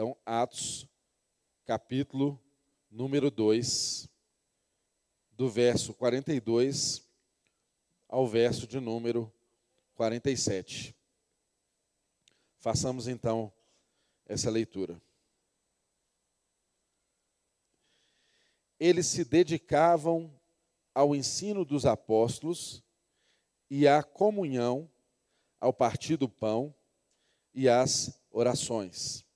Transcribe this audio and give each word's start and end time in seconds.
Então, 0.00 0.16
Atos, 0.24 0.88
capítulo 1.66 2.40
número 2.90 3.30
2, 3.30 4.08
do 5.32 5.46
verso 5.46 5.92
42 5.92 7.06
ao 8.08 8.26
verso 8.26 8.66
de 8.66 8.80
número 8.80 9.30
47. 9.96 10.96
Façamos 12.56 13.08
então 13.08 13.52
essa 14.24 14.48
leitura. 14.48 14.98
Eles 18.78 19.06
se 19.06 19.22
dedicavam 19.22 20.34
ao 20.94 21.14
ensino 21.14 21.62
dos 21.62 21.84
apóstolos 21.84 22.82
e 23.68 23.86
à 23.86 24.02
comunhão, 24.02 24.90
ao 25.60 25.74
partir 25.74 26.16
do 26.16 26.26
pão 26.26 26.74
e 27.52 27.68
às 27.68 28.18
orações. 28.30 29.28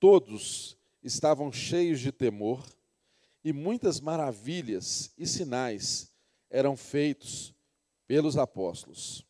Todos 0.00 0.76
estavam 1.02 1.52
cheios 1.52 2.00
de 2.00 2.12
temor 2.12 2.64
e 3.42 3.52
muitas 3.52 4.00
maravilhas 4.00 5.12
e 5.16 5.26
sinais 5.26 6.12
eram 6.50 6.76
feitos 6.76 7.54
pelos 8.06 8.36
apóstolos. 8.36 9.26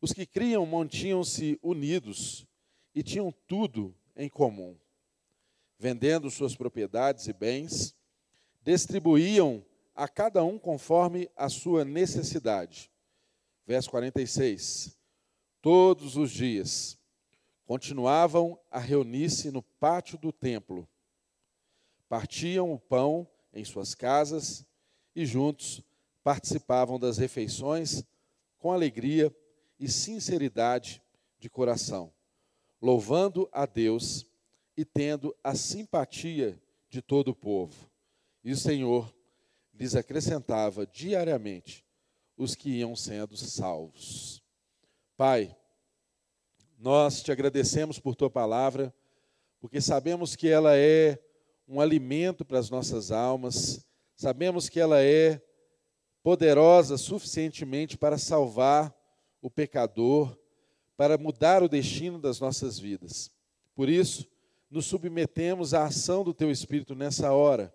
Os 0.00 0.12
que 0.12 0.26
criam 0.26 0.66
mantinham-se 0.66 1.58
unidos 1.62 2.46
e 2.94 3.02
tinham 3.02 3.32
tudo 3.46 3.94
em 4.16 4.28
comum. 4.28 4.76
Vendendo 5.78 6.30
suas 6.30 6.54
propriedades 6.54 7.26
e 7.26 7.32
bens, 7.32 7.94
distribuíam 8.62 9.64
a 9.94 10.08
cada 10.08 10.42
um 10.42 10.58
conforme 10.58 11.30
a 11.36 11.48
sua 11.48 11.84
necessidade. 11.84 12.90
Verso 13.66 13.90
46. 13.90 14.98
Todos 15.62 16.16
os 16.16 16.30
dias 16.30 16.98
continuavam 17.64 18.58
a 18.70 18.78
reunir-se 18.78 19.50
no 19.50 19.62
pátio 19.62 20.18
do 20.18 20.32
templo. 20.32 20.88
Partiam 22.08 22.72
o 22.72 22.78
pão 22.78 23.28
em 23.52 23.64
suas 23.64 23.94
casas 23.94 24.66
e 25.14 25.24
juntos 25.24 25.82
participavam 26.22 26.98
das 26.98 27.18
refeições 27.18 28.04
com 28.58 28.72
alegria 28.72 29.34
e 29.78 29.88
sinceridade 29.88 31.02
de 31.38 31.50
coração, 31.50 32.12
louvando 32.80 33.48
a 33.52 33.66
Deus 33.66 34.26
e 34.76 34.84
tendo 34.84 35.36
a 35.42 35.54
simpatia 35.54 36.60
de 36.88 37.02
todo 37.02 37.28
o 37.28 37.34
povo. 37.34 37.90
E 38.42 38.52
o 38.52 38.56
Senhor 38.56 39.14
lhes 39.74 39.94
acrescentava 39.94 40.86
diariamente 40.86 41.84
os 42.36 42.54
que 42.54 42.70
iam 42.70 42.94
sendo 42.96 43.36
salvos. 43.36 44.42
Pai, 45.16 45.56
nós 46.84 47.22
te 47.22 47.32
agradecemos 47.32 47.98
por 47.98 48.14
tua 48.14 48.28
palavra, 48.28 48.92
porque 49.58 49.80
sabemos 49.80 50.36
que 50.36 50.46
ela 50.46 50.76
é 50.76 51.18
um 51.66 51.80
alimento 51.80 52.44
para 52.44 52.58
as 52.58 52.68
nossas 52.68 53.10
almas, 53.10 53.86
sabemos 54.14 54.68
que 54.68 54.78
ela 54.78 55.02
é 55.02 55.40
poderosa 56.22 56.98
suficientemente 56.98 57.96
para 57.96 58.18
salvar 58.18 58.94
o 59.40 59.48
pecador, 59.48 60.38
para 60.94 61.16
mudar 61.16 61.62
o 61.62 61.70
destino 61.70 62.18
das 62.18 62.38
nossas 62.38 62.78
vidas. 62.78 63.32
Por 63.74 63.88
isso, 63.88 64.28
nos 64.70 64.84
submetemos 64.84 65.72
à 65.72 65.86
ação 65.86 66.22
do 66.22 66.34
teu 66.34 66.50
Espírito 66.50 66.94
nessa 66.94 67.32
hora 67.32 67.74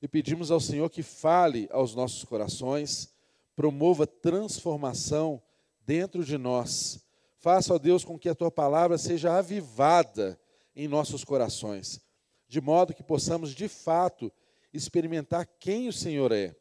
e 0.00 0.06
pedimos 0.06 0.52
ao 0.52 0.60
Senhor 0.60 0.88
que 0.90 1.02
fale 1.02 1.68
aos 1.72 1.92
nossos 1.96 2.22
corações, 2.22 3.12
promova 3.56 4.06
transformação 4.06 5.42
dentro 5.84 6.24
de 6.24 6.38
nós. 6.38 7.03
Faça, 7.44 7.74
ó 7.74 7.78
Deus, 7.78 8.06
com 8.06 8.18
que 8.18 8.30
a 8.30 8.34
tua 8.34 8.50
palavra 8.50 8.96
seja 8.96 9.36
avivada 9.36 10.40
em 10.74 10.88
nossos 10.88 11.24
corações, 11.24 12.00
de 12.48 12.58
modo 12.58 12.94
que 12.94 13.02
possamos 13.02 13.54
de 13.54 13.68
fato 13.68 14.32
experimentar 14.72 15.46
quem 15.60 15.86
o 15.86 15.92
Senhor 15.92 16.32
é, 16.32 16.56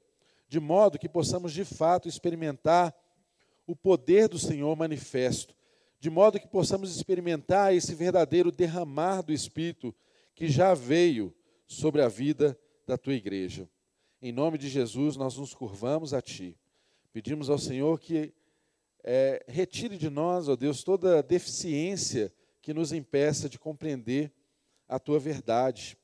de 0.46 0.60
modo 0.60 1.00
que 1.00 1.08
possamos 1.08 1.54
de 1.54 1.64
fato 1.64 2.10
experimentar 2.10 2.94
o 3.66 3.78
poder 3.78 4.28
do 4.28 4.38
Senhor 4.38 4.76
manifesto, 4.76 5.56
de 6.02 6.10
modo 6.10 6.38
que 6.38 6.50
possamos 6.50 6.94
experimentar 6.94 7.74
esse 7.74 7.96
verdadeiro 7.96 8.52
derramar 8.52 9.22
do 9.22 9.32
Espírito 9.32 9.96
que 10.36 10.50
já 10.50 10.74
veio 10.74 11.34
sobre 11.66 12.02
a 12.02 12.10
vida 12.10 12.60
da 12.86 12.98
tua 12.98 13.14
igreja. 13.14 13.70
Em 14.22 14.34
nome 14.34 14.58
de 14.58 14.68
Jesus, 14.68 15.16
nós 15.16 15.38
nos 15.38 15.54
curvamos 15.54 16.14
a 16.14 16.22
Ti. 16.22 16.58
Pedimos 17.14 17.50
ao 17.50 17.58
Senhor 17.58 17.98
que 18.02 18.34
é, 19.04 19.44
retire 19.48 19.98
de 19.98 20.10
nós, 20.10 20.48
ó 20.48 20.56
Deus, 20.56 20.84
toda 20.84 21.22
deficiência 21.22 22.34
que 22.62 22.74
nos 22.74 22.94
impeça 22.94 23.50
de 23.50 23.60
compreender 23.60 24.32
a 24.88 24.98
Tua 24.98 25.20
verdade. 25.20 25.98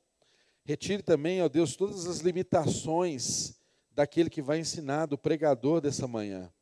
Retire 0.64 1.02
também, 1.02 1.42
ó 1.42 1.48
Deus, 1.48 1.76
todas 1.76 2.06
as 2.06 2.18
limitações 2.18 3.58
daquele 3.92 4.30
que 4.30 4.42
vai 4.42 4.58
ensinar, 4.58 5.06
do 5.06 5.18
pregador 5.18 5.80
dessa 5.80 6.06
manhã 6.06 6.52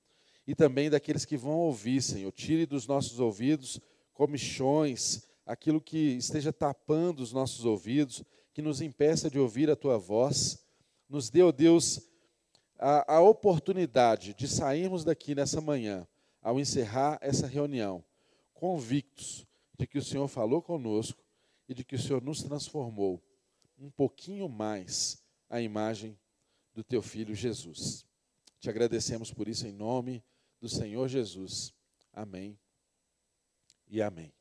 e 0.46 0.54
também 0.54 0.88
daqueles 0.88 1.24
que 1.24 1.36
vão 1.36 1.58
ouvir, 1.58 2.00
Senhor. 2.00 2.32
Tire 2.32 2.64
dos 2.64 2.86
nossos 2.86 3.20
ouvidos 3.20 3.80
comichões, 4.14 5.28
aquilo 5.44 5.80
que 5.80 6.16
esteja 6.16 6.52
tapando 6.52 7.22
os 7.22 7.32
nossos 7.32 7.64
ouvidos, 7.64 8.24
que 8.52 8.62
nos 8.62 8.80
impeça 8.80 9.30
de 9.30 9.38
ouvir 9.38 9.70
a 9.70 9.76
tua 9.76 9.98
voz. 9.98 10.64
Nos 11.08 11.28
dê, 11.30 11.42
ó 11.42 11.52
Deus, 11.52 12.00
a, 12.78 13.16
a 13.16 13.20
oportunidade 13.20 14.34
de 14.34 14.48
sairmos 14.48 15.04
daqui 15.04 15.34
nessa 15.34 15.60
manhã, 15.60 16.06
ao 16.48 16.58
encerrar 16.58 17.18
essa 17.20 17.46
reunião, 17.46 18.02
convictos 18.54 19.46
de 19.78 19.86
que 19.86 19.98
o 19.98 20.02
Senhor 20.02 20.26
falou 20.28 20.62
conosco 20.62 21.22
e 21.68 21.74
de 21.74 21.84
que 21.84 21.94
o 21.94 21.98
Senhor 21.98 22.22
nos 22.22 22.42
transformou 22.42 23.22
um 23.78 23.90
pouquinho 23.90 24.48
mais 24.48 25.22
à 25.50 25.60
imagem 25.60 26.18
do 26.72 26.82
teu 26.82 27.02
filho 27.02 27.34
Jesus. 27.34 28.06
Te 28.58 28.70
agradecemos 28.70 29.30
por 29.30 29.46
isso 29.46 29.66
em 29.66 29.72
nome 29.72 30.24
do 30.58 30.70
Senhor 30.70 31.06
Jesus. 31.06 31.74
Amém 32.14 32.58
e 33.86 34.00
amém. 34.00 34.32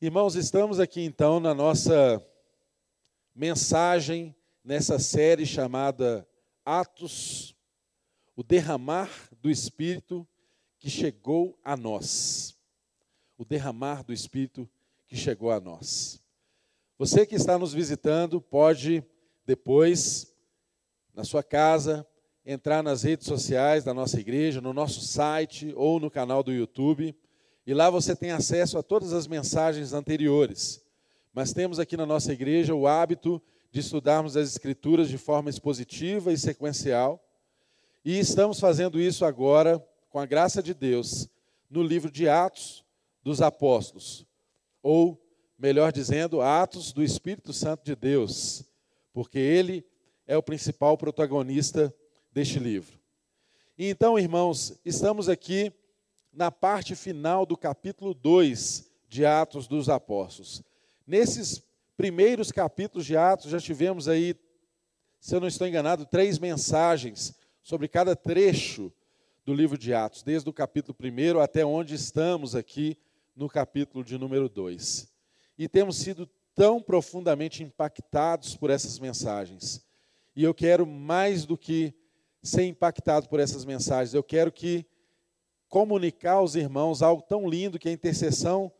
Irmãos, 0.00 0.34
estamos 0.34 0.80
aqui 0.80 1.02
então 1.02 1.38
na 1.38 1.52
nossa 1.52 2.26
mensagem 3.34 4.34
nessa 4.64 4.98
série 4.98 5.44
chamada 5.44 6.26
Atos, 6.64 7.54
o 8.34 8.42
derramar 8.42 9.10
do 9.46 9.50
Espírito 9.50 10.26
que 10.76 10.90
chegou 10.90 11.56
a 11.62 11.76
nós. 11.76 12.58
O 13.38 13.44
derramar 13.44 14.02
do 14.02 14.12
Espírito 14.12 14.68
que 15.06 15.16
chegou 15.16 15.52
a 15.52 15.60
nós. 15.60 16.20
Você 16.98 17.24
que 17.24 17.36
está 17.36 17.56
nos 17.56 17.72
visitando 17.72 18.40
pode 18.40 19.04
depois, 19.46 20.34
na 21.14 21.22
sua 21.22 21.44
casa, 21.44 22.04
entrar 22.44 22.82
nas 22.82 23.04
redes 23.04 23.28
sociais 23.28 23.84
da 23.84 23.94
nossa 23.94 24.18
igreja, 24.18 24.60
no 24.60 24.72
nosso 24.72 25.00
site 25.00 25.72
ou 25.76 26.00
no 26.00 26.10
canal 26.10 26.42
do 26.42 26.52
YouTube, 26.52 27.14
e 27.64 27.72
lá 27.72 27.88
você 27.88 28.16
tem 28.16 28.32
acesso 28.32 28.76
a 28.76 28.82
todas 28.82 29.12
as 29.12 29.28
mensagens 29.28 29.92
anteriores. 29.92 30.84
Mas 31.32 31.52
temos 31.52 31.78
aqui 31.78 31.96
na 31.96 32.04
nossa 32.04 32.32
igreja 32.32 32.74
o 32.74 32.88
hábito 32.88 33.40
de 33.70 33.78
estudarmos 33.78 34.36
as 34.36 34.48
Escrituras 34.48 35.08
de 35.08 35.16
forma 35.18 35.50
expositiva 35.50 36.32
e 36.32 36.36
sequencial, 36.36 37.22
e 38.06 38.20
estamos 38.20 38.60
fazendo 38.60 39.00
isso 39.00 39.24
agora, 39.24 39.84
com 40.10 40.20
a 40.20 40.24
graça 40.24 40.62
de 40.62 40.72
Deus, 40.72 41.28
no 41.68 41.82
livro 41.82 42.08
de 42.08 42.28
Atos 42.28 42.84
dos 43.20 43.42
Apóstolos, 43.42 44.24
ou, 44.80 45.20
melhor 45.58 45.90
dizendo, 45.90 46.40
Atos 46.40 46.92
do 46.92 47.02
Espírito 47.02 47.52
Santo 47.52 47.84
de 47.84 47.96
Deus, 47.96 48.62
porque 49.12 49.40
ele 49.40 49.84
é 50.24 50.36
o 50.36 50.42
principal 50.42 50.96
protagonista 50.96 51.92
deste 52.30 52.60
livro. 52.60 52.96
E 53.76 53.90
então, 53.90 54.16
irmãos, 54.16 54.78
estamos 54.84 55.28
aqui 55.28 55.72
na 56.32 56.52
parte 56.52 56.94
final 56.94 57.44
do 57.44 57.56
capítulo 57.56 58.14
2 58.14 58.88
de 59.08 59.26
Atos 59.26 59.66
dos 59.66 59.88
Apóstolos. 59.88 60.62
Nesses 61.04 61.60
primeiros 61.96 62.52
capítulos 62.52 63.04
de 63.04 63.16
Atos, 63.16 63.50
já 63.50 63.58
tivemos 63.58 64.06
aí, 64.06 64.36
se 65.18 65.34
eu 65.34 65.40
não 65.40 65.48
estou 65.48 65.66
enganado, 65.66 66.06
três 66.06 66.38
mensagens 66.38 67.34
sobre 67.66 67.88
cada 67.88 68.14
trecho 68.14 68.92
do 69.44 69.52
livro 69.52 69.76
de 69.76 69.92
Atos, 69.92 70.22
desde 70.22 70.48
o 70.48 70.52
capítulo 70.52 70.96
1 71.02 71.40
até 71.40 71.66
onde 71.66 71.96
estamos 71.96 72.54
aqui 72.54 72.96
no 73.34 73.48
capítulo 73.48 74.04
de 74.04 74.16
número 74.16 74.48
2. 74.48 75.12
E 75.58 75.68
temos 75.68 75.96
sido 75.96 76.30
tão 76.54 76.80
profundamente 76.80 77.64
impactados 77.64 78.54
por 78.54 78.70
essas 78.70 79.00
mensagens. 79.00 79.84
E 80.36 80.44
eu 80.44 80.54
quero 80.54 80.86
mais 80.86 81.44
do 81.44 81.58
que 81.58 81.92
ser 82.40 82.62
impactado 82.66 83.28
por 83.28 83.40
essas 83.40 83.64
mensagens. 83.64 84.14
Eu 84.14 84.22
quero 84.22 84.52
que 84.52 84.86
comunicar 85.68 86.34
aos 86.34 86.54
irmãos 86.54 87.02
algo 87.02 87.22
tão 87.22 87.48
lindo 87.48 87.80
que 87.80 87.88
a 87.88 87.92
intercessão 87.92 88.70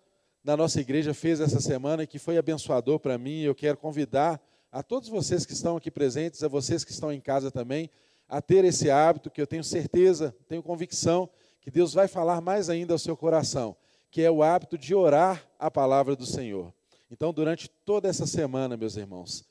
da 0.45 0.57
nossa 0.57 0.81
igreja 0.81 1.13
fez 1.13 1.41
essa 1.41 1.61
semana 1.61 2.05
e 2.05 2.07
que 2.07 2.21
foi 2.21 2.39
abençoador 2.39 3.01
para 3.01 3.19
mim. 3.19 3.41
Eu 3.41 3.53
quero 3.53 3.79
convidar 3.79 4.41
a 4.71 4.81
todos 4.81 5.09
vocês 5.09 5.45
que 5.45 5.55
estão 5.55 5.77
aqui 5.77 5.91
presentes, 5.91 6.45
a 6.45 6.49
vocês 6.49 6.85
que 6.85 6.93
estão 6.93 7.13
em 7.13 7.21
casa 7.21 7.51
também, 7.51 7.91
a 8.29 8.41
ter 8.41 8.65
esse 8.65 8.91
hábito 8.91 9.31
que 9.31 9.41
eu 9.41 9.47
tenho 9.47 9.65
certeza, 9.65 10.35
tenho 10.49 10.63
convicção 10.63 11.29
que 11.61 11.71
Deus 11.71 11.93
vai 11.93 12.09
falar 12.09 12.41
mais 12.41 12.69
ainda 12.69 12.95
ao 12.95 12.99
seu 12.99 13.17
coração, 13.17 13.77
que 14.11 14.23
é 14.23 14.31
o 14.31 14.43
hábito 14.43 14.79
de 14.79 14.95
orar 14.95 15.45
a 15.59 15.71
palavra 15.71 16.15
do 16.15 16.27
Senhor. 16.27 16.73
Então, 17.11 17.33
durante 17.33 17.69
toda 17.69 18.09
essa 18.09 18.27
semana, 18.27 18.77
meus 18.77 18.97
irmãos, 18.97 19.45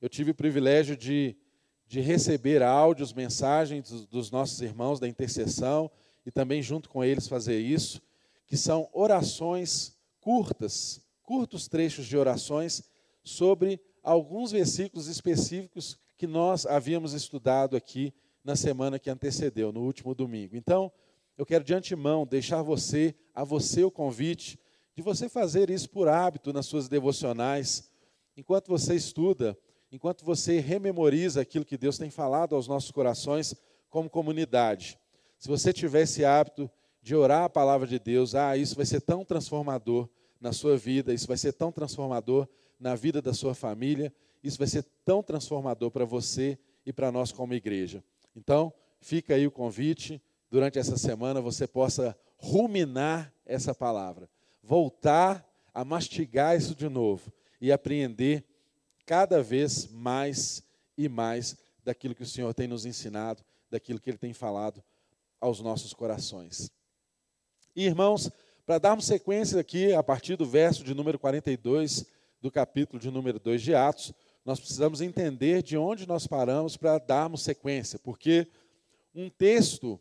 eu 0.00 0.08
tive 0.08 0.30
o 0.30 0.34
privilégio 0.34 0.96
de, 0.96 1.36
de 1.86 2.00
receber 2.00 2.62
áudios, 2.62 3.12
mensagens 3.12 3.90
dos, 3.90 4.06
dos 4.06 4.30
nossos 4.30 4.60
irmãos 4.60 5.00
da 5.00 5.08
intercessão 5.08 5.90
e 6.24 6.30
também, 6.30 6.62
junto 6.62 6.88
com 6.88 7.02
eles, 7.04 7.28
fazer 7.28 7.58
isso, 7.58 8.00
que 8.46 8.56
são 8.56 8.88
orações 8.92 9.96
curtas, 10.20 11.00
curtos 11.22 11.68
trechos 11.68 12.06
de 12.06 12.16
orações 12.16 12.82
sobre 13.22 13.80
alguns 14.02 14.52
versículos 14.52 15.06
específicos 15.06 15.98
que 16.20 16.26
nós 16.26 16.66
havíamos 16.66 17.14
estudado 17.14 17.74
aqui 17.74 18.12
na 18.44 18.54
semana 18.54 18.98
que 18.98 19.08
antecedeu, 19.08 19.72
no 19.72 19.80
último 19.80 20.14
domingo. 20.14 20.54
Então, 20.54 20.92
eu 21.38 21.46
quero 21.46 21.64
de 21.64 21.72
antemão 21.72 22.26
deixar 22.26 22.60
você, 22.60 23.14
a 23.34 23.42
você 23.42 23.84
o 23.84 23.90
convite 23.90 24.60
de 24.94 25.00
você 25.00 25.30
fazer 25.30 25.70
isso 25.70 25.88
por 25.88 26.08
hábito 26.08 26.52
nas 26.52 26.66
suas 26.66 26.90
devocionais, 26.90 27.90
enquanto 28.36 28.68
você 28.68 28.94
estuda, 28.94 29.56
enquanto 29.90 30.22
você 30.22 30.60
rememoriza 30.60 31.40
aquilo 31.40 31.64
que 31.64 31.78
Deus 31.78 31.96
tem 31.96 32.10
falado 32.10 32.54
aos 32.54 32.68
nossos 32.68 32.90
corações 32.90 33.54
como 33.88 34.10
comunidade. 34.10 34.98
Se 35.38 35.48
você 35.48 35.72
tiver 35.72 36.02
esse 36.02 36.22
hábito 36.22 36.70
de 37.00 37.16
orar 37.16 37.44
a 37.44 37.48
palavra 37.48 37.86
de 37.86 37.98
Deus, 37.98 38.34
ah, 38.34 38.58
isso 38.58 38.76
vai 38.76 38.84
ser 38.84 39.00
tão 39.00 39.24
transformador 39.24 40.06
na 40.38 40.52
sua 40.52 40.76
vida, 40.76 41.14
isso 41.14 41.26
vai 41.26 41.38
ser 41.38 41.54
tão 41.54 41.72
transformador 41.72 42.46
na 42.78 42.94
vida 42.94 43.22
da 43.22 43.32
sua 43.32 43.54
família, 43.54 44.12
isso 44.42 44.58
vai 44.58 44.66
ser 44.66 44.84
tão 45.04 45.22
transformador 45.22 45.90
para 45.90 46.04
você 46.04 46.58
e 46.84 46.92
para 46.92 47.12
nós 47.12 47.32
como 47.32 47.54
igreja. 47.54 48.02
Então, 48.34 48.72
fica 49.00 49.34
aí 49.34 49.46
o 49.46 49.50
convite, 49.50 50.22
durante 50.50 50.78
essa 50.78 50.96
semana 50.96 51.40
você 51.40 51.66
possa 51.66 52.16
ruminar 52.36 53.32
essa 53.44 53.74
palavra, 53.74 54.28
voltar 54.62 55.46
a 55.72 55.84
mastigar 55.84 56.56
isso 56.56 56.74
de 56.74 56.88
novo 56.88 57.32
e 57.60 57.70
apreender 57.70 58.44
cada 59.06 59.42
vez 59.42 59.90
mais 59.90 60.62
e 60.96 61.08
mais 61.08 61.56
daquilo 61.84 62.14
que 62.14 62.22
o 62.22 62.26
Senhor 62.26 62.52
tem 62.54 62.66
nos 62.66 62.86
ensinado, 62.86 63.42
daquilo 63.70 64.00
que 64.00 64.10
Ele 64.10 64.18
tem 64.18 64.32
falado 64.32 64.82
aos 65.40 65.60
nossos 65.60 65.92
corações. 65.92 66.70
E, 67.74 67.86
irmãos, 67.86 68.30
para 68.66 68.78
darmos 68.78 69.06
sequência 69.06 69.60
aqui, 69.60 69.92
a 69.92 70.02
partir 70.02 70.36
do 70.36 70.46
verso 70.46 70.84
de 70.84 70.94
número 70.94 71.18
42 71.18 72.06
do 72.40 72.50
capítulo 72.50 73.00
de 73.00 73.10
número 73.10 73.38
2 73.38 73.62
de 73.62 73.74
Atos, 73.74 74.12
nós 74.44 74.58
precisamos 74.58 75.00
entender 75.00 75.62
de 75.62 75.76
onde 75.76 76.06
nós 76.06 76.26
paramos 76.26 76.76
para 76.76 76.98
darmos 76.98 77.42
sequência, 77.42 77.98
porque 77.98 78.46
um 79.14 79.28
texto 79.28 80.00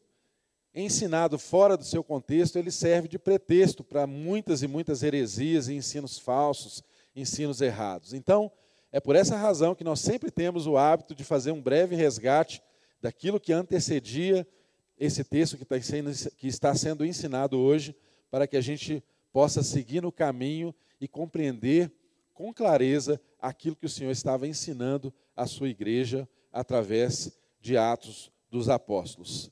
ensinado 0.74 1.38
fora 1.38 1.75
do 1.75 1.83
seu 1.83 2.03
contexto, 2.03 2.57
ele 2.57 2.71
serve 2.71 3.07
de 3.07 3.18
pretexto 3.18 3.83
para 3.83 4.06
muitas 4.06 4.62
e 4.62 4.68
muitas 4.68 5.03
heresias 5.03 5.68
e 5.68 5.74
ensinos 5.74 6.18
falsos, 6.18 6.83
ensinos 7.15 7.59
errados. 7.62 8.13
Então, 8.13 8.51
é 8.91 9.00
por 9.00 9.15
essa 9.15 9.36
razão 9.36 9.75
que 9.75 9.83
nós 9.83 10.00
sempre 10.00 10.31
temos 10.31 10.68
o 10.68 10.77
hábito 10.77 11.13
de 11.13 11.24
fazer 11.24 11.51
um 11.51 11.62
breve 11.62 11.95
resgate 11.95 12.62
daquilo 13.01 13.39
que 13.39 13.53
antecedia 13.53 14.47
esse 14.97 15.24
texto 15.24 15.57
que 15.57 15.63
está 15.63 15.81
sendo, 15.81 16.12
que 16.35 16.47
está 16.47 16.75
sendo 16.75 17.06
ensinado 17.06 17.57
hoje, 17.57 17.95
para 18.30 18.47
que 18.47 18.57
a 18.57 18.62
gente 18.62 19.03
possa 19.31 19.63
seguir 19.63 20.01
no 20.01 20.12
caminho 20.12 20.74
e 21.00 21.07
compreender 21.07 21.92
com 22.33 22.53
clareza 22.53 23.19
aquilo 23.39 23.75
que 23.75 23.86
o 23.86 23.89
Senhor 23.89 24.12
estava 24.12 24.47
ensinando 24.47 25.13
à 25.36 25.45
sua 25.45 25.69
igreja 25.69 26.27
através 26.51 27.38
de 27.59 27.77
Atos 27.77 28.31
dos 28.50 28.69
Apóstolos. 28.69 29.51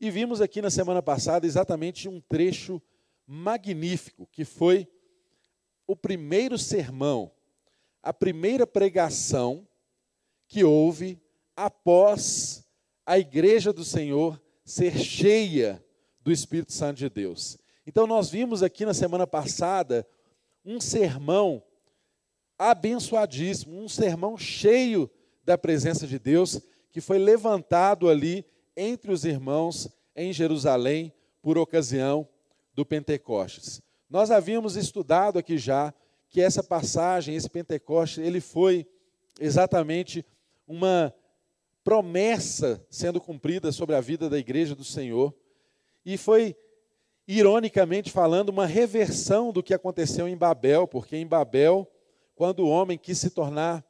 E 0.00 0.10
vimos 0.10 0.40
aqui 0.40 0.62
na 0.62 0.70
semana 0.70 1.02
passada 1.02 1.46
exatamente 1.46 2.08
um 2.08 2.20
trecho 2.20 2.80
magnífico, 3.26 4.26
que 4.30 4.44
foi 4.44 4.88
o 5.86 5.96
primeiro 5.96 6.56
sermão, 6.56 7.30
a 8.02 8.12
primeira 8.12 8.66
pregação 8.66 9.66
que 10.46 10.64
houve 10.64 11.20
após 11.56 12.64
a 13.04 13.18
igreja 13.18 13.72
do 13.72 13.84
Senhor 13.84 14.40
ser 14.64 14.96
cheia 14.98 15.84
do 16.20 16.30
Espírito 16.30 16.72
Santo 16.72 16.98
de 16.98 17.08
Deus. 17.08 17.58
Então, 17.86 18.06
nós 18.06 18.30
vimos 18.30 18.62
aqui 18.62 18.84
na 18.84 18.92
semana 18.92 19.26
passada 19.26 20.06
um 20.64 20.80
sermão 20.80 21.62
abençoadíssimo, 22.58 23.80
um 23.80 23.88
sermão 23.88 24.36
cheio 24.36 25.10
da 25.44 25.56
presença 25.56 26.06
de 26.06 26.18
Deus, 26.18 26.60
que 26.90 27.00
foi 27.00 27.18
levantado 27.18 28.08
ali 28.08 28.44
entre 28.76 29.12
os 29.12 29.24
irmãos 29.24 29.88
em 30.14 30.32
Jerusalém 30.32 31.12
por 31.40 31.56
ocasião 31.56 32.28
do 32.74 32.84
Pentecostes. 32.84 33.80
Nós 34.10 34.30
havíamos 34.30 34.76
estudado 34.76 35.38
aqui 35.38 35.58
já 35.58 35.94
que 36.28 36.40
essa 36.40 36.62
passagem, 36.62 37.34
esse 37.34 37.48
Pentecostes, 37.48 38.18
ele 38.18 38.40
foi 38.40 38.86
exatamente 39.40 40.24
uma 40.66 41.14
promessa 41.82 42.84
sendo 42.90 43.20
cumprida 43.20 43.72
sobre 43.72 43.94
a 43.94 44.00
vida 44.00 44.28
da 44.28 44.38
igreja 44.38 44.74
do 44.74 44.84
Senhor. 44.84 45.34
E 46.04 46.18
foi, 46.18 46.54
ironicamente 47.26 48.10
falando, 48.10 48.50
uma 48.50 48.66
reversão 48.66 49.52
do 49.52 49.62
que 49.62 49.72
aconteceu 49.72 50.28
em 50.28 50.36
Babel, 50.36 50.86
porque 50.86 51.16
em 51.16 51.26
Babel, 51.26 51.90
quando 52.38 52.60
o 52.60 52.68
homem 52.68 52.96
quis 52.96 53.18
se 53.18 53.30
tornar 53.30 53.84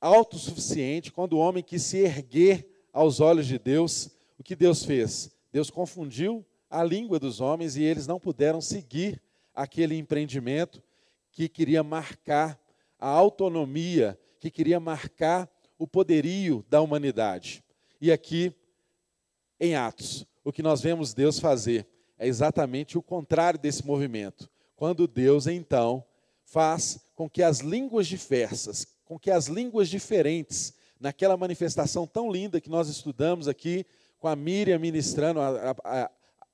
autossuficiente, 0.00 1.12
quando 1.12 1.34
o 1.34 1.38
homem 1.38 1.62
quis 1.62 1.80
se 1.84 1.98
erguer 1.98 2.68
aos 2.92 3.20
olhos 3.20 3.46
de 3.46 3.56
Deus, 3.56 4.10
o 4.36 4.42
que 4.42 4.56
Deus 4.56 4.84
fez? 4.84 5.30
Deus 5.52 5.70
confundiu 5.70 6.44
a 6.68 6.82
língua 6.82 7.20
dos 7.20 7.40
homens 7.40 7.76
e 7.76 7.84
eles 7.84 8.04
não 8.04 8.18
puderam 8.18 8.60
seguir 8.60 9.22
aquele 9.54 9.96
empreendimento 9.96 10.82
que 11.30 11.48
queria 11.48 11.84
marcar 11.84 12.60
a 12.98 13.06
autonomia, 13.06 14.18
que 14.40 14.50
queria 14.50 14.80
marcar 14.80 15.48
o 15.78 15.86
poderio 15.86 16.66
da 16.68 16.80
humanidade. 16.80 17.62
E 18.00 18.10
aqui, 18.10 18.52
em 19.60 19.76
Atos, 19.76 20.26
o 20.42 20.50
que 20.50 20.64
nós 20.64 20.80
vemos 20.80 21.14
Deus 21.14 21.38
fazer 21.38 21.86
é 22.18 22.26
exatamente 22.26 22.98
o 22.98 23.02
contrário 23.02 23.60
desse 23.60 23.86
movimento. 23.86 24.50
Quando 24.74 25.06
Deus, 25.06 25.46
então, 25.46 26.04
faz 26.50 26.98
com 27.14 27.28
que 27.28 27.42
as 27.42 27.60
línguas 27.60 28.06
diversas, 28.06 28.86
com 29.04 29.18
que 29.18 29.30
as 29.30 29.46
línguas 29.46 29.88
diferentes, 29.88 30.72
naquela 31.00 31.36
manifestação 31.36 32.06
tão 32.06 32.30
linda 32.30 32.60
que 32.60 32.70
nós 32.70 32.88
estudamos 32.88 33.48
aqui, 33.48 33.84
com 34.18 34.28
a 34.28 34.34
Miriam 34.34 34.78
ministrando 34.78 35.40
a, 35.40 35.76
a, 35.84 36.10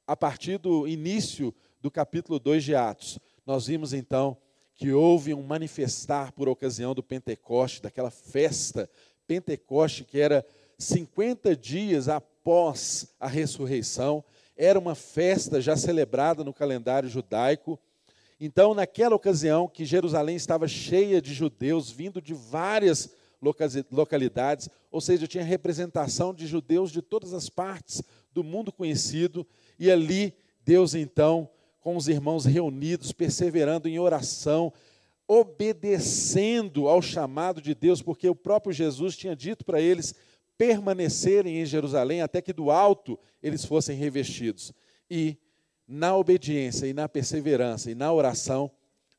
a 0.06 0.16
partir 0.16 0.58
do 0.58 0.86
início 0.86 1.54
do 1.80 1.90
capítulo 1.90 2.38
2 2.38 2.64
de 2.64 2.74
Atos, 2.74 3.18
nós 3.46 3.66
vimos 3.66 3.92
então 3.92 4.36
que 4.74 4.92
houve 4.92 5.32
um 5.32 5.42
manifestar 5.42 6.32
por 6.32 6.48
ocasião 6.48 6.94
do 6.94 7.02
Pentecoste, 7.02 7.82
daquela 7.82 8.10
festa 8.10 8.90
Pentecoste, 9.26 10.04
que 10.04 10.18
era 10.18 10.44
50 10.78 11.54
dias 11.56 12.08
após 12.08 13.14
a 13.18 13.28
ressurreição, 13.28 14.24
era 14.56 14.78
uma 14.78 14.94
festa 14.94 15.60
já 15.60 15.76
celebrada 15.76 16.44
no 16.44 16.52
calendário 16.52 17.08
judaico. 17.08 17.78
Então, 18.44 18.74
naquela 18.74 19.16
ocasião 19.16 19.66
que 19.66 19.86
Jerusalém 19.86 20.36
estava 20.36 20.68
cheia 20.68 21.18
de 21.18 21.32
judeus 21.32 21.90
vindo 21.90 22.20
de 22.20 22.34
várias 22.34 23.10
localidades, 23.90 24.68
ou 24.90 25.00
seja, 25.00 25.26
tinha 25.26 25.42
representação 25.42 26.34
de 26.34 26.46
judeus 26.46 26.92
de 26.92 27.00
todas 27.00 27.32
as 27.32 27.48
partes 27.48 28.02
do 28.34 28.44
mundo 28.44 28.70
conhecido, 28.70 29.46
e 29.78 29.90
ali 29.90 30.34
Deus 30.62 30.94
então, 30.94 31.48
com 31.80 31.96
os 31.96 32.06
irmãos 32.06 32.44
reunidos, 32.44 33.12
perseverando 33.12 33.88
em 33.88 33.98
oração, 33.98 34.70
obedecendo 35.26 36.86
ao 36.86 37.00
chamado 37.00 37.62
de 37.62 37.74
Deus, 37.74 38.02
porque 38.02 38.28
o 38.28 38.34
próprio 38.34 38.74
Jesus 38.74 39.16
tinha 39.16 39.34
dito 39.34 39.64
para 39.64 39.80
eles 39.80 40.14
permanecerem 40.58 41.62
em 41.62 41.64
Jerusalém 41.64 42.20
até 42.20 42.42
que 42.42 42.52
do 42.52 42.70
alto 42.70 43.18
eles 43.42 43.64
fossem 43.64 43.96
revestidos. 43.96 44.70
E 45.10 45.38
na 45.86 46.16
obediência 46.16 46.86
e 46.86 46.92
na 46.92 47.08
perseverança 47.08 47.90
e 47.90 47.94
na 47.94 48.12
oração, 48.12 48.70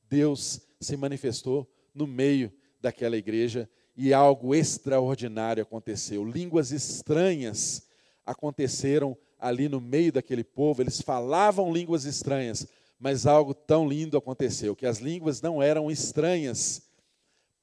Deus 0.09 0.61
se 0.79 0.97
manifestou 0.97 1.69
no 1.93 2.07
meio 2.07 2.51
daquela 2.81 3.17
igreja 3.17 3.69
e 3.95 4.13
algo 4.13 4.53
extraordinário 4.53 5.63
aconteceu. 5.63 6.23
Línguas 6.25 6.71
estranhas 6.71 7.87
aconteceram 8.25 9.17
ali 9.39 9.69
no 9.69 9.79
meio 9.79 10.11
daquele 10.11 10.43
povo, 10.43 10.81
eles 10.81 11.01
falavam 11.01 11.71
línguas 11.71 12.05
estranhas, 12.05 12.67
mas 12.99 13.25
algo 13.25 13.53
tão 13.53 13.87
lindo 13.87 14.17
aconteceu, 14.17 14.75
que 14.75 14.85
as 14.85 14.99
línguas 14.99 15.41
não 15.41 15.61
eram 15.61 15.91
estranhas 15.91 16.89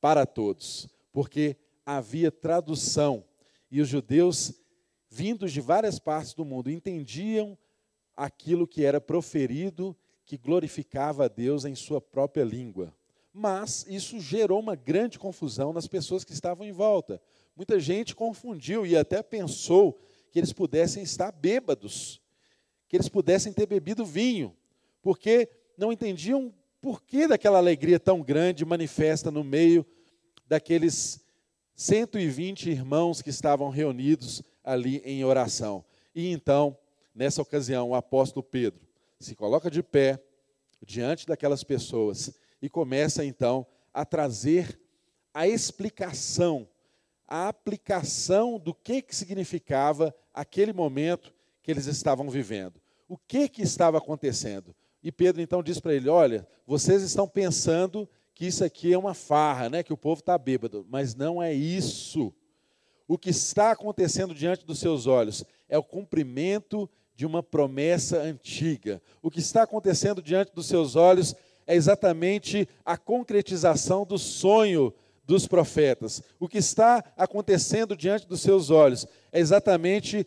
para 0.00 0.24
todos, 0.26 0.88
porque 1.12 1.56
havia 1.84 2.30
tradução 2.30 3.24
e 3.70 3.80
os 3.80 3.88
judeus 3.88 4.54
vindos 5.08 5.52
de 5.52 5.60
várias 5.60 5.98
partes 5.98 6.34
do 6.34 6.44
mundo 6.44 6.70
entendiam 6.70 7.58
aquilo 8.24 8.66
que 8.66 8.84
era 8.84 9.00
proferido 9.00 9.96
que 10.24 10.36
glorificava 10.36 11.24
a 11.24 11.28
Deus 11.28 11.64
em 11.64 11.74
sua 11.74 12.00
própria 12.00 12.44
língua. 12.44 12.94
Mas 13.32 13.84
isso 13.88 14.20
gerou 14.20 14.60
uma 14.60 14.76
grande 14.76 15.18
confusão 15.18 15.72
nas 15.72 15.86
pessoas 15.86 16.24
que 16.24 16.32
estavam 16.32 16.66
em 16.66 16.72
volta. 16.72 17.20
Muita 17.56 17.80
gente 17.80 18.14
confundiu 18.14 18.86
e 18.86 18.96
até 18.96 19.22
pensou 19.22 19.98
que 20.30 20.38
eles 20.38 20.52
pudessem 20.52 21.02
estar 21.02 21.32
bêbados, 21.32 22.20
que 22.88 22.96
eles 22.96 23.08
pudessem 23.08 23.52
ter 23.52 23.66
bebido 23.66 24.04
vinho 24.04 24.56
porque 25.02 25.48
não 25.76 25.92
entendiam 25.92 26.54
porquê 26.80 27.26
daquela 27.26 27.58
alegria 27.58 27.98
tão 27.98 28.22
grande 28.22 28.64
manifesta 28.64 29.30
no 29.30 29.42
meio 29.42 29.84
daqueles 30.46 31.20
120 31.74 32.70
irmãos 32.70 33.20
que 33.20 33.30
estavam 33.30 33.68
reunidos 33.68 34.42
ali 34.62 35.02
em 35.04 35.24
oração. 35.24 35.84
E 36.14 36.30
então, 36.30 36.76
nessa 37.14 37.42
ocasião, 37.42 37.90
o 37.90 37.94
apóstolo 37.94 38.42
Pedro 38.42 38.86
se 39.18 39.34
coloca 39.34 39.70
de 39.70 39.82
pé 39.82 40.22
diante 40.84 41.26
daquelas 41.26 41.62
pessoas 41.62 42.32
e 42.60 42.68
começa 42.68 43.24
então 43.24 43.66
a 43.94 44.04
trazer 44.04 44.80
a 45.32 45.46
explicação, 45.46 46.68
a 47.26 47.48
aplicação 47.48 48.58
do 48.58 48.74
que, 48.74 49.00
que 49.00 49.14
significava 49.14 50.14
aquele 50.34 50.72
momento 50.72 51.32
que 51.62 51.70
eles 51.70 51.86
estavam 51.86 52.28
vivendo. 52.28 52.80
O 53.08 53.16
que, 53.16 53.48
que 53.48 53.62
estava 53.62 53.98
acontecendo? 53.98 54.74
E 55.02 55.10
Pedro 55.12 55.40
então 55.40 55.62
diz 55.62 55.78
para 55.80 55.94
ele: 55.94 56.08
Olha, 56.08 56.46
vocês 56.66 57.02
estão 57.02 57.28
pensando 57.28 58.08
que 58.34 58.46
isso 58.46 58.64
aqui 58.64 58.92
é 58.92 58.98
uma 58.98 59.14
farra, 59.14 59.68
né? 59.68 59.82
que 59.82 59.92
o 59.92 59.96
povo 59.96 60.20
está 60.20 60.36
bêbado, 60.38 60.86
mas 60.88 61.14
não 61.14 61.42
é 61.42 61.52
isso. 61.52 62.32
O 63.06 63.18
que 63.18 63.30
está 63.30 63.72
acontecendo 63.72 64.34
diante 64.34 64.64
dos 64.64 64.78
seus 64.78 65.06
olhos 65.06 65.44
é 65.68 65.76
o 65.76 65.82
cumprimento 65.82 66.88
de 67.14 67.26
uma 67.26 67.42
promessa 67.42 68.18
antiga. 68.18 69.00
O 69.22 69.30
que 69.30 69.40
está 69.40 69.62
acontecendo 69.62 70.22
diante 70.22 70.52
dos 70.54 70.66
seus 70.66 70.96
olhos 70.96 71.34
é 71.66 71.74
exatamente 71.74 72.68
a 72.84 72.96
concretização 72.96 74.04
do 74.04 74.18
sonho 74.18 74.92
dos 75.24 75.46
profetas. 75.46 76.22
O 76.40 76.48
que 76.48 76.58
está 76.58 77.04
acontecendo 77.16 77.96
diante 77.96 78.26
dos 78.26 78.40
seus 78.40 78.70
olhos 78.70 79.06
é 79.30 79.38
exatamente 79.38 80.26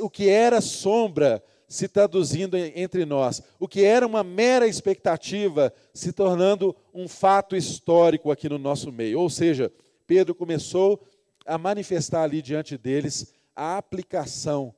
o 0.00 0.10
que 0.10 0.28
era 0.28 0.60
sombra 0.60 1.42
se 1.66 1.88
traduzindo 1.88 2.56
entre 2.56 3.04
nós. 3.04 3.42
O 3.58 3.66
que 3.66 3.84
era 3.84 4.06
uma 4.06 4.22
mera 4.22 4.66
expectativa 4.66 5.72
se 5.92 6.12
tornando 6.12 6.74
um 6.92 7.08
fato 7.08 7.56
histórico 7.56 8.30
aqui 8.30 8.48
no 8.48 8.58
nosso 8.58 8.92
meio. 8.92 9.20
Ou 9.20 9.30
seja, 9.30 9.72
Pedro 10.06 10.34
começou 10.34 11.00
a 11.46 11.56
manifestar 11.56 12.22
ali 12.22 12.42
diante 12.42 12.76
deles 12.76 13.32
a 13.56 13.76
aplicação 13.78 14.74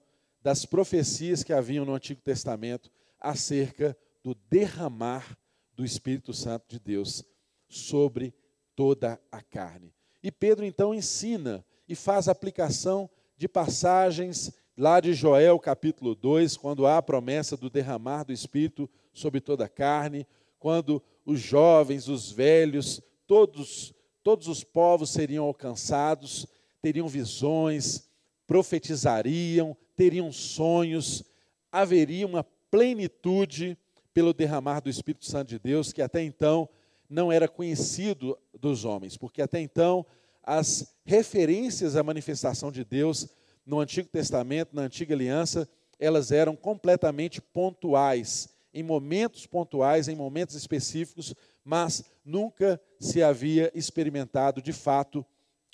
das 0.46 0.64
profecias 0.64 1.42
que 1.42 1.52
haviam 1.52 1.84
no 1.84 1.92
Antigo 1.92 2.20
Testamento 2.20 2.88
acerca 3.20 3.98
do 4.22 4.32
derramar 4.48 5.36
do 5.74 5.84
Espírito 5.84 6.32
Santo 6.32 6.68
de 6.68 6.78
Deus 6.78 7.24
sobre 7.68 8.32
toda 8.76 9.20
a 9.32 9.42
carne. 9.42 9.92
E 10.22 10.30
Pedro 10.30 10.64
então 10.64 10.94
ensina 10.94 11.66
e 11.88 11.96
faz 11.96 12.28
aplicação 12.28 13.10
de 13.36 13.48
passagens 13.48 14.52
lá 14.78 15.00
de 15.00 15.14
Joel 15.14 15.58
capítulo 15.58 16.14
2, 16.14 16.56
quando 16.56 16.86
há 16.86 16.98
a 16.98 17.02
promessa 17.02 17.56
do 17.56 17.68
derramar 17.68 18.22
do 18.22 18.32
Espírito 18.32 18.88
sobre 19.12 19.40
toda 19.40 19.64
a 19.64 19.68
carne, 19.68 20.28
quando 20.60 21.02
os 21.24 21.40
jovens, 21.40 22.06
os 22.06 22.30
velhos, 22.30 23.02
todos, 23.26 23.92
todos 24.22 24.46
os 24.46 24.62
povos 24.62 25.10
seriam 25.10 25.44
alcançados, 25.44 26.46
teriam 26.80 27.08
visões, 27.08 28.08
profetizariam, 28.46 29.76
teriam 29.96 30.30
sonhos, 30.30 31.24
haveria 31.72 32.26
uma 32.26 32.44
plenitude 32.70 33.76
pelo 34.12 34.32
derramar 34.32 34.80
do 34.80 34.90
Espírito 34.90 35.26
Santo 35.26 35.48
de 35.48 35.58
Deus 35.58 35.92
que 35.92 36.02
até 36.02 36.22
então 36.22 36.68
não 37.08 37.30
era 37.30 37.48
conhecido 37.48 38.38
dos 38.58 38.84
homens, 38.84 39.16
porque 39.16 39.40
até 39.40 39.60
então 39.60 40.04
as 40.42 40.94
referências 41.04 41.96
à 41.96 42.02
manifestação 42.02 42.70
de 42.70 42.84
Deus 42.84 43.28
no 43.64 43.80
Antigo 43.80 44.08
Testamento, 44.08 44.74
na 44.74 44.82
Antiga 44.82 45.14
Aliança, 45.14 45.68
elas 45.98 46.30
eram 46.30 46.54
completamente 46.54 47.40
pontuais, 47.40 48.48
em 48.72 48.82
momentos 48.82 49.46
pontuais, 49.46 50.08
em 50.08 50.14
momentos 50.14 50.54
específicos, 50.54 51.34
mas 51.64 52.04
nunca 52.24 52.80
se 53.00 53.22
havia 53.22 53.72
experimentado 53.74 54.60
de 54.62 54.72
fato 54.72 55.24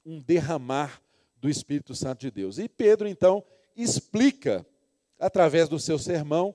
um 0.06 0.20
derramar 0.20 1.02
do 1.36 1.50
Espírito 1.50 1.94
Santo 1.94 2.20
de 2.20 2.30
Deus. 2.30 2.58
E 2.58 2.68
Pedro 2.68 3.08
então 3.08 3.44
explica, 3.76 4.66
através 5.18 5.68
do 5.68 5.78
seu 5.78 5.98
sermão, 5.98 6.54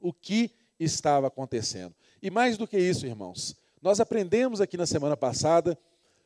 o 0.00 0.12
que 0.12 0.50
estava 0.78 1.28
acontecendo. 1.28 1.94
E 2.22 2.30
mais 2.30 2.56
do 2.56 2.66
que 2.66 2.78
isso, 2.78 3.06
irmãos, 3.06 3.56
nós 3.80 4.00
aprendemos 4.00 4.60
aqui 4.60 4.76
na 4.76 4.86
semana 4.86 5.16
passada 5.16 5.78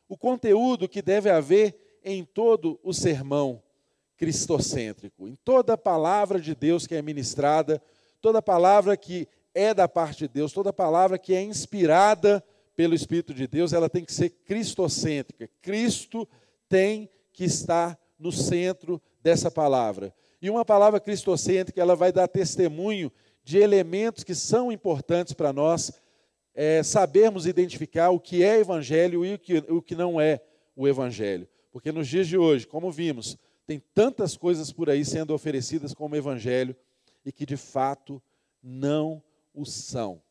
o 0.09 0.17
conteúdo 0.17 0.89
que 0.89 1.03
deve 1.03 1.29
haver 1.29 2.01
em 2.05 2.25
todo 2.25 2.79
o 2.83 2.93
sermão 2.93 3.63
cristocêntrico, 4.17 5.29
em 5.29 5.37
toda 5.37 5.77
palavra 5.77 6.41
de 6.41 6.55
Deus 6.55 6.87
que 6.87 6.95
é 6.95 7.03
ministrada, 7.03 7.83
toda 8.21 8.43
palavra 8.43 8.97
que 8.97 9.29
é 9.55 9.73
da 9.75 9.89
parte 9.89 10.21
de 10.21 10.29
Deus, 10.29 10.53
toda 10.53 10.73
palavra 10.73 11.19
que 11.19 11.35
é 11.35 11.43
inspirada 11.43 12.45
pelo 12.75 12.95
Espírito 12.95 13.35
de 13.35 13.47
Deus, 13.47 13.73
ela 13.73 13.89
tem 13.89 14.05
que 14.05 14.13
ser 14.13 14.31
cristocêntrica. 14.31 15.49
Cristo 15.61 16.29
tem 16.69 17.11
que 17.33 17.45
estar 17.45 17.99
no 18.19 18.31
centro 18.31 19.03
dessa 19.29 19.51
palavra. 19.51 20.15
E 20.41 20.49
uma 20.49 20.65
palavra 20.65 20.99
cristocêntrica, 20.99 21.79
ela 21.79 21.95
vai 21.95 22.11
dar 22.11 22.27
testemunho 22.27 23.13
de 23.45 23.59
elementos 23.59 24.25
que 24.25 24.35
são 24.35 24.73
importantes 24.73 25.35
para 25.35 25.53
nós 25.53 25.93
é, 26.55 26.83
sabermos 26.83 27.47
identificar 27.47 28.09
o 28.09 28.19
que 28.19 28.43
é 28.43 28.59
evangelho 28.59 29.27
e 29.27 29.35
o 29.35 29.39
que, 29.39 29.59
o 29.69 29.83
que 29.83 29.95
não 29.95 30.19
é 30.19 30.41
o 30.75 30.89
evangelho. 30.89 31.47
Porque 31.71 31.93
nos 31.93 32.09
dias 32.09 32.27
de 32.27 32.39
hoje, 32.39 32.67
como 32.67 32.91
vimos, 32.91 33.37
tem 33.67 33.83
tantas 33.93 34.35
coisas 34.35 34.73
por 34.73 34.89
aí 34.89 35.05
sendo 35.05 35.35
oferecidas 35.35 35.93
como 35.93 36.17
evangelho 36.17 36.75
e 37.23 37.31
que 37.31 37.45
de 37.45 37.59
fato 37.59 38.23
não 38.63 39.23
o 39.53 39.67
são. 39.67 40.23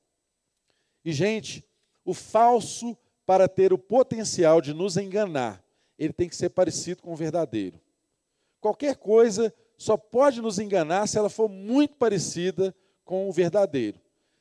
E, 1.06 1.13
gente, 1.13 1.63
o 2.04 2.16
falso, 2.16 2.98
para 3.27 3.48
ter 3.48 3.72
o 3.72 3.77
potencial 3.77 4.60
de 4.60 4.74
nos 4.74 4.98
enganar, 4.98 5.63
ele 6.00 6.13
tem 6.13 6.27
que 6.27 6.36
ser 6.36 6.50
parecido 6.50 7.04
com 7.04 7.13
o 7.13 7.16
verdadeiro. 7.16 7.80
Qualquer 8.60 8.96
coisa 8.96 9.54
só 9.78 9.96
pode 9.96 10.42
nos 10.42 10.60
enganar 10.60 11.08
se 11.08 11.18
ela 11.18 11.30
for 11.30 11.48
muito 11.48 11.96
parecida 11.96 12.76
com 13.06 13.30
o 13.30 13.32
verdadeiro. 13.32 14.00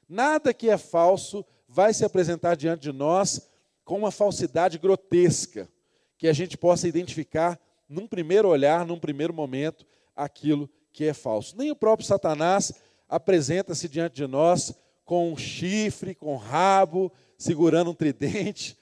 Nada 0.08 0.54
que 0.54 0.70
é 0.70 0.78
falso 0.78 1.44
vai 1.68 1.92
se 1.92 2.04
apresentar 2.04 2.56
diante 2.56 2.82
de 2.82 2.92
nós 2.92 3.48
com 3.84 3.98
uma 3.98 4.10
falsidade 4.10 4.78
grotesca, 4.78 5.68
que 6.16 6.26
a 6.26 6.32
gente 6.32 6.56
possa 6.56 6.88
identificar 6.88 7.60
num 7.88 8.06
primeiro 8.06 8.48
olhar, 8.48 8.84
num 8.86 8.98
primeiro 8.98 9.32
momento, 9.32 9.86
aquilo 10.14 10.68
que 10.92 11.04
é 11.04 11.12
falso. 11.12 11.56
Nem 11.56 11.70
o 11.70 11.76
próprio 11.76 12.06
Satanás 12.06 12.72
apresenta-se 13.08 13.88
diante 13.88 14.16
de 14.16 14.26
nós 14.26 14.74
com 15.04 15.32
um 15.32 15.36
chifre, 15.36 16.14
com 16.14 16.34
um 16.34 16.38
rabo, 16.38 17.12
segurando 17.38 17.90
um 17.90 17.94
tridente. 17.94 18.76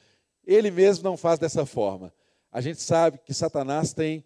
Ele 0.47 0.71
mesmo 0.71 1.05
não 1.05 1.17
faz 1.17 1.39
dessa 1.39 1.67
forma. 1.67 2.13
A 2.51 2.61
gente 2.61 2.81
sabe 2.81 3.19
que 3.19 3.35
Satanás 3.35 3.93
tem 3.93 4.25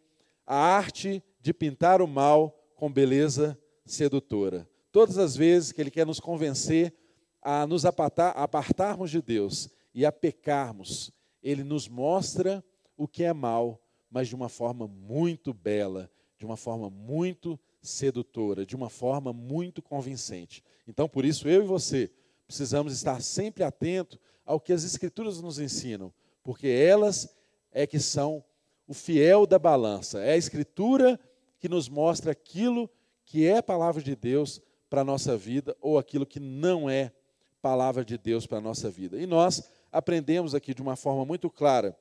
a 0.48 0.56
arte 0.56 1.22
de 1.40 1.52
pintar 1.52 2.00
o 2.00 2.08
mal 2.08 2.58
com 2.74 2.90
beleza 2.90 3.58
sedutora. 3.84 4.68
Todas 4.90 5.18
as 5.18 5.36
vezes 5.36 5.72
que 5.72 5.80
ele 5.80 5.90
quer 5.90 6.06
nos 6.06 6.18
convencer 6.18 6.94
a 7.42 7.66
nos 7.66 7.84
apartar, 7.84 8.30
apartarmos 8.30 9.10
de 9.10 9.20
Deus 9.20 9.68
e 9.94 10.06
a 10.06 10.10
pecarmos, 10.10 11.12
ele 11.42 11.62
nos 11.62 11.88
mostra 11.88 12.64
o 12.96 13.06
que 13.06 13.22
é 13.22 13.32
mal 13.32 13.80
mas 14.10 14.28
de 14.28 14.34
uma 14.34 14.48
forma 14.48 14.86
muito 14.86 15.52
bela, 15.52 16.10
de 16.38 16.44
uma 16.44 16.56
forma 16.56 16.88
muito 16.88 17.58
sedutora, 17.80 18.64
de 18.64 18.74
uma 18.74 18.88
forma 18.88 19.32
muito 19.32 19.82
convincente. 19.82 20.62
Então, 20.86 21.08
por 21.08 21.24
isso, 21.24 21.48
eu 21.48 21.62
e 21.62 21.66
você 21.66 22.10
precisamos 22.46 22.92
estar 22.92 23.20
sempre 23.20 23.62
atento 23.62 24.18
ao 24.44 24.58
que 24.58 24.72
as 24.72 24.84
Escrituras 24.84 25.40
nos 25.40 25.58
ensinam, 25.58 26.12
porque 26.42 26.66
elas 26.66 27.36
é 27.70 27.86
que 27.86 28.00
são 28.00 28.42
o 28.88 28.94
fiel 28.94 29.46
da 29.46 29.58
balança. 29.58 30.20
É 30.20 30.32
a 30.32 30.36
Escritura 30.36 31.20
que 31.60 31.68
nos 31.68 31.88
mostra 31.88 32.32
aquilo 32.32 32.90
que 33.24 33.46
é 33.46 33.60
palavra 33.60 34.02
de 34.02 34.16
Deus 34.16 34.60
para 34.88 35.02
a 35.02 35.04
nossa 35.04 35.36
vida 35.36 35.76
ou 35.80 35.98
aquilo 35.98 36.24
que 36.24 36.40
não 36.40 36.88
é 36.88 37.12
palavra 37.60 38.02
de 38.02 38.16
Deus 38.16 38.46
para 38.46 38.58
a 38.58 38.62
nossa 38.62 38.88
vida. 38.90 39.20
E 39.20 39.26
nós 39.26 39.70
aprendemos 39.92 40.54
aqui 40.54 40.72
de 40.72 40.80
uma 40.80 40.96
forma 40.96 41.24
muito 41.26 41.50
clara 41.50 41.94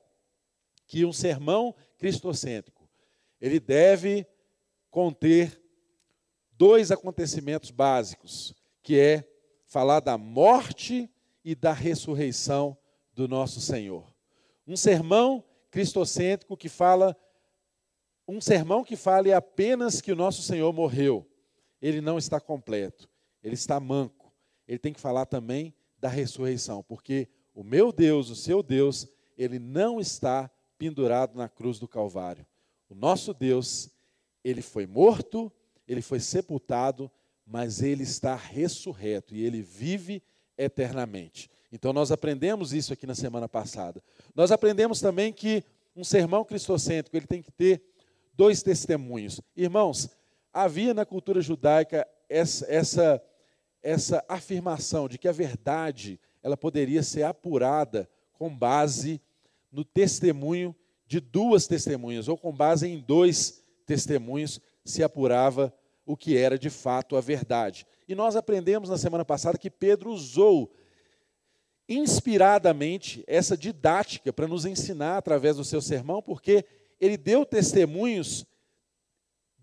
que 0.86 1.04
um 1.04 1.12
sermão 1.12 1.74
cristocêntrico, 1.98 2.88
ele 3.38 3.60
deve 3.60 4.26
conter 4.90 5.60
dois 6.52 6.90
acontecimentos 6.90 7.70
básicos, 7.70 8.54
que 8.82 8.98
é 8.98 9.28
falar 9.66 10.00
da 10.00 10.16
morte 10.16 11.10
e 11.44 11.54
da 11.54 11.74
ressurreição 11.74 12.76
do 13.12 13.28
nosso 13.28 13.60
Senhor. 13.60 14.10
Um 14.66 14.76
sermão 14.76 15.44
cristocêntrico 15.70 16.56
que 16.56 16.68
fala 16.68 17.16
um 18.26 18.40
sermão 18.40 18.84
que 18.84 18.96
fale 18.96 19.32
apenas 19.32 20.00
que 20.00 20.12
o 20.12 20.16
nosso 20.16 20.42
Senhor 20.42 20.72
morreu, 20.72 21.26
ele 21.80 22.00
não 22.00 22.18
está 22.18 22.38
completo, 22.38 23.08
ele 23.42 23.54
está 23.54 23.80
manco. 23.80 24.30
Ele 24.66 24.78
tem 24.78 24.92
que 24.92 25.00
falar 25.00 25.24
também 25.24 25.74
da 25.98 26.08
ressurreição, 26.08 26.82
porque 26.82 27.26
o 27.54 27.64
meu 27.64 27.90
Deus, 27.90 28.28
o 28.28 28.36
seu 28.36 28.62
Deus, 28.62 29.08
ele 29.36 29.58
não 29.58 29.98
está 29.98 30.50
pendurado 30.76 31.36
na 31.36 31.48
cruz 31.48 31.78
do 31.78 31.88
Calvário. 31.88 32.46
O 32.88 32.94
nosso 32.94 33.32
Deus, 33.32 33.90
ele 34.44 34.60
foi 34.60 34.86
morto, 34.86 35.50
ele 35.86 36.02
foi 36.02 36.20
sepultado, 36.20 37.10
mas 37.46 37.80
ele 37.80 38.02
está 38.02 38.36
ressurreto 38.36 39.34
e 39.34 39.42
ele 39.42 39.62
vive 39.62 40.22
eternamente. 40.56 41.50
Então 41.70 41.92
nós 41.92 42.10
aprendemos 42.10 42.72
isso 42.72 42.92
aqui 42.92 43.06
na 43.06 43.14
semana 43.14 43.48
passada. 43.48 44.02
Nós 44.34 44.50
aprendemos 44.50 45.00
também 45.00 45.32
que 45.32 45.62
um 45.94 46.04
sermão 46.04 46.44
cristocêntrico, 46.44 47.16
ele 47.16 47.26
tem 47.26 47.42
que 47.42 47.50
ter 47.50 47.82
dois 48.32 48.62
testemunhos. 48.62 49.40
Irmãos, 49.56 50.08
havia 50.52 50.94
na 50.94 51.04
cultura 51.04 51.40
judaica 51.40 52.06
essa, 52.28 52.66
essa, 52.68 53.22
essa 53.82 54.24
afirmação 54.28 55.08
de 55.08 55.18
que 55.18 55.28
a 55.28 55.32
verdade 55.32 56.20
ela 56.42 56.56
poderia 56.56 57.02
ser 57.02 57.24
apurada 57.24 58.08
com 58.32 58.54
base 58.54 59.20
no 59.70 59.84
testemunho 59.84 60.74
de 61.06 61.20
duas 61.20 61.66
testemunhas, 61.66 62.28
ou 62.28 62.36
com 62.36 62.52
base 62.52 62.86
em 62.86 62.98
dois 62.98 63.64
testemunhos, 63.86 64.60
se 64.84 65.02
apurava 65.02 65.72
o 66.06 66.16
que 66.16 66.36
era 66.36 66.58
de 66.58 66.70
fato 66.70 67.16
a 67.16 67.20
verdade. 67.20 67.86
E 68.06 68.14
nós 68.14 68.36
aprendemos 68.36 68.88
na 68.88 68.96
semana 68.96 69.24
passada 69.24 69.58
que 69.58 69.70
Pedro 69.70 70.10
usou 70.10 70.72
inspiradamente 71.88 73.24
essa 73.26 73.56
didática 73.56 74.32
para 74.32 74.46
nos 74.46 74.66
ensinar 74.66 75.16
através 75.16 75.56
do 75.56 75.64
seu 75.64 75.80
sermão, 75.80 76.20
porque 76.20 76.64
ele 77.00 77.16
deu 77.16 77.46
testemunhos, 77.46 78.44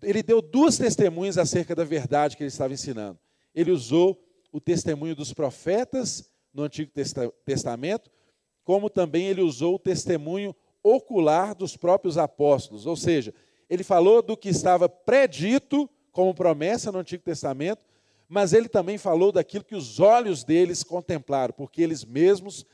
ele 0.02 0.22
deu 0.22 0.42
duas 0.42 0.76
testemunhas 0.76 1.38
acerca 1.38 1.74
da 1.74 1.84
verdade 1.84 2.36
que 2.36 2.42
ele 2.42 2.48
estava 2.48 2.74
ensinando. 2.74 3.18
Ele 3.54 3.70
usou 3.70 4.20
o 4.52 4.60
testemunho 4.60 5.14
dos 5.14 5.32
profetas 5.32 6.28
no 6.52 6.64
Antigo 6.64 6.90
Testamento, 7.44 8.10
como 8.64 8.90
também 8.90 9.26
ele 9.26 9.42
usou 9.42 9.76
o 9.76 9.78
testemunho 9.78 10.54
ocular 10.82 11.54
dos 11.54 11.76
próprios 11.76 12.16
apóstolos, 12.18 12.86
ou 12.86 12.96
seja, 12.96 13.34
ele 13.68 13.82
falou 13.82 14.22
do 14.22 14.36
que 14.36 14.48
estava 14.48 14.88
predito 14.88 15.88
como 16.12 16.34
promessa 16.34 16.90
no 16.90 16.98
Antigo 16.98 17.22
Testamento, 17.22 17.84
mas 18.28 18.52
ele 18.52 18.68
também 18.68 18.98
falou 18.98 19.30
daquilo 19.30 19.64
que 19.64 19.74
os 19.74 20.00
olhos 20.00 20.42
deles 20.44 20.82
contemplaram, 20.82 21.54
porque 21.56 21.82
eles 21.82 22.04
mesmos 22.04 22.64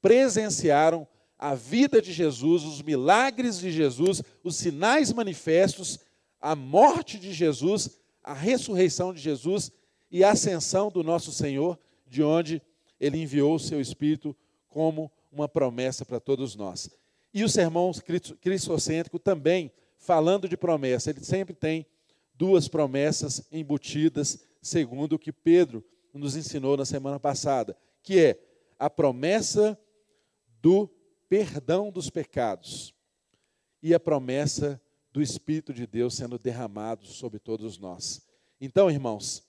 presenciaram 0.00 1.06
a 1.38 1.54
vida 1.54 2.02
de 2.02 2.12
Jesus, 2.12 2.64
os 2.64 2.82
milagres 2.82 3.58
de 3.58 3.70
Jesus, 3.70 4.22
os 4.42 4.56
sinais 4.56 5.12
manifestos, 5.12 5.98
a 6.40 6.54
morte 6.54 7.18
de 7.18 7.32
Jesus, 7.32 7.98
a 8.22 8.34
ressurreição 8.34 9.14
de 9.14 9.20
Jesus 9.20 9.70
e 10.10 10.24
a 10.24 10.32
ascensão 10.32 10.90
do 10.90 11.02
nosso 11.02 11.32
Senhor, 11.32 11.78
de 12.06 12.22
onde 12.22 12.60
ele 13.00 13.18
enviou 13.18 13.54
o 13.54 13.60
seu 13.60 13.80
Espírito 13.80 14.36
como 14.68 15.10
uma 15.30 15.48
promessa 15.48 16.04
para 16.04 16.18
todos 16.18 16.56
nós. 16.56 16.90
E 17.32 17.44
o 17.44 17.48
sermão 17.48 17.92
cristocêntrico 18.40 19.18
também, 19.18 19.70
falando 19.96 20.48
de 20.48 20.56
promessa, 20.56 21.10
ele 21.10 21.24
sempre 21.24 21.54
tem 21.54 21.86
duas 22.34 22.68
promessas 22.68 23.42
embutidas, 23.52 24.40
segundo 24.68 25.14
o 25.14 25.18
que 25.18 25.32
Pedro 25.32 25.84
nos 26.14 26.36
ensinou 26.36 26.76
na 26.76 26.84
semana 26.84 27.18
passada, 27.18 27.76
que 28.02 28.18
é 28.18 28.40
a 28.78 28.88
promessa 28.88 29.78
do 30.60 30.88
perdão 31.28 31.90
dos 31.90 32.10
pecados 32.10 32.94
e 33.82 33.94
a 33.94 34.00
promessa 34.00 34.80
do 35.12 35.22
Espírito 35.22 35.72
de 35.72 35.86
Deus 35.86 36.14
sendo 36.14 36.38
derramado 36.38 37.06
sobre 37.06 37.38
todos 37.38 37.78
nós. 37.78 38.26
Então, 38.60 38.90
irmãos, 38.90 39.44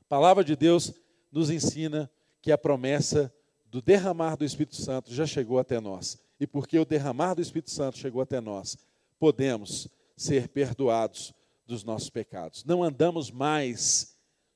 a 0.00 0.04
palavra 0.04 0.44
de 0.44 0.56
Deus 0.56 0.92
nos 1.30 1.50
ensina 1.50 2.10
que 2.40 2.50
a 2.50 2.58
promessa 2.58 3.32
do 3.66 3.80
derramar 3.80 4.36
do 4.36 4.44
Espírito 4.44 4.76
Santo 4.76 5.12
já 5.14 5.26
chegou 5.26 5.58
até 5.58 5.80
nós. 5.80 6.18
E 6.38 6.46
porque 6.46 6.78
o 6.78 6.84
derramar 6.84 7.34
do 7.34 7.40
Espírito 7.40 7.70
Santo 7.70 7.98
chegou 7.98 8.20
até 8.20 8.40
nós, 8.40 8.76
podemos 9.18 9.88
ser 10.16 10.48
perdoados 10.48 11.32
dos 11.66 11.84
nossos 11.84 12.10
pecados. 12.10 12.64
Não 12.64 12.82
andamos 12.82 13.30
mais 13.30 14.11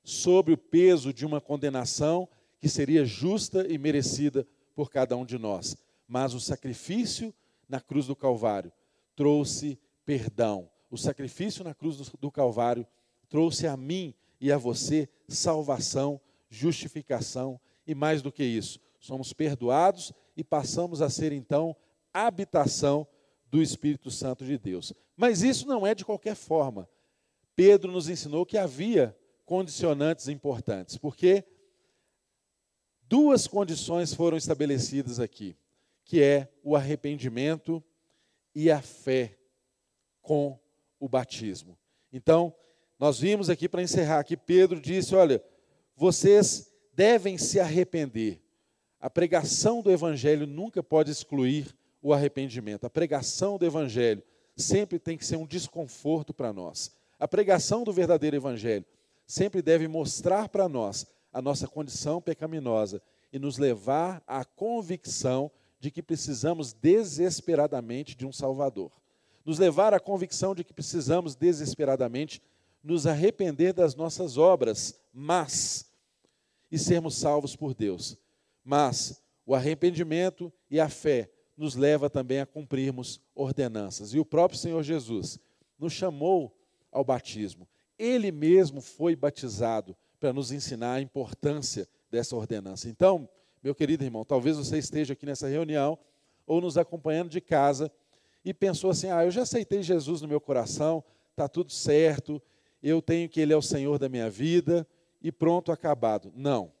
sob 0.07 0.53
o 0.53 0.57
peso 0.57 1.11
de 1.11 1.25
uma 1.25 1.41
condenação 1.41 2.29
que 2.59 2.69
seria 2.69 3.03
justa 3.03 3.65
e 3.67 3.77
merecida 3.77 4.47
por 4.73 4.89
cada 4.89 5.17
um 5.17 5.25
de 5.25 5.37
nós 5.37 5.75
mas 6.07 6.33
o 6.33 6.39
sacrifício 6.39 7.33
na 7.67 7.81
cruz 7.81 8.07
do 8.07 8.15
Calvário 8.15 8.71
trouxe 9.15 9.77
perdão. 10.05 10.69
O 10.89 10.97
sacrifício 10.97 11.63
na 11.63 11.73
cruz 11.73 11.97
do 11.97 12.31
Calvário 12.31 12.87
trouxe 13.27 13.67
a 13.67 13.75
mim 13.75 14.13
e 14.39 14.51
a 14.51 14.57
você 14.57 15.09
salvação, 15.27 16.21
justificação 16.49 17.59
e 17.85 17.93
mais 17.93 18.21
do 18.21 18.31
que 18.31 18.43
isso, 18.43 18.79
somos 18.99 19.33
perdoados 19.33 20.13
e 20.35 20.43
passamos 20.43 21.01
a 21.01 21.09
ser 21.09 21.33
então 21.33 21.75
habitação 22.13 23.05
do 23.49 23.61
Espírito 23.61 24.09
Santo 24.09 24.45
de 24.45 24.57
Deus. 24.57 24.93
Mas 25.15 25.41
isso 25.41 25.67
não 25.67 25.85
é 25.85 25.93
de 25.93 26.05
qualquer 26.05 26.35
forma. 26.35 26.87
Pedro 27.55 27.91
nos 27.91 28.07
ensinou 28.07 28.45
que 28.45 28.57
havia 28.57 29.16
condicionantes 29.47 30.27
importantes, 30.27 30.95
porque 30.95 31.43
duas 33.01 33.47
condições 33.47 34.13
foram 34.13 34.37
estabelecidas 34.37 35.19
aqui 35.19 35.57
que 36.07 36.23
é 36.23 36.47
o 36.63 36.75
arrependimento 36.75 37.83
e 38.55 38.71
a 38.71 38.81
fé 38.81 39.37
com 40.21 40.57
o 40.97 41.07
batismo. 41.07 41.77
Então, 42.11 42.55
nós 42.97 43.19
vimos 43.19 43.49
aqui 43.49 43.67
para 43.67 43.83
encerrar 43.83 44.23
que 44.23 44.37
Pedro 44.37 44.79
disse: 44.79 45.13
olha, 45.13 45.43
vocês 45.95 46.71
devem 46.93 47.37
se 47.37 47.59
arrepender. 47.59 48.41
A 48.99 49.09
pregação 49.09 49.81
do 49.81 49.91
evangelho 49.91 50.47
nunca 50.47 50.81
pode 50.81 51.11
excluir 51.11 51.75
o 52.01 52.13
arrependimento. 52.13 52.85
A 52.85 52.89
pregação 52.89 53.57
do 53.57 53.65
evangelho 53.65 54.23
sempre 54.55 54.97
tem 54.97 55.17
que 55.17 55.25
ser 55.25 55.35
um 55.35 55.45
desconforto 55.45 56.33
para 56.33 56.53
nós. 56.53 56.89
A 57.19 57.27
pregação 57.27 57.83
do 57.83 57.91
verdadeiro 57.91 58.37
evangelho 58.37 58.85
sempre 59.27 59.61
deve 59.61 59.87
mostrar 59.87 60.47
para 60.47 60.69
nós 60.69 61.05
a 61.31 61.41
nossa 61.41 61.67
condição 61.67 62.21
pecaminosa 62.21 63.01
e 63.31 63.37
nos 63.37 63.57
levar 63.57 64.23
à 64.25 64.45
convicção 64.45 65.51
de 65.79 65.91
que 65.91 66.01
precisamos 66.01 66.73
desesperadamente 66.73 68.15
de 68.15 68.25
um 68.25 68.31
Salvador. 68.31 68.91
Nos 69.45 69.59
levar 69.59 69.93
à 69.93 69.99
convicção 69.99 70.55
de 70.55 70.63
que 70.63 70.73
precisamos 70.73 71.35
desesperadamente 71.35 72.41
nos 72.83 73.05
arrepender 73.05 73.73
das 73.73 73.95
nossas 73.95 74.37
obras, 74.37 74.99
mas 75.13 75.91
e 76.71 76.77
sermos 76.79 77.15
salvos 77.15 77.55
por 77.55 77.73
Deus. 77.73 78.17
Mas 78.63 79.21
o 79.45 79.53
arrependimento 79.53 80.51
e 80.69 80.79
a 80.79 80.89
fé 80.89 81.29
nos 81.55 81.75
leva 81.75 82.09
também 82.09 82.39
a 82.39 82.45
cumprirmos 82.45 83.19
ordenanças. 83.35 84.13
E 84.13 84.19
o 84.19 84.25
próprio 84.25 84.59
Senhor 84.59 84.83
Jesus 84.83 85.39
nos 85.77 85.93
chamou 85.93 86.55
ao 86.91 87.03
batismo. 87.03 87.67
Ele 87.97 88.31
mesmo 88.31 88.81
foi 88.81 89.15
batizado 89.15 89.95
para 90.19 90.33
nos 90.33 90.51
ensinar 90.51 90.93
a 90.93 91.01
importância 91.01 91.87
dessa 92.09 92.35
ordenança. 92.35 92.89
Então, 92.89 93.29
meu 93.63 93.75
querido 93.75 94.03
irmão, 94.03 94.23
talvez 94.23 94.57
você 94.57 94.77
esteja 94.77 95.13
aqui 95.13 95.25
nessa 95.25 95.47
reunião 95.47 95.97
ou 96.45 96.61
nos 96.61 96.77
acompanhando 96.77 97.29
de 97.29 97.41
casa 97.41 97.91
e 98.43 98.53
pensou 98.53 98.91
assim: 98.91 99.09
ah, 99.09 99.25
eu 99.25 99.31
já 99.31 99.41
aceitei 99.41 99.83
Jesus 99.83 100.21
no 100.21 100.27
meu 100.27 100.39
coração, 100.39 101.03
está 101.31 101.47
tudo 101.47 101.71
certo, 101.71 102.41
eu 102.81 103.01
tenho 103.01 103.27
que 103.27 103.39
Ele 103.39 103.53
é 103.53 103.57
o 103.57 103.61
Senhor 103.61 103.97
da 103.99 104.07
minha 104.07 104.29
vida 104.29 104.87
e 105.21 105.31
pronto, 105.31 105.71
acabado. 105.71 106.31
Não. 106.35 106.71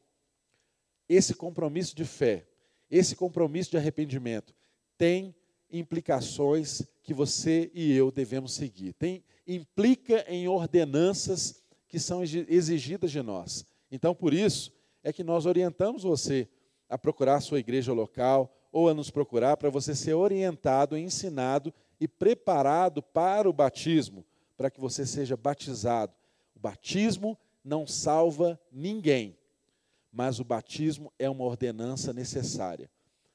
Esse 1.09 1.33
compromisso 1.33 1.95
de 1.95 2.05
fé, 2.05 2.47
esse 2.89 3.15
compromisso 3.15 3.71
de 3.71 3.77
arrependimento, 3.77 4.53
tem 4.97 5.35
implicações 5.69 6.83
que 7.03 7.13
você 7.13 7.71
e 7.73 7.93
eu 7.93 8.11
devemos 8.11 8.53
seguir. 8.53 8.93
Tem, 8.93 9.23
implica 9.47 10.25
em 10.27 10.47
ordenanças 10.47 11.63
que 11.87 11.99
são 11.99 12.21
exigidas 12.21 13.11
de 13.11 13.21
nós. 13.21 13.65
Então, 13.89 14.13
por 14.13 14.33
isso, 14.33 14.73
é 15.01 15.13
que 15.13 15.23
nós 15.23 15.45
orientamos 15.45 16.03
você 16.03 16.49
a 16.89 16.97
procurar 16.97 17.35
a 17.35 17.41
sua 17.41 17.59
igreja 17.59 17.93
local 17.93 18.53
ou 18.71 18.89
a 18.89 18.93
nos 18.93 19.09
procurar 19.09 19.55
para 19.55 19.69
você 19.69 19.95
ser 19.95 20.13
orientado, 20.13 20.97
ensinado 20.97 21.73
e 21.99 22.07
preparado 22.07 23.01
para 23.01 23.49
o 23.49 23.53
batismo, 23.53 24.25
para 24.57 24.69
que 24.69 24.79
você 24.79 25.05
seja 25.05 25.37
batizado. 25.37 26.13
O 26.55 26.59
batismo 26.59 27.37
não 27.63 27.87
salva 27.87 28.59
ninguém, 28.71 29.37
mas 30.11 30.39
o 30.39 30.43
batismo 30.43 31.11
é 31.17 31.29
uma 31.29 31.45
ordenança 31.45 32.11
necessária. 32.11 32.89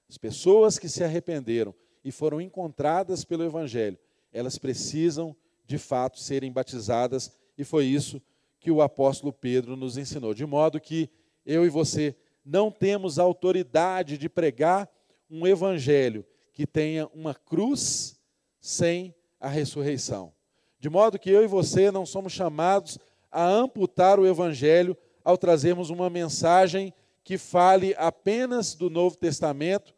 As 0.09 0.19
pessoas 0.19 0.79
que 0.79 0.89
se 0.89 1.03
arrependeram 1.03 1.75
e 2.05 2.13
foram 2.13 2.41
encontradas 2.41 3.25
pelo 3.25 3.45
Evangelho, 3.45 3.99
elas 4.33 4.59
precisam 4.59 5.35
de 5.73 5.79
fato 5.79 6.21
serem 6.21 6.53
batizadas, 6.53 7.33
e 7.57 7.65
foi 7.65 7.87
isso 7.87 8.21
que 8.61 8.71
o 8.71 8.83
apóstolo 8.83 9.33
Pedro 9.33 9.75
nos 9.75 9.97
ensinou. 9.97 10.35
De 10.35 10.45
modo 10.45 10.79
que 10.79 11.09
eu 11.47 11.65
e 11.65 11.71
você 11.71 12.15
não 12.45 12.71
temos 12.71 13.19
autoridade 13.19 14.19
de 14.19 14.29
pregar 14.29 14.87
um 15.31 15.47
evangelho 15.47 16.27
que 16.53 16.67
tenha 16.67 17.09
uma 17.15 17.35
cruz 17.35 18.21
sem 18.61 19.15
a 19.41 19.49
ressurreição. 19.49 20.35
De 20.79 20.91
modo 20.91 21.19
que 21.19 21.31
eu 21.31 21.43
e 21.43 21.47
você 21.47 21.91
não 21.91 22.05
somos 22.05 22.35
chamados 22.35 22.99
a 23.31 23.49
amputar 23.49 24.21
o 24.21 24.27
evangelho 24.27 24.95
ao 25.25 25.39
trazermos 25.39 25.89
uma 25.89 26.11
mensagem 26.11 26.93
que 27.25 27.39
fale 27.39 27.95
apenas 27.97 28.75
do 28.75 28.91
Novo 28.91 29.17
Testamento 29.17 29.95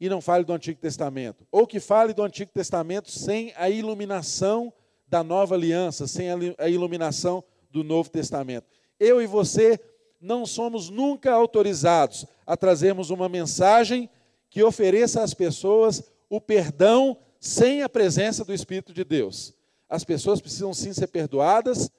e 0.00 0.08
não 0.08 0.20
fale 0.20 0.44
do 0.44 0.52
Antigo 0.52 0.80
Testamento, 0.80 1.46
ou 1.50 1.66
que 1.66 1.80
fale 1.80 2.14
do 2.14 2.22
Antigo 2.22 2.50
Testamento 2.52 3.10
sem 3.10 3.52
a 3.56 3.68
iluminação 3.68 4.72
da 5.06 5.24
nova 5.24 5.54
aliança, 5.54 6.06
sem 6.06 6.28
a 6.56 6.68
iluminação 6.68 7.42
do 7.70 7.82
Novo 7.82 8.10
Testamento. 8.10 8.66
Eu 9.00 9.20
e 9.20 9.26
você 9.26 9.80
não 10.20 10.44
somos 10.44 10.90
nunca 10.90 11.32
autorizados 11.32 12.26
a 12.46 12.56
trazermos 12.56 13.10
uma 13.10 13.28
mensagem 13.28 14.08
que 14.50 14.62
ofereça 14.62 15.22
às 15.22 15.34
pessoas 15.34 16.02
o 16.28 16.40
perdão 16.40 17.16
sem 17.40 17.82
a 17.82 17.88
presença 17.88 18.44
do 18.44 18.52
Espírito 18.52 18.92
de 18.92 19.04
Deus. 19.04 19.54
As 19.88 20.04
pessoas 20.04 20.40
precisam 20.40 20.74
sim 20.74 20.92
ser 20.92 21.06
perdoadas, 21.06 21.90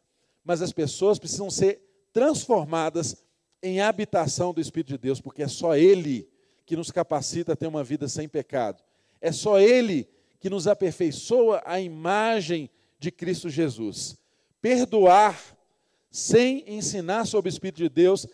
mas 0.43 0.61
as 0.61 0.71
pessoas 0.71 1.17
precisam 1.17 1.49
ser 1.49 1.81
transformadas 2.13 3.23
em 3.61 3.81
habitação 3.81 4.53
do 4.53 4.61
Espírito 4.61 4.89
de 4.89 4.97
Deus, 4.97 5.19
porque 5.19 5.43
é 5.43 5.47
só 5.47 5.75
Ele 5.75 6.27
que 6.69 6.75
nos 6.75 6.91
capacita 6.91 7.53
a 7.53 7.55
ter 7.55 7.65
uma 7.65 7.83
vida 7.83 8.07
sem 8.07 8.29
pecado. 8.29 8.83
É 9.19 9.31
só 9.31 9.59
Ele 9.59 10.07
que 10.39 10.51
nos 10.51 10.67
aperfeiçoa 10.67 11.63
a 11.65 11.81
imagem 11.81 12.69
de 12.99 13.09
Cristo 13.09 13.49
Jesus. 13.49 14.15
Perdoar 14.61 15.57
sem 16.11 16.63
ensinar 16.67 17.25
sobre 17.25 17.49
o 17.49 17.51
Espírito 17.51 17.77
de 17.77 17.89
Deus 17.89 18.27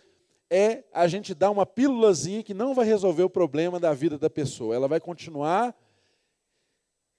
é 0.50 0.84
a 0.92 1.08
gente 1.08 1.34
dar 1.34 1.50
uma 1.50 1.66
pílulazinha 1.66 2.44
que 2.44 2.54
não 2.54 2.74
vai 2.74 2.86
resolver 2.86 3.24
o 3.24 3.30
problema 3.30 3.80
da 3.80 3.94
vida 3.94 4.18
da 4.18 4.30
pessoa. 4.30 4.76
Ela 4.76 4.90
vai 4.90 5.00
continuar 5.00 5.74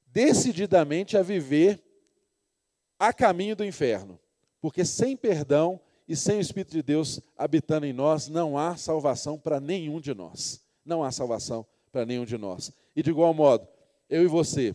decididamente 0.09 1.17
a 1.17 1.23
viver 1.23 1.83
a 2.99 3.11
caminho 3.11 3.57
do 3.57 3.65
inferno. 3.65 4.21
Porque 4.61 4.85
sem 4.85 5.17
perdão 5.17 5.81
e 6.07 6.15
sem 6.15 6.37
o 6.37 6.43
Espírito 6.43 6.73
de 6.73 6.83
Deus 6.83 7.23
habitando 7.39 7.87
em 7.87 7.95
nós, 7.95 8.29
não 8.29 8.59
há 8.59 8.77
salvação 8.77 9.39
para 9.39 9.59
nenhum 9.59 9.99
de 9.99 10.13
nós. 10.13 10.66
Não 10.87 11.03
há 11.03 11.11
salvação 11.11 11.67
para 11.91 12.07
nenhum 12.07 12.25
de 12.25 12.39
nós. 12.39 12.73
E 12.95 13.03
de 13.03 13.11
igual 13.11 13.35
modo, 13.35 13.69
eu 14.09 14.23
e 14.23 14.27
você 14.27 14.75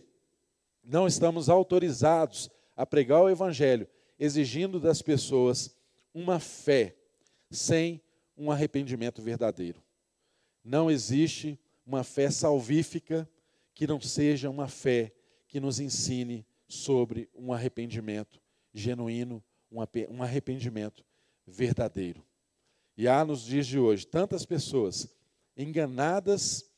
não 0.84 1.06
estamos 1.06 1.48
autorizados 1.48 2.50
a 2.76 2.84
pregar 2.84 3.22
o 3.22 3.30
Evangelho, 3.30 3.88
exigindo 4.18 4.78
das 4.78 5.00
pessoas 5.00 5.74
uma 6.14 6.38
fé 6.38 6.94
sem 7.50 8.00
um 8.36 8.50
arrependimento 8.50 9.22
verdadeiro. 9.22 9.82
Não 10.64 10.90
existe 10.90 11.58
uma 11.86 12.04
fé 12.04 12.30
salvífica 12.30 13.28
que 13.74 13.86
não 13.86 14.00
seja 14.00 14.50
uma 14.50 14.68
fé 14.68 15.12
que 15.48 15.60
nos 15.60 15.80
ensine 15.80 16.46
sobre 16.68 17.28
um 17.34 17.52
arrependimento 17.52 18.40
genuíno, 18.72 19.42
um 20.08 20.22
arrependimento 20.22 21.04
verdadeiro. 21.46 22.22
E 22.96 23.08
há 23.08 23.24
nos 23.24 23.42
dias 23.42 23.66
de 23.66 23.78
hoje 23.78 24.06
tantas 24.06 24.44
pessoas 24.44 25.08
enganadas 25.56 26.70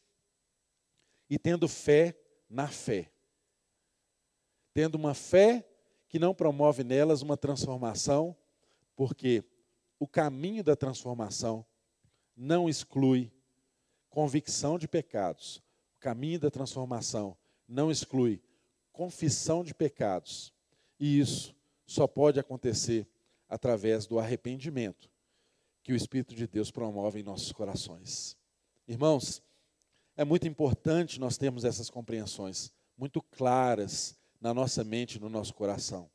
e 1.29 1.39
tendo 1.39 1.69
fé 1.69 2.17
na 2.49 2.69
fé. 2.69 3.11
Tendo 4.73 4.97
uma 4.97 5.15
fé 5.15 5.69
que 6.09 6.19
não 6.19 6.35
promove 6.35 6.85
nelas 6.85 7.23
uma 7.23 7.37
transformação, 7.37 8.37
porque 8.97 9.45
o 9.99 10.07
caminho 10.07 10.63
da 10.63 10.77
transformação 10.77 11.65
não 12.37 12.69
exclui 12.69 13.33
convicção 14.09 14.79
de 14.79 14.87
pecados. 14.87 15.63
O 15.97 16.01
caminho 16.01 16.39
da 16.39 16.51
transformação 16.51 17.37
não 17.67 17.91
exclui 17.91 18.43
confissão 18.93 19.65
de 19.65 19.75
pecados. 19.75 20.53
E 20.99 21.19
isso 21.19 21.55
só 21.87 22.07
pode 22.07 22.39
acontecer 22.39 23.09
através 23.49 24.07
do 24.07 24.19
arrependimento 24.19 25.11
que 25.83 25.93
o 25.93 25.97
Espírito 25.97 26.35
de 26.35 26.47
Deus 26.47 26.71
promove 26.71 27.21
em 27.21 27.23
nossos 27.23 27.53
corações. 27.53 28.37
Irmãos, 28.87 29.43
é 30.17 30.25
muito 30.25 30.47
importante 30.47 31.19
nós 31.19 31.39
termos 31.39 31.65
essas 31.65 31.89
compreensões 31.89 32.73
muito 32.97 33.23
claras 33.23 34.17
na 34.41 34.53
nossa 34.53 34.85
mente, 34.85 35.19
no 35.19 35.29
nosso 35.29 35.55
coração. 35.55 36.11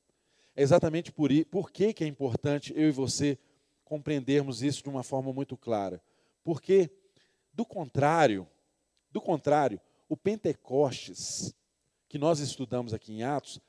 É 0.55 0.61
exatamente 0.61 1.11
por, 1.11 1.29
por 1.45 1.71
que, 1.71 1.93
que 1.93 2.03
é 2.03 2.07
importante 2.07 2.73
eu 2.75 2.87
e 2.89 2.91
você 2.91 3.37
compreendermos 3.83 4.61
isso 4.61 4.83
de 4.83 4.89
uma 4.89 5.03
forma 5.03 5.33
muito 5.33 5.57
clara. 5.57 6.01
Porque, 6.43 6.91
do 7.51 7.65
contrário, 7.65 8.47
do 9.11 9.19
contrário, 9.19 9.81
o 10.07 10.15
Pentecostes, 10.15 11.53
que 12.07 12.17
nós 12.17 12.39
estudamos 12.39 12.93
aqui 12.93 13.13
em 13.13 13.23
Atos, 13.23 13.59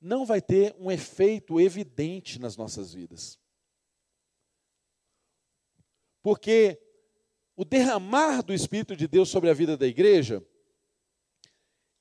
não 0.00 0.26
vai 0.26 0.42
ter 0.42 0.74
um 0.78 0.90
efeito 0.90 1.60
evidente 1.60 2.38
nas 2.38 2.56
nossas 2.56 2.92
vidas. 2.92 3.38
Porque 6.22 6.78
o 7.56 7.64
derramar 7.64 8.42
do 8.42 8.52
Espírito 8.52 8.96
de 8.96 9.06
Deus 9.06 9.28
sobre 9.28 9.50
a 9.50 9.54
vida 9.54 9.76
da 9.76 9.86
igreja, 9.86 10.42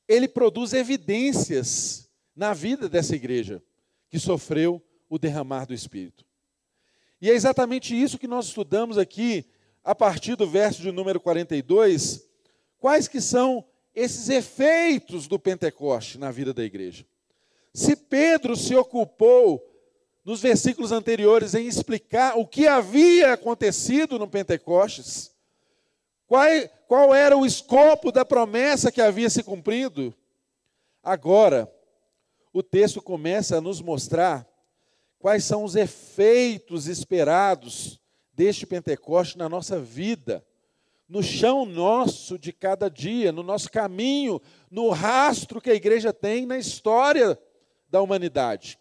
ele 0.07 0.27
produz 0.27 0.73
evidências 0.73 2.09
na 2.35 2.53
vida 2.53 2.87
dessa 2.89 3.15
igreja 3.15 3.61
que 4.09 4.19
sofreu 4.19 4.81
o 5.09 5.17
derramar 5.17 5.65
do 5.65 5.73
Espírito. 5.73 6.25
E 7.21 7.29
é 7.29 7.33
exatamente 7.33 7.99
isso 7.99 8.17
que 8.17 8.27
nós 8.27 8.47
estudamos 8.47 8.97
aqui 8.97 9.45
a 9.83 9.93
partir 9.93 10.35
do 10.35 10.47
verso 10.47 10.81
de 10.81 10.91
número 10.91 11.19
42, 11.19 12.27
quais 12.77 13.07
que 13.07 13.21
são 13.21 13.65
esses 13.93 14.29
efeitos 14.29 15.27
do 15.27 15.37
Pentecoste 15.37 16.17
na 16.17 16.31
vida 16.31 16.53
da 16.53 16.63
igreja. 16.63 17.05
Se 17.73 17.95
Pedro 17.95 18.55
se 18.55 18.75
ocupou 18.75 19.67
nos 20.23 20.41
versículos 20.41 20.91
anteriores 20.91 21.55
em 21.55 21.67
explicar 21.67 22.37
o 22.37 22.45
que 22.45 22.67
havia 22.67 23.33
acontecido 23.33 24.19
no 24.19 24.27
Pentecostes, 24.27 25.31
qual, 26.31 26.47
qual 26.87 27.13
era 27.13 27.37
o 27.37 27.45
escopo 27.45 28.09
da 28.09 28.23
promessa 28.23 28.89
que 28.89 29.01
havia 29.01 29.29
se 29.29 29.43
cumprido, 29.43 30.15
agora 31.03 31.69
o 32.53 32.63
texto 32.63 33.01
começa 33.01 33.57
a 33.57 33.61
nos 33.61 33.81
mostrar 33.81 34.47
quais 35.19 35.43
são 35.43 35.65
os 35.65 35.75
efeitos 35.75 36.87
esperados 36.87 37.99
deste 38.31 38.65
Pentecoste 38.65 39.37
na 39.37 39.49
nossa 39.49 39.77
vida, 39.77 40.41
no 41.05 41.21
chão 41.21 41.65
nosso 41.65 42.39
de 42.39 42.53
cada 42.53 42.89
dia, 42.89 43.33
no 43.33 43.43
nosso 43.43 43.69
caminho, 43.69 44.41
no 44.69 44.89
rastro 44.89 45.59
que 45.59 45.69
a 45.69 45.75
igreja 45.75 46.13
tem 46.13 46.45
na 46.45 46.57
história 46.57 47.37
da 47.89 48.01
humanidade. 48.01 48.79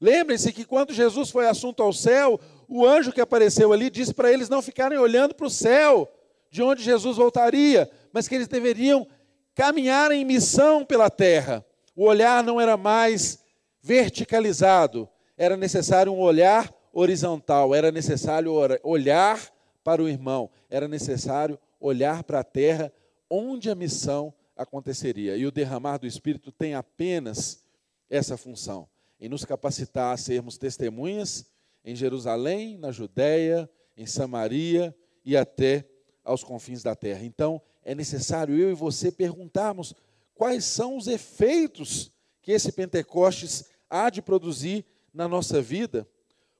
Lembrem-se 0.00 0.52
que 0.52 0.64
quando 0.64 0.94
Jesus 0.94 1.30
foi 1.30 1.48
assunto 1.48 1.82
ao 1.82 1.92
céu, 1.92 2.38
o 2.68 2.86
anjo 2.86 3.10
que 3.10 3.20
apareceu 3.20 3.72
ali 3.72 3.90
disse 3.90 4.14
para 4.14 4.32
eles 4.32 4.48
não 4.48 4.62
ficarem 4.62 4.98
olhando 4.98 5.34
para 5.34 5.48
o 5.48 5.50
céu, 5.50 6.08
de 6.50 6.62
onde 6.62 6.82
Jesus 6.82 7.16
voltaria, 7.16 7.90
mas 8.12 8.26
que 8.26 8.34
eles 8.34 8.48
deveriam 8.48 9.06
caminhar 9.54 10.10
em 10.10 10.24
missão 10.24 10.84
pela 10.84 11.08
terra. 11.08 11.64
O 11.94 12.04
olhar 12.04 12.42
não 12.42 12.60
era 12.60 12.76
mais 12.76 13.38
verticalizado, 13.82 15.08
era 15.36 15.56
necessário 15.56 16.12
um 16.12 16.20
olhar 16.20 16.72
horizontal, 16.92 17.74
era 17.74 17.92
necessário 17.92 18.52
olhar 18.82 19.40
para 19.84 20.02
o 20.02 20.08
irmão, 20.08 20.50
era 20.68 20.88
necessário 20.88 21.58
olhar 21.80 22.24
para 22.24 22.40
a 22.40 22.44
terra 22.44 22.92
onde 23.28 23.70
a 23.70 23.74
missão 23.74 24.34
aconteceria. 24.56 25.36
E 25.36 25.46
o 25.46 25.52
derramar 25.52 25.98
do 25.98 26.06
Espírito 26.06 26.50
tem 26.52 26.74
apenas 26.74 27.64
essa 28.08 28.36
função, 28.36 28.88
em 29.20 29.28
nos 29.28 29.44
capacitar 29.44 30.12
a 30.12 30.16
sermos 30.16 30.58
testemunhas 30.58 31.46
em 31.84 31.94
Jerusalém, 31.94 32.76
na 32.76 32.90
Judéia, 32.90 33.70
em 33.96 34.04
Samaria 34.04 34.94
e 35.24 35.36
até 35.36 35.86
aos 36.24 36.44
confins 36.44 36.82
da 36.82 36.94
terra. 36.94 37.24
Então, 37.24 37.60
é 37.84 37.94
necessário 37.94 38.56
eu 38.56 38.70
e 38.70 38.74
você 38.74 39.10
perguntarmos 39.10 39.94
quais 40.34 40.64
são 40.64 40.96
os 40.96 41.06
efeitos 41.06 42.12
que 42.42 42.52
esse 42.52 42.72
Pentecostes 42.72 43.64
há 43.88 44.10
de 44.10 44.22
produzir 44.22 44.84
na 45.12 45.26
nossa 45.26 45.60
vida, 45.60 46.08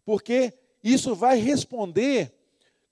porque 0.05 0.53
isso 0.83 1.15
vai 1.15 1.39
responder 1.39 2.33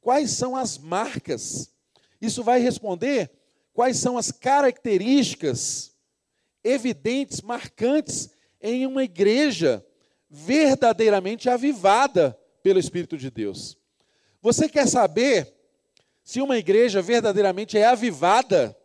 quais 0.01 0.31
são 0.31 0.57
as 0.57 0.79
marcas, 0.79 1.73
isso 2.21 2.43
vai 2.43 2.61
responder 2.61 3.31
quais 3.73 3.97
são 3.97 4.17
as 4.17 4.31
características 4.31 5.93
evidentes, 6.63 7.41
marcantes 7.41 8.31
em 8.61 8.87
uma 8.87 9.05
igreja 9.05 9.85
verdadeiramente 10.31 11.49
avivada 11.49 12.39
pelo 12.63 12.79
Espírito 12.79 13.17
de 13.17 13.31
Deus. 13.31 13.77
Você 14.43 14.69
quer 14.69 14.87
saber 14.87 15.58
se 16.29 16.43
uma 16.43 16.59
igreja 16.59 17.01
verdadeiramente 17.01 17.79
é 17.79 17.87
avivada? 17.87 18.77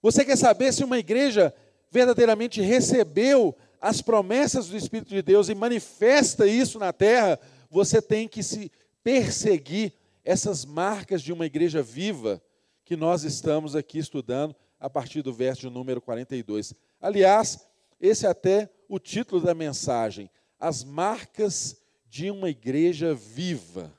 Você 0.00 0.24
quer 0.24 0.38
saber 0.38 0.72
se 0.72 0.82
uma 0.82 0.98
igreja 0.98 1.54
verdadeiramente 1.90 2.62
recebeu 2.62 3.54
as 3.78 4.00
promessas 4.00 4.66
do 4.66 4.74
Espírito 4.74 5.10
de 5.10 5.20
Deus 5.20 5.50
e 5.50 5.54
manifesta 5.54 6.46
isso 6.46 6.78
na 6.78 6.90
terra, 6.90 7.38
você 7.68 8.00
tem 8.00 8.26
que 8.26 8.42
se 8.42 8.72
perseguir 9.04 9.92
essas 10.24 10.64
marcas 10.64 11.20
de 11.20 11.34
uma 11.34 11.44
igreja 11.44 11.82
viva 11.82 12.42
que 12.82 12.96
nós 12.96 13.24
estamos 13.24 13.76
aqui 13.76 13.98
estudando 13.98 14.56
a 14.80 14.88
partir 14.88 15.20
do 15.20 15.34
verso 15.34 15.68
número 15.68 16.00
42. 16.00 16.72
Aliás, 16.98 17.68
esse 18.00 18.24
é 18.24 18.30
até 18.30 18.70
o 18.88 18.98
título 18.98 19.42
da 19.42 19.52
mensagem: 19.52 20.30
As 20.58 20.82
marcas 20.82 21.76
de 22.08 22.30
uma 22.30 22.48
igreja 22.48 23.14
viva. 23.14 23.92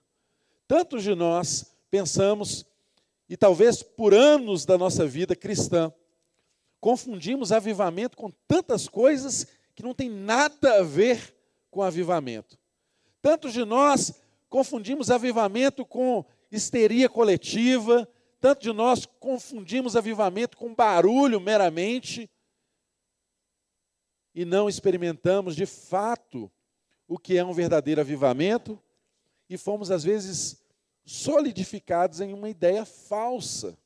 Tantos 0.67 1.03
de 1.03 1.13
nós 1.13 1.72
pensamos, 1.93 2.65
e 3.29 3.37
talvez 3.37 3.83
por 3.83 4.15
anos 4.15 4.65
da 4.65 4.79
nossa 4.79 5.05
vida 5.05 5.35
cristã, 5.35 5.93
confundimos 6.81 7.51
avivamento 7.51 8.17
com 8.17 8.31
tantas 8.47 8.87
coisas 8.87 9.45
que 9.75 9.83
não 9.83 9.93
tem 9.93 10.09
nada 10.09 10.79
a 10.79 10.81
ver 10.81 11.35
com 11.69 11.83
avivamento. 11.83 12.57
Tantos 13.21 13.53
de 13.53 13.63
nós 13.63 14.11
confundimos 14.49 15.11
avivamento 15.11 15.85
com 15.85 16.25
histeria 16.51 17.07
coletiva, 17.07 18.09
tanto 18.41 18.63
de 18.63 18.73
nós 18.73 19.05
confundimos 19.19 19.95
avivamento 19.95 20.57
com 20.57 20.73
barulho 20.73 21.39
meramente, 21.39 22.27
e 24.33 24.43
não 24.45 24.67
experimentamos 24.67 25.55
de 25.55 25.67
fato 25.67 26.51
o 27.07 27.19
que 27.19 27.37
é 27.37 27.45
um 27.45 27.53
verdadeiro 27.53 28.01
avivamento, 28.01 28.81
e 29.47 29.59
fomos 29.59 29.91
às 29.91 30.03
vezes 30.03 30.62
solidificados 31.05 32.21
em 32.21 32.33
uma 32.33 32.49
ideia 32.49 32.85
falsa 32.85 33.77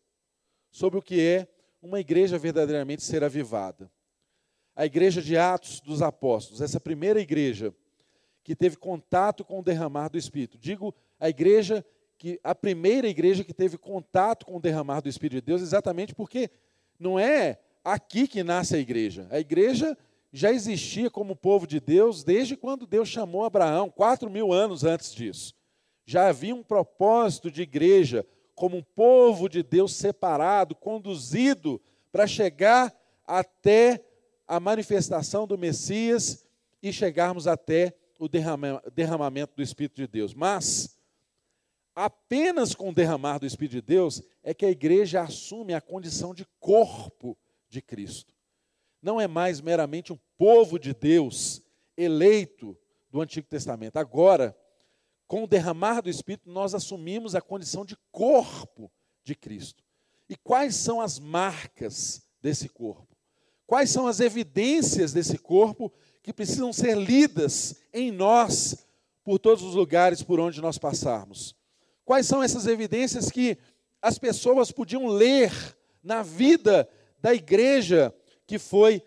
sobre 0.69 0.99
o 0.99 1.01
que 1.01 1.19
é 1.21 1.47
uma 1.81 1.99
igreja 1.99 2.37
verdadeiramente 2.37 3.03
ser 3.03 3.23
avivada. 3.23 3.89
A 4.75 4.85
igreja 4.85 5.21
de 5.21 5.35
Atos 5.35 5.79
dos 5.79 6.01
Apóstolos, 6.01 6.61
essa 6.61 6.79
primeira 6.79 7.19
igreja 7.19 7.73
que 8.43 8.55
teve 8.55 8.77
contato 8.77 9.43
com 9.43 9.59
o 9.59 9.63
derramar 9.63 10.09
do 10.09 10.17
Espírito. 10.17 10.57
Digo 10.57 10.93
a 11.19 11.27
igreja 11.27 11.83
que 12.17 12.39
a 12.43 12.55
primeira 12.55 13.07
igreja 13.07 13.43
que 13.43 13.53
teve 13.53 13.77
contato 13.77 14.45
com 14.45 14.55
o 14.57 14.61
derramar 14.61 15.01
do 15.01 15.09
Espírito 15.09 15.41
de 15.41 15.47
Deus, 15.47 15.61
exatamente 15.61 16.15
porque 16.15 16.49
não 16.99 17.19
é 17.19 17.59
aqui 17.83 18.27
que 18.27 18.43
nasce 18.43 18.75
a 18.75 18.79
igreja. 18.79 19.27
A 19.29 19.39
igreja 19.39 19.97
já 20.31 20.51
existia 20.51 21.09
como 21.09 21.35
povo 21.35 21.65
de 21.65 21.79
Deus 21.79 22.23
desde 22.23 22.55
quando 22.55 22.85
Deus 22.85 23.09
chamou 23.09 23.43
Abraão, 23.43 23.89
quatro 23.89 24.29
mil 24.29 24.53
anos 24.53 24.83
antes 24.83 25.13
disso. 25.13 25.56
Já 26.09 26.29
havia 26.29 26.55
um 26.55 26.63
propósito 26.63 27.51
de 27.51 27.61
igreja 27.61 28.25
como 28.55 28.77
um 28.77 28.81
povo 28.81 29.49
de 29.49 29.61
Deus 29.61 29.93
separado, 29.93 30.73
conduzido 30.73 31.81
para 32.13 32.25
chegar 32.25 32.95
até 33.25 34.01
a 34.47 34.57
manifestação 34.57 35.45
do 35.45 35.57
Messias 35.57 36.47
e 36.81 36.93
chegarmos 36.93 37.45
até 37.45 37.93
o 38.17 38.29
derramamento 38.29 39.53
do 39.57 39.61
Espírito 39.61 39.97
de 39.97 40.07
Deus. 40.07 40.33
Mas, 40.33 40.97
apenas 41.93 42.73
com 42.73 42.89
o 42.89 42.93
derramar 42.93 43.37
do 43.37 43.45
Espírito 43.45 43.73
de 43.73 43.81
Deus 43.81 44.23
é 44.41 44.53
que 44.53 44.65
a 44.65 44.71
igreja 44.71 45.21
assume 45.21 45.73
a 45.73 45.81
condição 45.81 46.33
de 46.33 46.47
corpo 46.57 47.37
de 47.67 47.81
Cristo. 47.81 48.33
Não 49.01 49.19
é 49.19 49.27
mais 49.27 49.59
meramente 49.59 50.13
um 50.13 50.19
povo 50.37 50.79
de 50.79 50.93
Deus 50.93 51.61
eleito 51.97 52.77
do 53.11 53.19
Antigo 53.19 53.47
Testamento. 53.47 53.97
Agora, 53.97 54.57
com 55.27 55.43
o 55.43 55.47
derramar 55.47 56.01
do 56.01 56.09
Espírito, 56.09 56.49
nós 56.49 56.73
assumimos 56.73 57.35
a 57.35 57.41
condição 57.41 57.85
de 57.85 57.97
corpo 58.11 58.89
de 59.23 59.35
Cristo. 59.35 59.83
E 60.29 60.35
quais 60.35 60.75
são 60.75 61.01
as 61.01 61.19
marcas 61.19 62.21
desse 62.41 62.69
corpo? 62.69 63.15
Quais 63.65 63.89
são 63.89 64.07
as 64.07 64.21
evidências 64.21 65.11
desse 65.11 65.37
corpo 65.37 65.91
que 66.23 66.31
precisam 66.31 66.71
ser 66.71 66.97
lidas 66.97 67.75
em 67.93 68.11
nós 68.11 68.85
por 69.23 69.37
todos 69.37 69.63
os 69.63 69.75
lugares 69.75 70.23
por 70.23 70.39
onde 70.39 70.61
nós 70.61 70.77
passarmos? 70.77 71.53
Quais 72.05 72.25
são 72.25 72.41
essas 72.41 72.65
evidências 72.65 73.29
que 73.29 73.57
as 74.01 74.17
pessoas 74.17 74.71
podiam 74.71 75.07
ler 75.07 75.51
na 76.01 76.23
vida 76.23 76.87
da 77.19 77.33
igreja 77.33 78.15
que 78.45 78.57
foi 78.57 79.03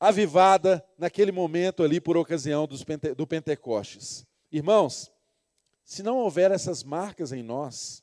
avivada 0.00 0.82
naquele 0.96 1.32
momento 1.32 1.82
ali 1.82 2.00
por 2.00 2.16
ocasião 2.16 2.66
do 2.66 3.26
Pentecostes? 3.26 4.26
Irmãos, 4.50 5.10
se 5.84 6.02
não 6.02 6.16
houver 6.16 6.50
essas 6.50 6.82
marcas 6.82 7.30
em 7.30 7.42
nós, 7.42 8.02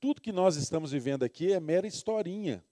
tudo 0.00 0.20
que 0.20 0.32
nós 0.32 0.56
estamos 0.56 0.90
vivendo 0.90 1.24
aqui 1.24 1.52
é 1.52 1.60
mera 1.60 1.86
historinha. 1.86 2.64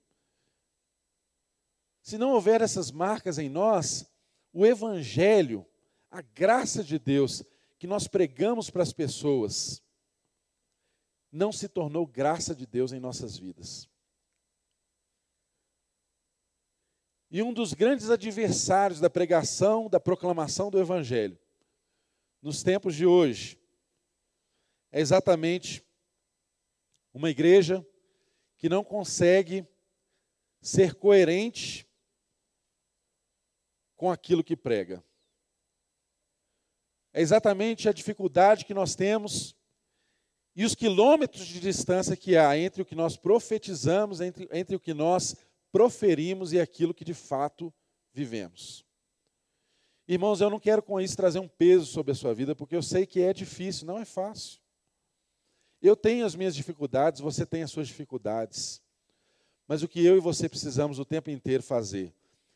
Se 2.02 2.18
não 2.18 2.32
houver 2.32 2.60
essas 2.60 2.90
marcas 2.90 3.38
em 3.38 3.48
nós, 3.48 4.06
o 4.52 4.66
Evangelho, 4.66 5.66
a 6.10 6.20
graça 6.20 6.82
de 6.84 6.98
Deus 6.98 7.42
que 7.78 7.86
nós 7.86 8.06
pregamos 8.06 8.68
para 8.68 8.82
as 8.82 8.92
pessoas, 8.92 9.82
não 11.30 11.50
se 11.50 11.68
tornou 11.68 12.06
graça 12.06 12.54
de 12.54 12.66
Deus 12.66 12.92
em 12.92 13.00
nossas 13.00 13.38
vidas. 13.38 13.88
E 17.30 17.42
um 17.42 17.52
dos 17.52 17.74
grandes 17.74 18.10
adversários 18.10 19.00
da 19.00 19.10
pregação, 19.10 19.88
da 19.88 19.98
proclamação 19.98 20.70
do 20.70 20.78
Evangelho, 20.78 21.38
nos 22.40 22.62
tempos 22.62 22.94
de 22.94 23.06
hoje, 23.06 23.58
é 24.94 25.00
exatamente 25.00 25.84
uma 27.12 27.28
igreja 27.28 27.84
que 28.56 28.68
não 28.68 28.84
consegue 28.84 29.66
ser 30.62 30.94
coerente 30.94 31.84
com 33.96 34.08
aquilo 34.08 34.44
que 34.44 34.56
prega. 34.56 35.04
É 37.12 37.20
exatamente 37.20 37.88
a 37.88 37.92
dificuldade 37.92 38.64
que 38.64 38.72
nós 38.72 38.94
temos 38.94 39.56
e 40.54 40.64
os 40.64 40.76
quilômetros 40.76 41.44
de 41.44 41.58
distância 41.58 42.16
que 42.16 42.36
há 42.36 42.56
entre 42.56 42.80
o 42.80 42.86
que 42.86 42.94
nós 42.94 43.16
profetizamos, 43.16 44.20
entre, 44.20 44.48
entre 44.52 44.76
o 44.76 44.80
que 44.80 44.94
nós 44.94 45.34
proferimos 45.72 46.52
e 46.52 46.60
aquilo 46.60 46.94
que 46.94 47.04
de 47.04 47.14
fato 47.14 47.74
vivemos. 48.12 48.86
Irmãos, 50.06 50.40
eu 50.40 50.48
não 50.48 50.60
quero 50.60 50.84
com 50.84 51.00
isso 51.00 51.16
trazer 51.16 51.40
um 51.40 51.48
peso 51.48 51.86
sobre 51.86 52.12
a 52.12 52.14
sua 52.14 52.32
vida, 52.32 52.54
porque 52.54 52.76
eu 52.76 52.82
sei 52.82 53.04
que 53.04 53.20
é 53.20 53.32
difícil, 53.32 53.88
não 53.88 53.98
é 53.98 54.04
fácil. 54.04 54.62
Eu 55.84 55.94
tenho 55.94 56.24
as 56.24 56.34
minhas 56.34 56.56
dificuldades, 56.56 57.20
você 57.20 57.44
tem 57.44 57.62
as 57.62 57.70
suas 57.70 57.86
dificuldades. 57.86 58.80
Mas 59.68 59.82
o 59.82 59.88
que 59.88 60.02
eu 60.02 60.16
e 60.16 60.20
você 60.20 60.48
precisamos 60.48 60.98
o 60.98 61.04
tempo 61.04 61.28
inteiro 61.28 61.62
fazer 61.62 62.14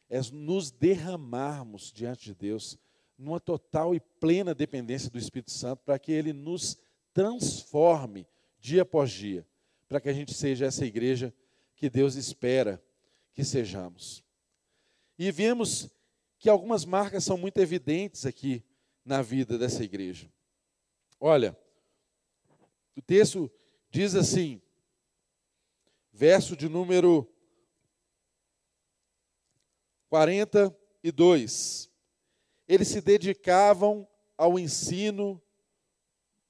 é 0.08 0.18
nos 0.32 0.70
derramarmos 0.70 1.92
diante 1.92 2.24
de 2.24 2.34
Deus 2.34 2.78
numa 3.18 3.38
total 3.38 3.94
e 3.94 4.00
plena 4.00 4.54
dependência 4.54 5.10
do 5.10 5.18
Espírito 5.18 5.50
Santo 5.50 5.82
para 5.84 5.98
que 5.98 6.10
ele 6.10 6.32
nos 6.32 6.78
transforme 7.12 8.26
dia 8.58 8.80
após 8.80 9.10
dia, 9.10 9.46
para 9.86 10.00
que 10.00 10.08
a 10.08 10.12
gente 10.14 10.32
seja 10.32 10.64
essa 10.64 10.86
igreja 10.86 11.34
que 11.76 11.90
Deus 11.90 12.14
espera 12.14 12.82
que 13.34 13.44
sejamos. 13.44 14.24
E 15.18 15.30
vemos 15.30 15.90
que 16.38 16.48
algumas 16.48 16.86
marcas 16.86 17.24
são 17.24 17.36
muito 17.36 17.58
evidentes 17.58 18.24
aqui 18.24 18.64
na 19.04 19.20
vida 19.20 19.58
dessa 19.58 19.84
igreja. 19.84 20.32
Olha, 21.20 21.54
o 22.98 23.02
texto 23.02 23.50
diz 23.90 24.14
assim, 24.16 24.61
verso 26.12 26.56
de 26.56 26.68
número 26.68 27.32
42. 30.08 31.88
Eles 32.66 32.88
se 32.88 33.00
dedicavam 33.00 34.06
ao 34.37 34.58
ensino 34.58 35.40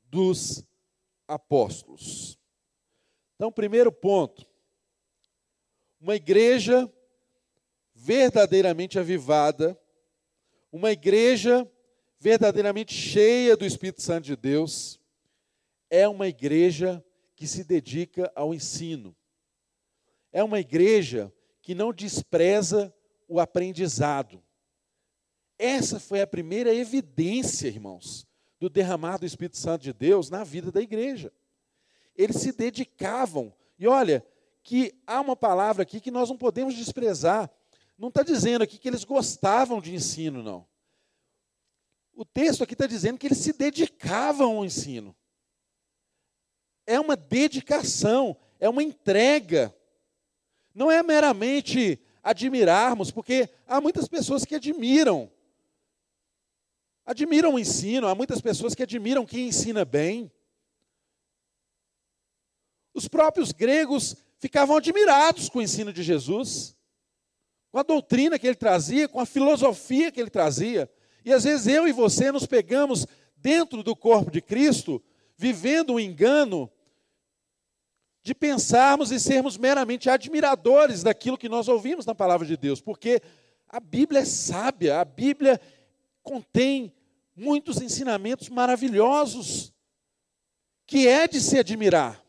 dos 0.04 0.64
apóstolos. 1.26 2.38
Então, 3.36 3.52
primeiro 3.52 3.92
ponto, 3.92 4.46
uma 6.00 6.16
igreja 6.16 6.90
verdadeiramente 7.94 8.98
avivada, 8.98 9.78
uma 10.72 10.90
igreja 10.92 11.70
verdadeiramente 12.18 12.94
cheia 12.94 13.54
do 13.56 13.66
Espírito 13.66 14.00
Santo 14.00 14.24
de 14.24 14.34
Deus, 14.34 14.98
é 15.90 16.06
uma 16.08 16.28
igreja 16.28 17.04
que 17.34 17.46
se 17.46 17.64
dedica 17.64 18.30
ao 18.34 18.54
ensino. 18.54 19.16
É 20.32 20.42
uma 20.42 20.60
igreja 20.60 21.32
que 21.62 21.74
não 21.74 21.92
despreza 21.92 22.94
o 23.26 23.40
aprendizado. 23.40 24.42
Essa 25.58 25.98
foi 25.98 26.20
a 26.20 26.26
primeira 26.26 26.74
evidência, 26.74 27.68
irmãos, 27.68 28.26
do 28.58 28.68
derramar 28.68 29.18
do 29.18 29.26
Espírito 29.26 29.56
Santo 29.56 29.82
de 29.82 29.92
Deus 29.92 30.30
na 30.30 30.44
vida 30.44 30.70
da 30.70 30.80
igreja. 30.80 31.32
Eles 32.16 32.36
se 32.36 32.52
dedicavam. 32.52 33.54
E 33.78 33.86
olha, 33.86 34.24
que 34.62 34.94
há 35.06 35.20
uma 35.20 35.36
palavra 35.36 35.82
aqui 35.82 36.00
que 36.00 36.10
nós 36.10 36.28
não 36.28 36.36
podemos 36.36 36.74
desprezar. 36.74 37.50
Não 37.96 38.08
está 38.08 38.22
dizendo 38.22 38.62
aqui 38.62 38.78
que 38.78 38.88
eles 38.88 39.04
gostavam 39.04 39.80
de 39.80 39.94
ensino, 39.94 40.42
não. 40.42 40.66
O 42.12 42.24
texto 42.24 42.62
aqui 42.62 42.74
está 42.74 42.86
dizendo 42.86 43.18
que 43.18 43.26
eles 43.26 43.38
se 43.38 43.52
dedicavam 43.52 44.56
ao 44.56 44.64
ensino 44.64 45.16
é 46.88 46.98
uma 46.98 47.14
dedicação, 47.14 48.34
é 48.58 48.66
uma 48.66 48.82
entrega. 48.82 49.74
Não 50.74 50.90
é 50.90 51.02
meramente 51.02 52.00
admirarmos, 52.22 53.10
porque 53.10 53.46
há 53.66 53.78
muitas 53.78 54.08
pessoas 54.08 54.46
que 54.46 54.54
admiram. 54.54 55.30
Admiram 57.04 57.54
o 57.54 57.58
ensino, 57.58 58.08
há 58.08 58.14
muitas 58.14 58.40
pessoas 58.40 58.74
que 58.74 58.82
admiram 58.82 59.26
quem 59.26 59.48
ensina 59.48 59.84
bem. 59.84 60.32
Os 62.94 63.06
próprios 63.06 63.52
gregos 63.52 64.16
ficavam 64.38 64.78
admirados 64.78 65.50
com 65.50 65.58
o 65.58 65.62
ensino 65.62 65.92
de 65.92 66.02
Jesus, 66.02 66.74
com 67.70 67.78
a 67.78 67.82
doutrina 67.82 68.38
que 68.38 68.46
ele 68.46 68.56
trazia, 68.56 69.08
com 69.08 69.20
a 69.20 69.26
filosofia 69.26 70.10
que 70.10 70.18
ele 70.18 70.30
trazia. 70.30 70.90
E 71.22 71.34
às 71.34 71.44
vezes 71.44 71.66
eu 71.66 71.86
e 71.86 71.92
você 71.92 72.32
nos 72.32 72.46
pegamos 72.46 73.06
dentro 73.36 73.82
do 73.82 73.94
corpo 73.94 74.30
de 74.30 74.40
Cristo, 74.40 75.02
vivendo 75.36 75.92
um 75.92 76.00
engano 76.00 76.70
de 78.28 78.34
pensarmos 78.34 79.10
e 79.10 79.18
sermos 79.18 79.56
meramente 79.56 80.10
admiradores 80.10 81.02
daquilo 81.02 81.38
que 81.38 81.48
nós 81.48 81.66
ouvimos 81.66 82.04
na 82.04 82.14
palavra 82.14 82.46
de 82.46 82.58
Deus, 82.58 82.78
porque 82.78 83.22
a 83.66 83.80
Bíblia 83.80 84.20
é 84.20 84.24
sábia, 84.26 85.00
a 85.00 85.04
Bíblia 85.04 85.58
contém 86.22 86.92
muitos 87.34 87.80
ensinamentos 87.80 88.50
maravilhosos 88.50 89.72
que 90.86 91.08
é 91.08 91.26
de 91.26 91.40
se 91.40 91.58
admirar. 91.58 92.22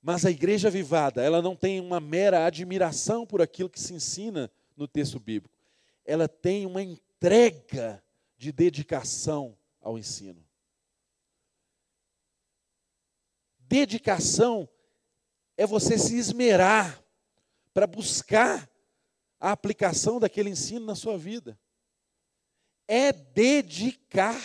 Mas 0.00 0.24
a 0.24 0.30
igreja 0.30 0.68
avivada, 0.68 1.20
ela 1.20 1.42
não 1.42 1.56
tem 1.56 1.80
uma 1.80 1.98
mera 1.98 2.46
admiração 2.46 3.26
por 3.26 3.42
aquilo 3.42 3.68
que 3.68 3.80
se 3.80 3.92
ensina 3.92 4.48
no 4.76 4.86
texto 4.86 5.18
bíblico. 5.18 5.58
Ela 6.04 6.28
tem 6.28 6.64
uma 6.64 6.80
entrega 6.80 8.00
de 8.38 8.52
dedicação 8.52 9.58
ao 9.80 9.98
ensino. 9.98 10.48
Dedicação 13.70 14.68
é 15.56 15.64
você 15.64 15.96
se 15.96 16.18
esmerar 16.18 17.00
para 17.72 17.86
buscar 17.86 18.68
a 19.38 19.52
aplicação 19.52 20.18
daquele 20.18 20.50
ensino 20.50 20.84
na 20.84 20.96
sua 20.96 21.16
vida. 21.16 21.56
É 22.88 23.12
dedicar. 23.12 24.42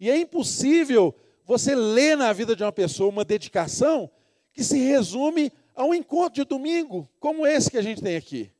E 0.00 0.10
é 0.10 0.16
impossível 0.16 1.14
você 1.44 1.76
ler 1.76 2.16
na 2.16 2.32
vida 2.32 2.56
de 2.56 2.64
uma 2.64 2.72
pessoa 2.72 3.08
uma 3.08 3.24
dedicação 3.24 4.10
que 4.52 4.64
se 4.64 4.78
resume 4.78 5.52
a 5.76 5.84
um 5.84 5.94
encontro 5.94 6.42
de 6.42 6.44
domingo, 6.44 7.08
como 7.20 7.46
esse 7.46 7.70
que 7.70 7.78
a 7.78 7.82
gente 7.82 8.02
tem 8.02 8.16
aqui. 8.16 8.52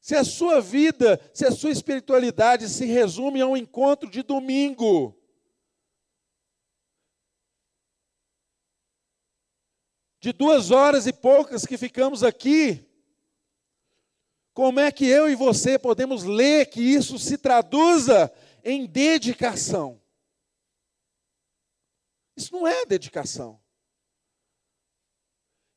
Se 0.00 0.16
a 0.16 0.24
sua 0.24 0.60
vida, 0.60 1.20
se 1.32 1.46
a 1.46 1.52
sua 1.52 1.70
espiritualidade 1.70 2.68
se 2.68 2.84
resume 2.84 3.40
a 3.40 3.46
um 3.46 3.56
encontro 3.56 4.10
de 4.10 4.24
domingo, 4.24 5.15
de 10.26 10.32
duas 10.32 10.72
horas 10.72 11.06
e 11.06 11.12
poucas 11.12 11.64
que 11.64 11.78
ficamos 11.78 12.24
aqui, 12.24 12.84
como 14.52 14.80
é 14.80 14.90
que 14.90 15.06
eu 15.06 15.30
e 15.30 15.36
você 15.36 15.78
podemos 15.78 16.24
ler 16.24 16.66
que 16.66 16.80
isso 16.80 17.16
se 17.16 17.38
traduza 17.38 18.32
em 18.64 18.86
dedicação. 18.86 20.02
Isso 22.36 22.52
não 22.52 22.66
é 22.66 22.84
dedicação. 22.84 23.60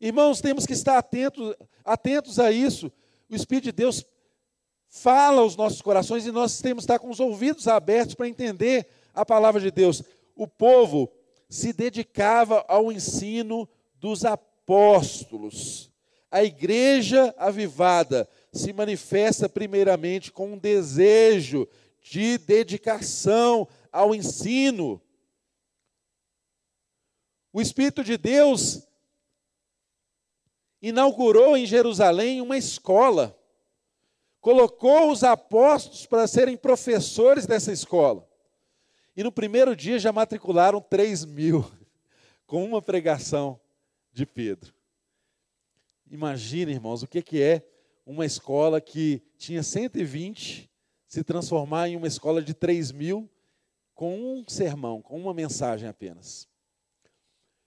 Irmãos, 0.02 0.42
temos 0.42 0.66
que 0.66 0.74
estar 0.74 0.98
atentos, 0.98 1.56
atentos 1.86 2.40
a 2.40 2.52
isso. 2.52 2.92
O 3.30 3.36
Espírito 3.36 3.66
de 3.66 3.72
Deus 3.72 4.04
fala 4.88 5.42
aos 5.42 5.56
nossos 5.56 5.80
corações 5.80 6.26
e 6.26 6.32
nós 6.32 6.60
temos 6.60 6.86
que 6.86 6.92
estar 6.92 6.98
com 6.98 7.12
os 7.12 7.20
ouvidos 7.20 7.68
abertos 7.68 8.16
para 8.16 8.28
entender 8.28 8.88
a 9.14 9.24
palavra 9.24 9.62
de 9.62 9.70
Deus. 9.70 10.02
O 10.36 10.48
povo 10.48 11.08
se 11.48 11.72
dedicava 11.72 12.66
ao 12.68 12.92
ensino 12.92 13.70
dos 14.00 14.26
apóstolos. 14.26 15.92
A 16.32 16.44
igreja 16.44 17.34
avivada 17.38 18.30
se 18.52 18.72
manifesta 18.72 19.50
primeiramente 19.50 20.32
com 20.32 20.54
um 20.54 20.58
desejo 20.58 21.68
de 22.02 22.38
dedicação 22.38 23.68
ao 23.92 24.14
ensino. 24.14 25.02
O 27.52 27.62
Espírito 27.62 28.04
de 28.04 28.18
Deus 28.18 28.88
inaugurou 30.82 31.58
em 31.58 31.66
Jerusalém 31.66 32.42
uma 32.42 32.58
escola, 32.58 33.36
colocou 34.40 35.12
os 35.12 35.24
apóstolos 35.24 36.06
para 36.06 36.28
serem 36.28 36.56
professores 36.56 37.46
dessa 37.46 37.72
escola. 37.72 38.28
E 39.18 39.24
no 39.24 39.32
primeiro 39.32 39.76
dia 39.76 40.00
já 40.00 40.12
matricularam 40.14 40.80
3 40.80 41.26
mil, 41.26 41.70
com 42.46 42.64
uma 42.64 42.82
pregação 42.82 43.60
de 44.12 44.26
Pedro. 44.26 44.74
Imagina, 46.10 46.72
irmãos, 46.72 47.04
o 47.04 47.08
que 47.08 47.42
é 47.42 47.64
uma 48.06 48.26
escola 48.26 48.82
que 48.82 49.22
tinha 49.38 49.62
120 49.62 50.70
se 51.08 51.24
transformar 51.24 51.90
em 51.90 51.96
uma 51.96 52.08
escola 52.08 52.42
de 52.42 52.54
3 52.54 52.92
mil 52.92 53.30
com 53.94 54.18
um 54.18 54.48
sermão, 54.48 55.02
com 55.02 55.20
uma 55.20 55.34
mensagem 55.34 55.90
apenas. 55.90 56.48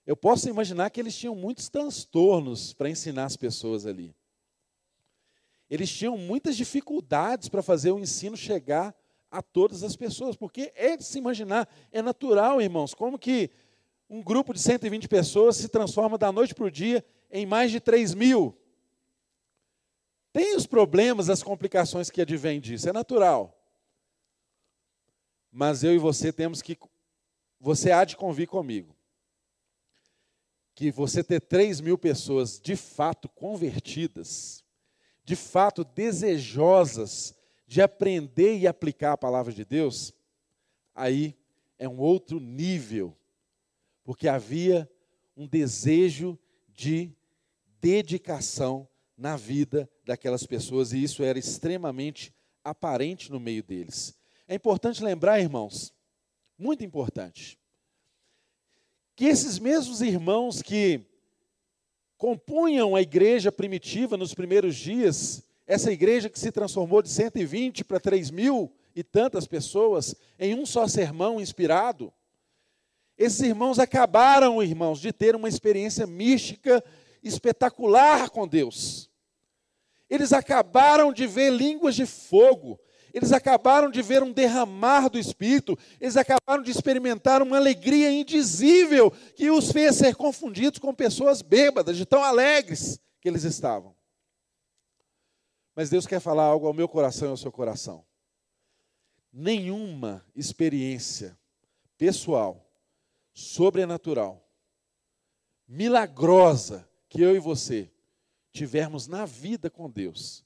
Eu 0.05 0.17
posso 0.17 0.49
imaginar 0.49 0.89
que 0.89 0.99
eles 0.99 1.15
tinham 1.15 1.35
muitos 1.35 1.69
transtornos 1.69 2.73
para 2.73 2.89
ensinar 2.89 3.25
as 3.25 3.37
pessoas 3.37 3.85
ali. 3.85 4.15
Eles 5.69 5.91
tinham 5.91 6.17
muitas 6.17 6.57
dificuldades 6.57 7.47
para 7.47 7.63
fazer 7.63 7.91
o 7.91 7.99
ensino 7.99 8.35
chegar 8.35 8.93
a 9.31 9.41
todas 9.41 9.83
as 9.83 9.95
pessoas, 9.95 10.35
porque 10.35 10.71
é 10.75 10.95
de 10.95 11.03
se 11.03 11.17
imaginar, 11.17 11.67
é 11.91 12.01
natural, 12.01 12.61
irmãos, 12.61 12.93
como 12.93 13.17
que 13.17 13.49
um 14.13 14.21
grupo 14.21 14.53
de 14.53 14.59
120 14.59 15.07
pessoas 15.07 15.57
se 15.57 15.67
transforma 15.67 16.19
da 16.19 16.31
noite 16.31 16.53
para 16.53 16.65
o 16.65 16.69
dia 16.69 17.03
em 17.31 17.47
mais 17.47 17.71
de 17.71 17.79
3 17.79 18.13
mil. 18.13 18.55
Tem 20.31 20.55
os 20.55 20.67
problemas, 20.67 21.31
as 21.31 21.41
complicações 21.41 22.11
que 22.11 22.21
advêm 22.21 22.61
disso, 22.61 22.87
é 22.87 22.93
natural. 22.93 23.59
Mas 25.51 25.83
eu 25.83 25.95
e 25.95 25.97
você 25.97 26.31
temos 26.31 26.61
que. 26.61 26.77
Você 27.59 27.91
há 27.91 28.05
de 28.05 28.15
convir 28.15 28.47
comigo. 28.47 28.95
Que 30.75 30.91
você 30.91 31.23
ter 31.23 31.41
3 31.41 31.81
mil 31.81 31.97
pessoas 31.97 32.59
de 32.59 32.75
fato 32.75 33.27
convertidas, 33.27 34.63
de 35.25 35.35
fato 35.35 35.83
desejosas 35.83 37.33
de 37.65 37.81
aprender 37.81 38.59
e 38.59 38.67
aplicar 38.67 39.13
a 39.13 39.17
palavra 39.17 39.51
de 39.51 39.65
Deus, 39.65 40.13
aí 40.93 41.35
é 41.79 41.89
um 41.89 41.99
outro 41.99 42.39
nível, 42.39 43.17
porque 44.03 44.27
havia 44.27 44.89
um 45.35 45.47
desejo 45.47 46.37
de 46.69 47.11
dedicação 47.79 48.87
na 49.17 49.35
vida 49.35 49.89
daquelas 50.05 50.45
pessoas 50.45 50.93
e 50.93 51.03
isso 51.03 51.23
era 51.23 51.39
extremamente 51.39 52.33
aparente 52.63 53.31
no 53.31 53.39
meio 53.39 53.63
deles. 53.63 54.17
É 54.47 54.55
importante 54.55 55.03
lembrar, 55.03 55.39
irmãos, 55.39 55.93
muito 56.57 56.83
importante, 56.83 57.59
que 59.15 59.25
esses 59.25 59.59
mesmos 59.59 60.01
irmãos 60.01 60.61
que 60.61 61.05
compunham 62.17 62.95
a 62.95 63.01
igreja 63.01 63.51
primitiva 63.51 64.17
nos 64.17 64.33
primeiros 64.33 64.75
dias, 64.75 65.43
essa 65.67 65.91
igreja 65.91 66.29
que 66.29 66.39
se 66.39 66.51
transformou 66.51 67.01
de 67.01 67.09
120 67.09 67.83
para 67.83 67.99
3 67.99 68.31
mil 68.31 68.73
e 68.95 69.03
tantas 69.03 69.45
pessoas 69.45 70.15
em 70.39 70.55
um 70.55 70.65
só 70.65 70.87
sermão 70.87 71.39
inspirado, 71.39 72.13
esses 73.17 73.41
irmãos 73.41 73.79
acabaram, 73.79 74.61
irmãos, 74.61 74.99
de 74.99 75.11
ter 75.11 75.35
uma 75.35 75.47
experiência 75.47 76.07
mística 76.07 76.83
espetacular 77.21 78.29
com 78.29 78.47
Deus. 78.47 79.09
Eles 80.09 80.33
acabaram 80.33 81.13
de 81.13 81.25
ver 81.25 81.51
línguas 81.51 81.95
de 81.95 82.05
fogo, 82.05 82.79
eles 83.13 83.31
acabaram 83.31 83.89
de 83.89 84.01
ver 84.01 84.23
um 84.23 84.31
derramar 84.31 85.07
do 85.07 85.19
Espírito, 85.19 85.77
eles 86.01 86.17
acabaram 86.17 86.63
de 86.63 86.71
experimentar 86.71 87.41
uma 87.41 87.57
alegria 87.57 88.11
indizível 88.11 89.11
que 89.35 89.51
os 89.51 89.71
fez 89.71 89.95
ser 89.95 90.15
confundidos 90.15 90.79
com 90.79 90.93
pessoas 90.93 91.41
bêbadas, 91.41 91.95
de 91.95 92.05
tão 92.05 92.23
alegres 92.23 92.99
que 93.21 93.29
eles 93.29 93.43
estavam. 93.43 93.95
Mas 95.75 95.89
Deus 95.89 96.05
quer 96.05 96.19
falar 96.19 96.43
algo 96.43 96.67
ao 96.67 96.73
meu 96.73 96.87
coração 96.87 97.27
e 97.27 97.31
ao 97.31 97.37
seu 97.37 97.51
coração. 97.51 98.05
Nenhuma 99.31 100.23
experiência 100.35 101.37
pessoal, 101.97 102.62
sobrenatural, 103.33 104.47
milagrosa, 105.67 106.87
que 107.09 107.21
eu 107.21 107.35
e 107.35 107.39
você 107.39 107.91
tivermos 108.51 109.07
na 109.07 109.25
vida 109.25 109.69
com 109.69 109.89
Deus, 109.89 110.45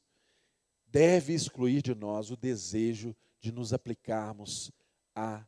deve 0.87 1.33
excluir 1.33 1.81
de 1.81 1.93
nós 1.93 2.31
o 2.31 2.37
desejo 2.37 3.15
de 3.39 3.51
nos 3.51 3.73
aplicarmos 3.73 4.71
a 5.13 5.45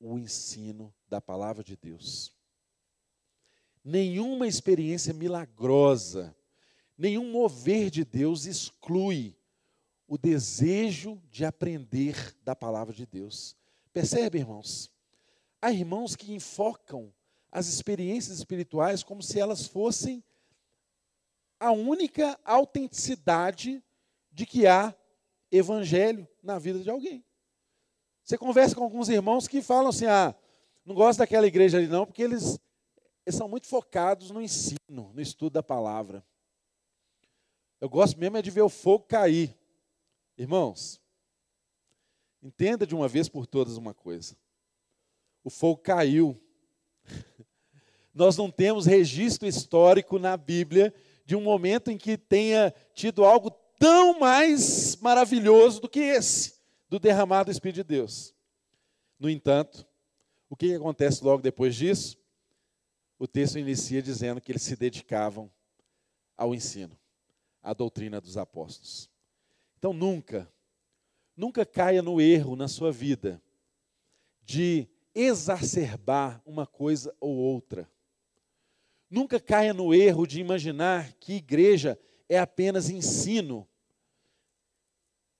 o 0.00 0.18
ensino 0.18 0.94
da 1.08 1.20
palavra 1.20 1.62
de 1.62 1.76
Deus. 1.76 2.34
Nenhuma 3.84 4.46
experiência 4.46 5.12
milagrosa, 5.12 6.34
nenhum 6.96 7.30
mover 7.30 7.90
de 7.90 8.04
Deus 8.04 8.46
exclui 8.46 9.36
o 10.06 10.18
desejo 10.18 11.22
de 11.30 11.44
aprender 11.44 12.34
da 12.42 12.56
palavra 12.56 12.94
de 12.94 13.06
Deus. 13.06 13.56
Percebe, 13.92 14.38
irmãos? 14.38 14.90
Há 15.62 15.70
irmãos 15.70 16.16
que 16.16 16.32
enfocam 16.32 17.12
as 17.52 17.66
experiências 17.66 18.38
espirituais 18.38 19.02
como 19.02 19.22
se 19.22 19.38
elas 19.38 19.66
fossem 19.66 20.24
a 21.58 21.72
única 21.72 22.38
autenticidade 22.44 23.84
de 24.32 24.46
que 24.46 24.66
há 24.66 24.94
evangelho 25.50 26.26
na 26.42 26.58
vida 26.58 26.78
de 26.80 26.88
alguém. 26.88 27.24
Você 28.24 28.38
conversa 28.38 28.74
com 28.74 28.84
alguns 28.84 29.08
irmãos 29.08 29.46
que 29.46 29.60
falam 29.60 29.88
assim: 29.88 30.06
ah, 30.06 30.34
não 30.84 30.94
gosto 30.94 31.18
daquela 31.18 31.46
igreja 31.46 31.76
ali 31.76 31.86
não, 31.86 32.06
porque 32.06 32.22
eles, 32.22 32.58
eles 33.26 33.36
são 33.36 33.48
muito 33.48 33.66
focados 33.66 34.30
no 34.30 34.40
ensino, 34.40 35.12
no 35.12 35.20
estudo 35.20 35.54
da 35.54 35.62
palavra. 35.62 36.24
Eu 37.80 37.88
gosto 37.88 38.18
mesmo 38.18 38.36
é 38.36 38.42
de 38.42 38.50
ver 38.50 38.62
o 38.62 38.68
fogo 38.68 39.04
cair. 39.04 39.56
Irmãos, 40.36 41.00
entenda 42.42 42.86
de 42.86 42.94
uma 42.94 43.08
vez 43.08 43.28
por 43.28 43.46
todas 43.46 43.76
uma 43.76 43.92
coisa. 43.92 44.36
O 45.42 45.50
fogo 45.50 45.80
caiu. 45.80 46.40
Nós 48.14 48.36
não 48.36 48.50
temos 48.50 48.86
registro 48.86 49.48
histórico 49.48 50.18
na 50.18 50.36
Bíblia 50.36 50.92
de 51.24 51.36
um 51.36 51.40
momento 51.40 51.90
em 51.90 51.96
que 51.96 52.18
tenha 52.18 52.74
tido 52.94 53.24
algo 53.24 53.50
tão 53.78 54.18
mais 54.18 54.96
maravilhoso 54.96 55.80
do 55.80 55.88
que 55.88 56.00
esse, 56.00 56.54
do 56.88 56.98
derramado 56.98 57.46
do 57.46 57.52
Espírito 57.52 57.76
de 57.76 57.84
Deus. 57.84 58.34
No 59.18 59.30
entanto, 59.30 59.86
o 60.48 60.56
que 60.56 60.74
acontece 60.74 61.24
logo 61.24 61.42
depois 61.42 61.74
disso? 61.74 62.18
O 63.18 63.26
texto 63.26 63.58
inicia 63.58 64.02
dizendo 64.02 64.40
que 64.40 64.50
eles 64.50 64.62
se 64.62 64.76
dedicavam 64.76 65.50
ao 66.36 66.54
ensino, 66.54 66.98
à 67.62 67.72
doutrina 67.72 68.20
dos 68.20 68.36
apóstolos. 68.36 69.10
Então 69.78 69.92
nunca, 69.92 70.50
nunca 71.36 71.64
caia 71.64 72.02
no 72.02 72.20
erro 72.20 72.56
na 72.56 72.66
sua 72.66 72.90
vida 72.90 73.40
de 74.42 74.88
exacerbar 75.14 76.40
uma 76.44 76.66
coisa 76.66 77.14
ou 77.20 77.34
outra. 77.36 77.88
Nunca 79.10 79.40
caia 79.40 79.74
no 79.74 79.92
erro 79.92 80.26
de 80.26 80.40
imaginar 80.40 81.12
que 81.14 81.34
igreja 81.34 81.98
é 82.28 82.38
apenas 82.38 82.88
ensino 82.88 83.66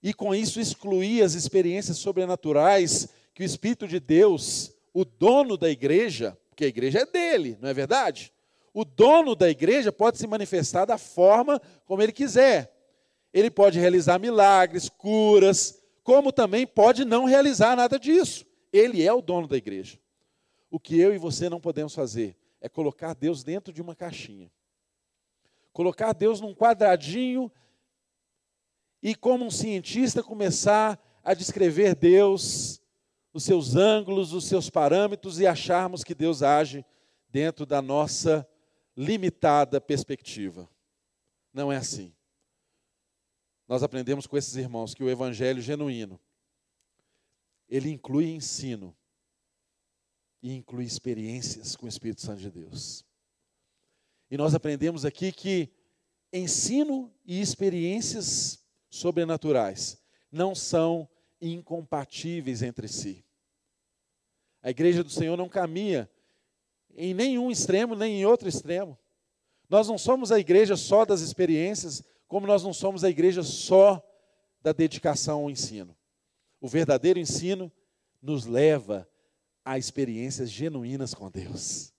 e 0.02 0.14
com 0.14 0.34
isso 0.34 0.60
excluir 0.60 1.22
as 1.22 1.34
experiências 1.34 1.98
sobrenaturais 1.98 3.08
que 3.34 3.42
o 3.42 3.46
Espírito 3.46 3.86
de 3.86 4.00
Deus, 4.00 4.72
o 4.92 5.04
dono 5.04 5.56
da 5.56 5.70
igreja, 5.70 6.36
porque 6.48 6.64
a 6.64 6.68
igreja 6.68 7.00
é 7.00 7.06
dele, 7.06 7.58
não 7.60 7.68
é 7.68 7.74
verdade? 7.74 8.32
O 8.72 8.84
dono 8.84 9.34
da 9.34 9.50
igreja 9.50 9.92
pode 9.92 10.18
se 10.18 10.26
manifestar 10.26 10.84
da 10.84 10.96
forma 10.96 11.60
como 11.84 12.02
ele 12.02 12.12
quiser. 12.12 12.72
Ele 13.32 13.50
pode 13.50 13.78
realizar 13.78 14.18
milagres, 14.18 14.88
curas, 14.88 15.78
como 16.02 16.32
também 16.32 16.66
pode 16.66 17.04
não 17.04 17.24
realizar 17.24 17.76
nada 17.76 17.98
disso. 17.98 18.46
Ele 18.72 19.04
é 19.04 19.12
o 19.12 19.20
dono 19.20 19.48
da 19.48 19.56
igreja. 19.56 19.98
O 20.70 20.78
que 20.78 20.98
eu 20.98 21.14
e 21.14 21.18
você 21.18 21.48
não 21.48 21.60
podemos 21.60 21.94
fazer 21.94 22.36
é 22.60 22.68
colocar 22.68 23.14
Deus 23.14 23.42
dentro 23.42 23.72
de 23.72 23.82
uma 23.82 23.94
caixinha. 23.94 24.50
Colocar 25.72 26.12
Deus 26.12 26.40
num 26.40 26.54
quadradinho 26.54 27.50
e, 29.02 29.14
como 29.14 29.44
um 29.44 29.50
cientista, 29.50 30.22
começar 30.22 31.00
a 31.24 31.34
descrever 31.34 31.94
Deus, 31.94 32.80
os 33.32 33.44
seus 33.44 33.76
ângulos, 33.76 34.32
os 34.32 34.44
seus 34.44 34.68
parâmetros 34.68 35.40
e 35.40 35.46
acharmos 35.46 36.04
que 36.04 36.14
Deus 36.14 36.42
age 36.42 36.84
dentro 37.28 37.64
da 37.64 37.80
nossa 37.80 38.46
limitada 38.96 39.80
perspectiva. 39.80 40.68
Não 41.52 41.72
é 41.72 41.76
assim. 41.76 42.12
Nós 43.66 43.82
aprendemos 43.82 44.26
com 44.26 44.36
esses 44.36 44.56
irmãos 44.56 44.94
que 44.94 45.02
o 45.02 45.08
evangelho 45.08 45.62
genuíno 45.62 46.20
ele 47.70 47.88
inclui 47.88 48.28
ensino 48.32 48.94
e 50.42 50.52
inclui 50.52 50.84
experiências 50.84 51.76
com 51.76 51.86
o 51.86 51.88
Espírito 51.88 52.20
Santo 52.20 52.40
de 52.40 52.50
Deus. 52.50 53.06
E 54.28 54.36
nós 54.36 54.54
aprendemos 54.54 55.04
aqui 55.04 55.30
que 55.30 55.70
ensino 56.32 57.12
e 57.24 57.40
experiências 57.40 58.64
sobrenaturais 58.90 60.02
não 60.32 60.54
são 60.54 61.08
incompatíveis 61.40 62.62
entre 62.62 62.88
si. 62.88 63.24
A 64.62 64.70
igreja 64.70 65.04
do 65.04 65.10
Senhor 65.10 65.36
não 65.36 65.48
caminha 65.48 66.10
em 66.94 67.14
nenhum 67.14 67.50
extremo, 67.50 67.94
nem 67.94 68.20
em 68.20 68.26
outro 68.26 68.48
extremo. 68.48 68.98
Nós 69.68 69.88
não 69.88 69.96
somos 69.96 70.32
a 70.32 70.38
igreja 70.38 70.76
só 70.76 71.04
das 71.04 71.20
experiências, 71.20 72.02
como 72.26 72.46
nós 72.46 72.62
não 72.64 72.72
somos 72.72 73.04
a 73.04 73.10
igreja 73.10 73.42
só 73.42 74.04
da 74.60 74.72
dedicação 74.72 75.42
ao 75.42 75.50
ensino. 75.50 75.96
O 76.60 76.68
verdadeiro 76.68 77.18
ensino 77.18 77.72
nos 78.20 78.44
leva 78.44 79.08
a 79.64 79.78
experiências 79.78 80.50
genuínas 80.50 81.14
com 81.14 81.30
Deus. 81.30 81.92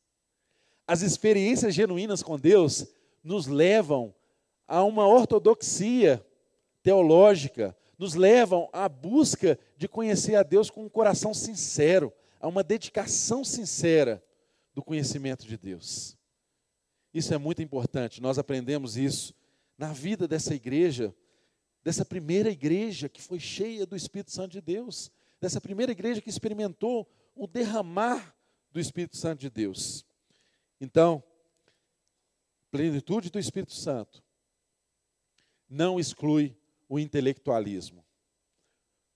As 0.85 1.01
experiências 1.01 1.73
genuínas 1.73 2.21
com 2.21 2.37
Deus 2.37 2.85
nos 3.23 3.47
levam 3.47 4.13
a 4.67 4.83
uma 4.83 5.07
ortodoxia 5.07 6.25
teológica, 6.83 7.75
nos 7.97 8.13
levam 8.13 8.69
à 8.73 8.89
busca 8.89 9.57
de 9.77 9.87
conhecer 9.87 10.35
a 10.35 10.43
Deus 10.43 10.69
com 10.69 10.85
um 10.85 10.89
coração 10.89 11.33
sincero, 11.33 12.11
a 12.39 12.47
uma 12.47 12.63
dedicação 12.63 13.43
sincera 13.43 14.23
do 14.73 14.83
conhecimento 14.83 15.45
de 15.45 15.57
Deus. 15.57 16.17
Isso 17.13 17.33
é 17.33 17.37
muito 17.37 17.61
importante, 17.61 18.21
nós 18.21 18.39
aprendemos 18.39 18.97
isso 18.97 19.33
na 19.77 19.91
vida 19.91 20.27
dessa 20.27 20.55
igreja, 20.55 21.13
dessa 21.83 22.05
primeira 22.05 22.49
igreja 22.49 23.09
que 23.09 23.21
foi 23.21 23.39
cheia 23.39 23.85
do 23.85 23.95
Espírito 23.95 24.31
Santo 24.31 24.51
de 24.51 24.61
Deus, 24.61 25.11
dessa 25.39 25.59
primeira 25.59 25.91
igreja 25.91 26.21
que 26.21 26.29
experimentou 26.29 27.09
o 27.35 27.47
derramar 27.47 28.35
do 28.71 28.79
Espírito 28.79 29.17
Santo 29.17 29.39
de 29.39 29.49
Deus. 29.49 30.05
Então, 30.79 31.23
plenitude 32.69 33.29
do 33.29 33.39
Espírito 33.39 33.73
Santo 33.73 34.23
não 35.69 35.99
exclui 35.99 36.57
o 36.87 36.99
intelectualismo. 36.99 38.05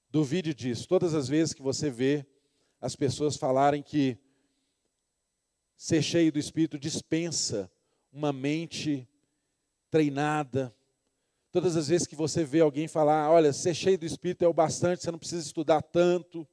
Duvide 0.10 0.54
disso. 0.54 0.88
Todas 0.88 1.14
as 1.14 1.28
vezes 1.28 1.54
que 1.54 1.62
você 1.62 1.90
vê 1.90 2.26
as 2.80 2.96
pessoas 2.96 3.36
falarem 3.36 3.84
que 3.84 4.18
ser 5.76 6.02
cheio 6.02 6.32
do 6.32 6.40
Espírito 6.40 6.80
dispensa 6.80 7.70
uma 8.12 8.32
mente 8.32 9.08
treinada. 9.90 10.74
Todas 11.56 11.78
as 11.78 11.88
vezes 11.88 12.06
que 12.06 12.18
você 12.18 12.44
vê 12.44 12.60
alguém 12.60 12.86
falar, 12.86 13.32
olha, 13.32 13.54
ser 13.54 13.74
cheio 13.74 13.98
do 13.98 14.06
Espírito 14.06 14.44
é 14.44 14.48
o 14.50 14.54
bastante, 14.54 15.02
você 15.02 15.10
não 15.10 15.18
precisa 15.18 15.42
estudar 15.42 15.82
tanto. 15.82 16.46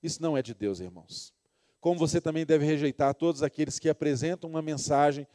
Isso 0.00 0.22
não 0.22 0.36
é 0.36 0.40
de 0.40 0.54
Deus, 0.54 0.78
irmãos. 0.78 1.34
Como 1.80 1.98
você 1.98 2.20
também 2.20 2.46
deve 2.46 2.64
rejeitar 2.64 3.12
todos 3.12 3.42
aqueles 3.42 3.76
que 3.76 3.88
apresentam 3.88 4.48
uma 4.48 4.62
mensagem 4.62 5.26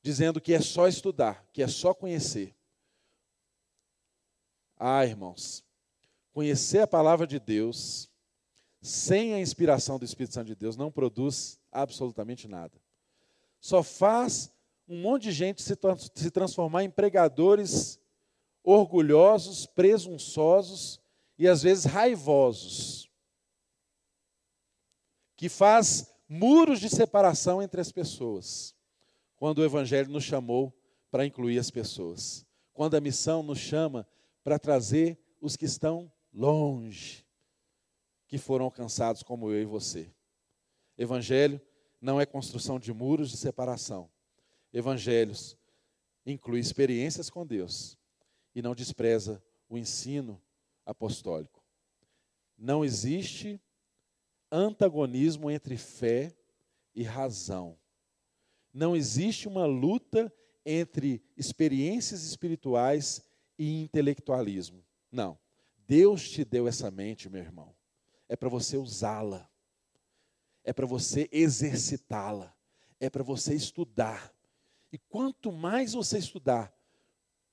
dizendo 0.00 0.40
que 0.40 0.54
é 0.54 0.60
só 0.62 0.88
estudar, 0.88 1.46
que 1.52 1.62
é 1.62 1.68
só 1.68 1.92
conhecer. 1.92 2.56
Ah, 4.74 5.04
irmãos, 5.04 5.62
conhecer 6.32 6.78
a 6.78 6.86
palavra 6.86 7.26
de 7.26 7.38
Deus 7.38 8.10
sem 8.80 9.34
a 9.34 9.38
inspiração 9.38 9.98
do 9.98 10.04
Espírito 10.06 10.32
Santo 10.32 10.46
de 10.46 10.56
Deus 10.56 10.78
não 10.78 10.90
produz 10.90 11.60
absolutamente 11.70 12.48
nada. 12.48 12.80
Só 13.60 13.82
faz 13.82 14.50
um 14.88 15.02
monte 15.02 15.24
de 15.24 15.32
gente 15.32 15.62
se, 15.62 15.74
se 16.14 16.30
transformar 16.30 16.82
em 16.82 16.90
pregadores 16.90 18.00
orgulhosos, 18.64 19.66
presunçosos 19.66 21.00
e 21.38 21.46
às 21.46 21.62
vezes 21.62 21.84
raivosos, 21.84 23.10
que 25.36 25.48
faz 25.48 26.10
muros 26.28 26.80
de 26.80 26.88
separação 26.88 27.62
entre 27.62 27.80
as 27.80 27.92
pessoas. 27.92 28.74
Quando 29.36 29.58
o 29.58 29.64
Evangelho 29.64 30.10
nos 30.10 30.24
chamou 30.24 30.74
para 31.10 31.24
incluir 31.24 31.58
as 31.58 31.70
pessoas, 31.70 32.44
quando 32.72 32.96
a 32.96 33.00
missão 33.00 33.42
nos 33.42 33.58
chama 33.58 34.06
para 34.42 34.58
trazer 34.58 35.18
os 35.40 35.54
que 35.54 35.64
estão 35.64 36.10
longe, 36.32 37.24
que 38.26 38.38
foram 38.38 38.64
alcançados 38.64 39.22
como 39.22 39.50
eu 39.50 39.62
e 39.62 39.64
você. 39.64 40.12
Evangelho 40.96 41.60
não 42.00 42.20
é 42.20 42.26
construção 42.26 42.78
de 42.78 42.92
muros 42.92 43.30
de 43.30 43.36
separação. 43.36 44.10
Evangelhos 44.78 45.56
inclui 46.24 46.60
experiências 46.60 47.28
com 47.28 47.46
Deus 47.46 47.98
e 48.54 48.62
não 48.62 48.74
despreza 48.74 49.42
o 49.68 49.76
ensino 49.76 50.40
apostólico. 50.86 51.62
Não 52.56 52.84
existe 52.84 53.60
antagonismo 54.50 55.50
entre 55.50 55.76
fé 55.76 56.34
e 56.94 57.02
razão. 57.02 57.78
Não 58.72 58.94
existe 58.94 59.48
uma 59.48 59.66
luta 59.66 60.32
entre 60.64 61.22
experiências 61.36 62.22
espirituais 62.24 63.22
e 63.58 63.82
intelectualismo. 63.82 64.84
Não. 65.10 65.38
Deus 65.86 66.30
te 66.30 66.44
deu 66.44 66.68
essa 66.68 66.90
mente, 66.90 67.28
meu 67.28 67.42
irmão. 67.42 67.74
É 68.28 68.36
para 68.36 68.48
você 68.48 68.76
usá-la. 68.76 69.48
É 70.62 70.72
para 70.72 70.86
você 70.86 71.28
exercitá-la. 71.32 72.54
É 73.00 73.08
para 73.08 73.22
você 73.22 73.54
estudar. 73.54 74.32
E 74.92 74.98
quanto 74.98 75.52
mais 75.52 75.92
você 75.92 76.18
estudar, 76.18 76.72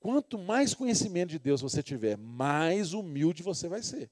quanto 0.00 0.38
mais 0.38 0.74
conhecimento 0.74 1.30
de 1.30 1.38
Deus 1.38 1.60
você 1.60 1.82
tiver, 1.82 2.16
mais 2.16 2.92
humilde 2.92 3.42
você 3.42 3.68
vai 3.68 3.82
ser. 3.82 4.10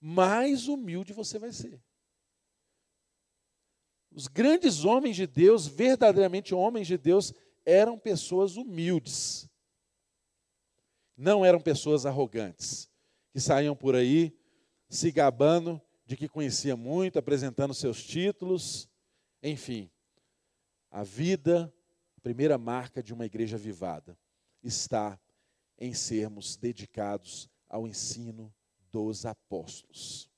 Mais 0.00 0.68
humilde 0.68 1.12
você 1.12 1.38
vai 1.38 1.52
ser. 1.52 1.82
Os 4.12 4.28
grandes 4.28 4.84
homens 4.84 5.16
de 5.16 5.26
Deus, 5.26 5.66
verdadeiramente 5.66 6.54
homens 6.54 6.86
de 6.86 6.96
Deus, 6.96 7.32
eram 7.64 7.98
pessoas 7.98 8.56
humildes. 8.56 9.48
Não 11.16 11.44
eram 11.44 11.60
pessoas 11.60 12.06
arrogantes, 12.06 12.90
que 13.32 13.40
saíam 13.40 13.74
por 13.74 13.94
aí 13.94 14.38
se 14.88 15.10
gabando 15.10 15.80
de 16.04 16.16
que 16.16 16.28
conhecia 16.28 16.76
muito, 16.76 17.18
apresentando 17.18 17.74
seus 17.74 18.02
títulos, 18.04 18.88
enfim. 19.42 19.90
A 20.96 21.02
vida, 21.02 21.70
a 22.16 22.20
primeira 22.22 22.56
marca 22.56 23.02
de 23.02 23.12
uma 23.12 23.26
igreja 23.26 23.58
vivada, 23.58 24.18
está 24.62 25.20
em 25.78 25.92
sermos 25.92 26.56
dedicados 26.56 27.50
ao 27.68 27.86
ensino 27.86 28.50
dos 28.90 29.26
apóstolos. 29.26 30.30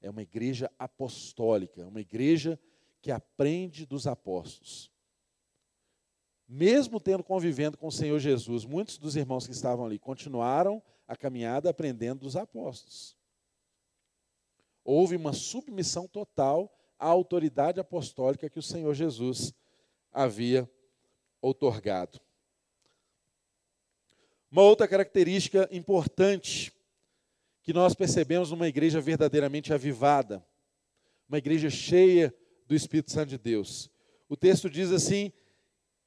É 0.00 0.10
uma 0.10 0.22
igreja 0.22 0.68
apostólica, 0.76 1.86
uma 1.86 2.00
igreja 2.00 2.58
que 3.00 3.12
aprende 3.12 3.86
dos 3.86 4.08
apóstolos. 4.08 4.90
Mesmo 6.48 6.98
tendo 6.98 7.22
convivendo 7.22 7.78
com 7.78 7.86
o 7.86 7.92
Senhor 7.92 8.18
Jesus, 8.18 8.64
muitos 8.64 8.98
dos 8.98 9.14
irmãos 9.14 9.46
que 9.46 9.52
estavam 9.52 9.86
ali 9.86 10.00
continuaram 10.00 10.82
a 11.06 11.14
caminhada 11.14 11.70
aprendendo 11.70 12.22
dos 12.22 12.34
apóstolos. 12.34 13.16
houve 14.82 15.14
uma 15.14 15.32
submissão 15.32 16.08
total 16.08 16.76
à 17.00 17.06
autoridade 17.06 17.80
apostólica 17.80 18.50
que 18.50 18.58
o 18.58 18.62
Senhor 18.62 18.94
Jesus 18.94 19.54
havia 20.12 20.70
outorgado. 21.40 22.20
Uma 24.50 24.62
outra 24.62 24.86
característica 24.86 25.68
importante 25.72 26.72
que 27.62 27.72
nós 27.72 27.94
percebemos 27.94 28.50
numa 28.50 28.68
igreja 28.68 29.00
verdadeiramente 29.00 29.72
avivada, 29.72 30.44
uma 31.28 31.38
igreja 31.38 31.70
cheia 31.70 32.34
do 32.66 32.74
Espírito 32.74 33.10
Santo 33.10 33.30
de 33.30 33.38
Deus. 33.38 33.90
O 34.28 34.36
texto 34.36 34.68
diz 34.68 34.90
assim: 34.92 35.32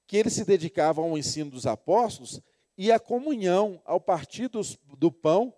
que 0.06 0.18
eles 0.18 0.34
se 0.34 0.46
dedicavam 0.46 1.06
ao 1.06 1.18
ensino 1.18 1.50
dos 1.50 1.66
apóstolos 1.66 2.42
e 2.78 2.92
à 2.92 3.00
comunhão, 3.00 3.82
ao 3.86 4.00
partir 4.00 4.48
dos, 4.48 4.78
do 4.98 5.12
pão 5.12 5.54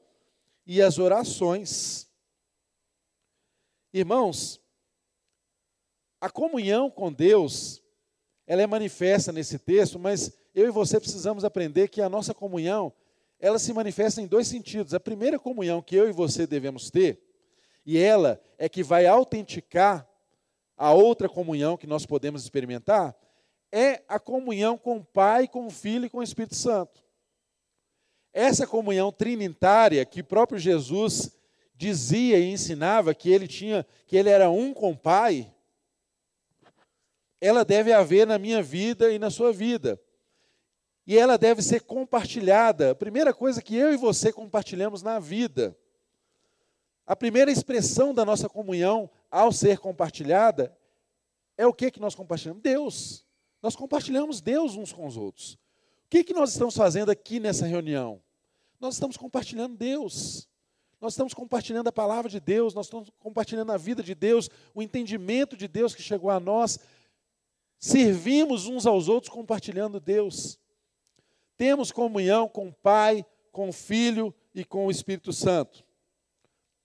e 0.65 0.81
às 0.81 0.97
orações. 0.97 2.09
Irmãos, 3.93 4.61
a 6.19 6.29
comunhão 6.29 6.89
com 6.89 7.11
Deus, 7.11 7.81
ela 8.47 8.61
é 8.61 8.67
manifesta 8.67 9.31
nesse 9.31 9.59
texto, 9.59 9.99
mas 9.99 10.31
eu 10.53 10.67
e 10.67 10.71
você 10.71 10.99
precisamos 10.99 11.43
aprender 11.43 11.89
que 11.89 12.01
a 12.01 12.09
nossa 12.09 12.33
comunhão, 12.33 12.93
ela 13.39 13.59
se 13.59 13.73
manifesta 13.73 14.21
em 14.21 14.27
dois 14.27 14.47
sentidos. 14.47 14.93
A 14.93 14.99
primeira 14.99 15.37
comunhão 15.37 15.81
que 15.81 15.95
eu 15.95 16.07
e 16.07 16.11
você 16.11 16.47
devemos 16.47 16.89
ter, 16.89 17.21
e 17.85 17.97
ela 17.97 18.41
é 18.57 18.69
que 18.69 18.83
vai 18.83 19.05
autenticar 19.05 20.07
a 20.77 20.93
outra 20.93 21.29
comunhão 21.29 21.77
que 21.77 21.87
nós 21.87 22.05
podemos 22.05 22.43
experimentar, 22.43 23.15
é 23.71 24.03
a 24.07 24.19
comunhão 24.19 24.77
com 24.77 24.97
o 24.97 25.03
Pai, 25.03 25.47
com 25.47 25.67
o 25.67 25.69
Filho 25.69 26.05
e 26.05 26.09
com 26.09 26.19
o 26.19 26.23
Espírito 26.23 26.55
Santo. 26.55 27.03
Essa 28.33 28.67
comunhão 28.67 29.11
trinitária 29.11 30.05
que 30.05 30.23
próprio 30.23 30.59
Jesus 30.59 31.37
dizia 31.75 32.39
e 32.39 32.51
ensinava 32.51 33.13
que 33.13 33.29
ele 33.29 33.47
tinha, 33.47 33.85
que 34.07 34.15
ele 34.15 34.29
era 34.29 34.49
um 34.49 34.73
com 34.73 34.91
o 34.91 34.97
Pai, 34.97 35.53
ela 37.39 37.63
deve 37.63 37.91
haver 37.91 38.25
na 38.25 38.37
minha 38.37 38.61
vida 38.61 39.11
e 39.11 39.19
na 39.19 39.29
sua 39.29 39.51
vida. 39.51 39.99
E 41.05 41.17
ela 41.17 41.37
deve 41.37 41.61
ser 41.61 41.81
compartilhada. 41.81 42.91
A 42.91 42.95
primeira 42.95 43.33
coisa 43.33 43.61
que 43.61 43.75
eu 43.75 43.93
e 43.93 43.97
você 43.97 44.31
compartilhamos 44.33 45.01
na 45.03 45.19
vida. 45.19 45.77
A 47.05 47.15
primeira 47.15 47.51
expressão 47.51 48.13
da 48.13 48.25
nossa 48.25 48.49
comunhão 48.49 49.09
ao 49.29 49.51
ser 49.51 49.77
compartilhada 49.77 50.75
é 51.57 51.67
o 51.67 51.73
que 51.73 51.91
que 51.91 51.99
nós 51.99 52.15
compartilhamos? 52.15 52.63
Deus. 52.63 53.25
Nós 53.61 53.75
compartilhamos 53.75 54.41
Deus 54.41 54.75
uns 54.75 54.91
com 54.91 55.05
os 55.05 55.15
outros. 55.15 55.53
O 55.53 56.09
que 56.09 56.23
que 56.23 56.33
nós 56.33 56.51
estamos 56.51 56.75
fazendo 56.75 57.11
aqui 57.11 57.39
nessa 57.39 57.65
reunião? 57.65 58.21
Nós 58.79 58.95
estamos 58.95 59.17
compartilhando 59.17 59.75
Deus. 59.75 60.47
Nós 60.99 61.13
estamos 61.13 61.33
compartilhando 61.33 61.87
a 61.87 61.91
palavra 61.91 62.29
de 62.29 62.39
Deus, 62.39 62.73
nós 62.73 62.87
estamos 62.87 63.11
compartilhando 63.19 63.71
a 63.71 63.77
vida 63.77 64.01
de 64.01 64.15
Deus, 64.15 64.49
o 64.73 64.81
entendimento 64.81 65.55
de 65.55 65.67
Deus 65.67 65.93
que 65.93 66.01
chegou 66.01 66.31
a 66.31 66.39
nós. 66.39 66.79
Servimos 67.79 68.67
uns 68.67 68.85
aos 68.85 69.07
outros 69.07 69.31
compartilhando 69.31 69.99
Deus. 69.99 70.59
Temos 71.57 71.91
comunhão 71.91 72.47
com 72.47 72.67
o 72.69 72.73
Pai, 72.73 73.25
com 73.51 73.69
o 73.69 73.73
Filho 73.73 74.33
e 74.53 74.65
com 74.65 74.85
o 74.87 74.91
Espírito 74.91 75.31
Santo. 75.31 75.85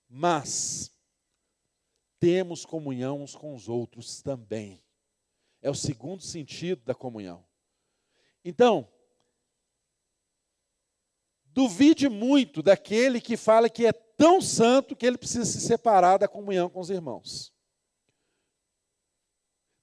Mas 0.08 0.92
temos 2.18 2.64
comunhão 2.66 3.22
uns 3.22 3.34
com 3.34 3.54
os 3.54 3.68
outros 3.68 4.20
também. 4.22 4.82
É 5.62 5.70
o 5.70 5.74
segundo 5.74 6.22
sentido 6.22 6.82
da 6.84 6.94
comunhão. 6.94 7.44
Então, 8.44 8.88
duvide 11.46 12.08
muito 12.08 12.62
daquele 12.62 13.20
que 13.20 13.36
fala 13.36 13.68
que 13.68 13.86
é 13.86 13.92
tão 13.92 14.40
santo 14.40 14.94
que 14.94 15.06
ele 15.06 15.18
precisa 15.18 15.44
se 15.44 15.60
separar 15.60 16.18
da 16.18 16.28
comunhão 16.28 16.68
com 16.68 16.80
os 16.80 16.90
irmãos. 16.90 17.52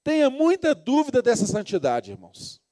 Tenha 0.08 0.30
muita 0.30 0.74
dúvida 0.74 1.20
dessa 1.20 1.46
santidade, 1.46 2.12
irmãos. 2.12 2.62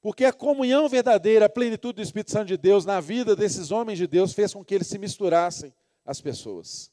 Porque 0.00 0.24
a 0.24 0.32
comunhão 0.32 0.88
verdadeira, 0.88 1.44
a 1.44 1.48
plenitude 1.50 1.96
do 1.96 2.02
Espírito 2.02 2.30
Santo 2.30 2.46
de 2.46 2.56
Deus 2.56 2.86
na 2.86 3.02
vida 3.02 3.36
desses 3.36 3.70
homens 3.70 3.98
de 3.98 4.06
Deus 4.06 4.32
fez 4.32 4.54
com 4.54 4.64
que 4.64 4.74
eles 4.74 4.86
se 4.86 4.96
misturassem 4.96 5.74
às 6.06 6.18
pessoas. 6.22 6.90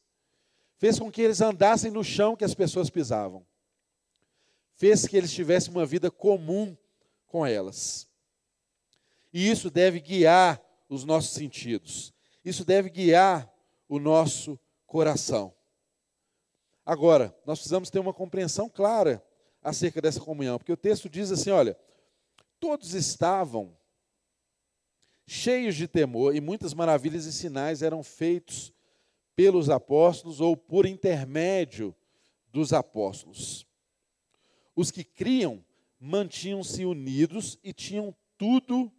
Fez 0.75 0.99
com 0.99 1.09
que 1.09 1.21
eles 1.21 1.39
andassem 1.39 1.89
no 1.89 2.03
chão 2.03 2.35
que 2.35 2.43
as 2.43 2.53
pessoas 2.53 2.89
pisavam. 2.89 3.47
Fez 4.75 5.07
que 5.07 5.15
eles 5.15 5.31
tivessem 5.31 5.71
uma 5.71 5.85
vida 5.85 6.11
comum 6.11 6.75
com 7.25 7.45
elas. 7.45 8.09
E 9.31 9.49
isso 9.49 9.71
deve 9.71 10.01
guiar 10.01 10.61
os 10.89 11.05
nossos 11.05 11.31
sentidos. 11.31 12.13
Isso 12.43 12.65
deve 12.65 12.89
guiar 12.89 13.49
o 13.87 13.99
nosso 13.99 14.59
coração. 14.85 15.55
Agora, 16.85 17.35
nós 17.45 17.59
precisamos 17.59 17.89
ter 17.89 17.99
uma 17.99 18.13
compreensão 18.13 18.69
clara 18.69 19.23
acerca 19.61 20.01
dessa 20.01 20.19
comunhão, 20.19 20.57
porque 20.57 20.73
o 20.73 20.77
texto 20.77 21.09
diz 21.09 21.31
assim: 21.31 21.51
olha, 21.51 21.77
Todos 22.63 22.93
estavam 22.93 23.77
cheios 25.27 25.75
de 25.75 25.85
temor 25.85 26.33
e 26.33 26.39
muitas 26.39 26.73
maravilhas 26.73 27.25
e 27.25 27.33
sinais 27.33 27.81
eram 27.81 28.01
feitos 28.01 28.71
pelos 29.35 29.69
apóstolos 29.69 30.39
ou 30.39 30.55
por 30.55 30.85
intermédio 30.85 31.93
dos 32.53 32.71
apóstolos. 32.71 33.67
Os 34.73 34.91
que 34.91 35.03
criam 35.03 35.61
mantinham-se 35.99 36.85
unidos 36.85 37.59
e 37.61 37.73
tinham 37.73 38.15
tudo 38.37 38.89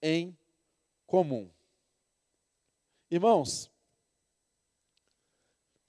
em 0.00 0.38
comum. 1.08 1.50
Irmãos, 3.10 3.68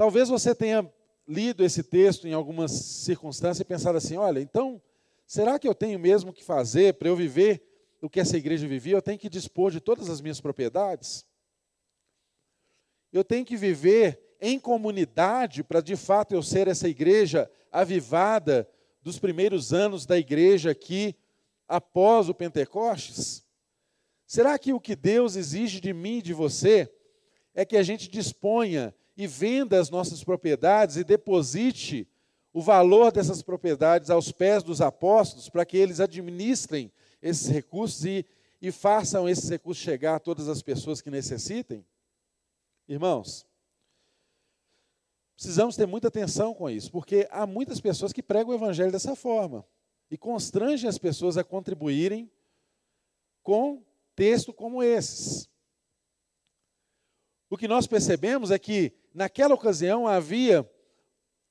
talvez 0.01 0.29
você 0.29 0.55
tenha 0.55 0.91
lido 1.27 1.63
esse 1.63 1.83
texto 1.83 2.27
em 2.27 2.33
algumas 2.33 2.71
circunstâncias 2.71 3.59
e 3.59 3.65
pensado 3.65 3.99
assim: 3.99 4.17
olha, 4.17 4.39
então 4.39 4.81
Será 5.31 5.57
que 5.57 5.65
eu 5.65 5.73
tenho 5.73 5.97
mesmo 5.97 6.33
que 6.33 6.43
fazer 6.43 6.95
para 6.95 7.07
eu 7.07 7.15
viver 7.15 7.63
o 8.01 8.09
que 8.09 8.19
essa 8.19 8.35
igreja 8.35 8.67
vivia? 8.67 8.97
Eu 8.97 9.01
tenho 9.01 9.17
que 9.17 9.29
dispor 9.29 9.71
de 9.71 9.79
todas 9.79 10.09
as 10.09 10.19
minhas 10.19 10.41
propriedades? 10.41 11.25
Eu 13.13 13.23
tenho 13.23 13.45
que 13.45 13.55
viver 13.55 14.35
em 14.41 14.59
comunidade 14.59 15.63
para 15.63 15.79
de 15.79 15.95
fato 15.95 16.35
eu 16.35 16.43
ser 16.43 16.67
essa 16.67 16.89
igreja 16.89 17.49
avivada 17.71 18.69
dos 19.01 19.19
primeiros 19.19 19.71
anos 19.71 20.05
da 20.05 20.17
igreja 20.17 20.71
aqui 20.71 21.15
após 21.65 22.27
o 22.27 22.33
Pentecostes? 22.33 23.47
Será 24.27 24.59
que 24.59 24.73
o 24.73 24.81
que 24.81 24.97
Deus 24.97 25.37
exige 25.37 25.79
de 25.79 25.93
mim 25.93 26.17
e 26.17 26.21
de 26.21 26.33
você 26.33 26.93
é 27.55 27.63
que 27.63 27.77
a 27.77 27.83
gente 27.83 28.09
disponha 28.09 28.93
e 29.15 29.27
venda 29.27 29.79
as 29.79 29.89
nossas 29.89 30.23
propriedades 30.23 30.95
e 30.95 31.03
deposite 31.03 32.07
o 32.53 32.61
valor 32.61 33.11
dessas 33.11 33.41
propriedades 33.41 34.09
aos 34.09 34.31
pés 34.31 34.63
dos 34.63 34.81
apóstolos 34.81 35.49
para 35.49 35.65
que 35.65 35.77
eles 35.77 35.99
administrem 35.99 36.91
esses 37.21 37.47
recursos 37.47 38.05
e, 38.05 38.25
e 38.61 38.71
façam 38.71 39.27
esses 39.27 39.49
recursos 39.49 39.83
chegar 39.83 40.15
a 40.15 40.19
todas 40.19 40.47
as 40.47 40.61
pessoas 40.61 41.01
que 41.01 41.09
necessitem? 41.09 41.85
Irmãos, 42.87 43.45
precisamos 45.35 45.75
ter 45.75 45.85
muita 45.85 46.09
atenção 46.09 46.53
com 46.53 46.69
isso, 46.69 46.91
porque 46.91 47.27
há 47.31 47.47
muitas 47.47 47.79
pessoas 47.79 48.11
que 48.11 48.23
pregam 48.23 48.51
o 48.51 48.55
evangelho 48.55 48.91
dessa 48.91 49.15
forma 49.15 49.65
e 50.09 50.17
constrangem 50.17 50.89
as 50.89 50.97
pessoas 50.97 51.37
a 51.37 51.43
contribuírem 51.43 52.29
com 53.41 53.83
texto 54.15 54.53
como 54.53 54.83
esses. 54.83 55.49
O 57.49 57.57
que 57.57 57.67
nós 57.67 57.87
percebemos 57.87 58.51
é 58.51 58.59
que, 58.59 58.93
naquela 59.13 59.53
ocasião, 59.53 60.07
havia 60.07 60.69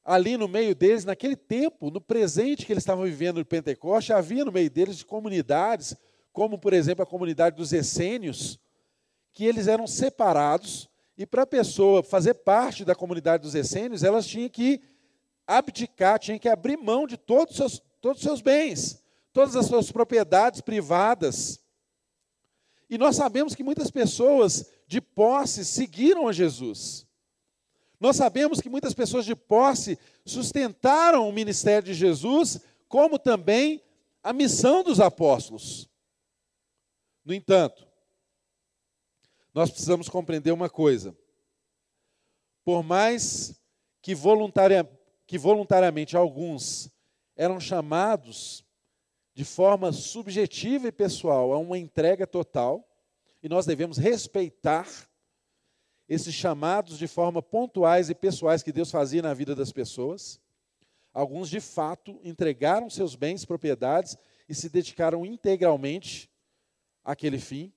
ali 0.04 0.36
no 0.36 0.48
meio 0.48 0.74
deles, 0.74 1.04
naquele 1.04 1.36
tempo, 1.36 1.90
no 1.90 2.00
presente 2.00 2.64
que 2.66 2.72
eles 2.72 2.82
estavam 2.82 3.04
vivendo 3.04 3.38
no 3.38 3.44
Pentecoste, 3.44 4.12
havia 4.12 4.44
no 4.44 4.52
meio 4.52 4.70
deles 4.70 5.02
comunidades, 5.02 5.94
como 6.32 6.58
por 6.58 6.72
exemplo 6.72 7.02
a 7.02 7.06
comunidade 7.06 7.56
dos 7.56 7.72
essênios, 7.72 8.58
que 9.32 9.44
eles 9.44 9.68
eram 9.68 9.86
separados, 9.86 10.88
e 11.16 11.26
para 11.26 11.42
a 11.42 11.46
pessoa 11.46 12.02
fazer 12.02 12.34
parte 12.34 12.84
da 12.84 12.94
comunidade 12.94 13.42
dos 13.42 13.54
essênios, 13.54 14.02
elas 14.02 14.26
tinham 14.26 14.48
que 14.48 14.80
abdicar, 15.46 16.18
tinham 16.18 16.38
que 16.38 16.48
abrir 16.48 16.76
mão 16.76 17.06
de 17.06 17.16
todos 17.16 17.52
os 17.52 17.56
seus, 17.56 17.82
todos 18.00 18.18
os 18.18 18.24
seus 18.24 18.40
bens, 18.40 19.02
todas 19.32 19.54
as 19.54 19.66
suas 19.66 19.92
propriedades 19.92 20.60
privadas. 20.60 21.60
E 22.88 22.96
nós 22.96 23.16
sabemos 23.16 23.54
que 23.54 23.62
muitas 23.62 23.90
pessoas 23.90 24.64
de 24.86 25.00
posse 25.00 25.64
seguiram 25.64 26.26
a 26.26 26.32
Jesus. 26.32 27.06
Nós 28.00 28.16
sabemos 28.16 28.62
que 28.62 28.70
muitas 28.70 28.94
pessoas 28.94 29.26
de 29.26 29.36
posse 29.36 29.98
sustentaram 30.24 31.28
o 31.28 31.32
ministério 31.32 31.84
de 31.84 31.92
Jesus, 31.92 32.58
como 32.88 33.18
também 33.18 33.82
a 34.22 34.32
missão 34.32 34.82
dos 34.82 34.98
apóstolos. 34.98 35.86
No 37.22 37.34
entanto, 37.34 37.86
nós 39.52 39.70
precisamos 39.70 40.08
compreender 40.08 40.50
uma 40.50 40.70
coisa. 40.70 41.14
Por 42.64 42.82
mais 42.82 43.60
que, 44.00 44.14
voluntaria, 44.14 44.88
que 45.26 45.36
voluntariamente 45.36 46.16
alguns 46.16 46.90
eram 47.36 47.60
chamados 47.60 48.64
de 49.34 49.44
forma 49.44 49.92
subjetiva 49.92 50.88
e 50.88 50.92
pessoal 50.92 51.52
a 51.52 51.58
uma 51.58 51.78
entrega 51.78 52.26
total, 52.26 52.86
e 53.42 53.48
nós 53.48 53.66
devemos 53.66 53.98
respeitar 53.98 55.09
esses 56.10 56.34
chamados 56.34 56.98
de 56.98 57.06
forma 57.06 57.40
pontuais 57.40 58.10
e 58.10 58.14
pessoais 58.16 58.64
que 58.64 58.72
Deus 58.72 58.90
fazia 58.90 59.22
na 59.22 59.32
vida 59.32 59.54
das 59.54 59.70
pessoas. 59.70 60.40
Alguns, 61.14 61.48
de 61.48 61.60
fato, 61.60 62.20
entregaram 62.24 62.90
seus 62.90 63.14
bens, 63.14 63.44
propriedades 63.44 64.16
e 64.48 64.54
se 64.54 64.68
dedicaram 64.68 65.24
integralmente 65.24 66.28
àquele 67.04 67.38
fim. 67.38 67.72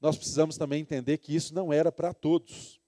Nós 0.00 0.16
precisamos 0.16 0.56
também 0.56 0.80
entender 0.80 1.18
que 1.18 1.36
isso 1.36 1.54
não 1.54 1.70
era 1.70 1.92
para 1.92 2.14
todos. 2.14 2.80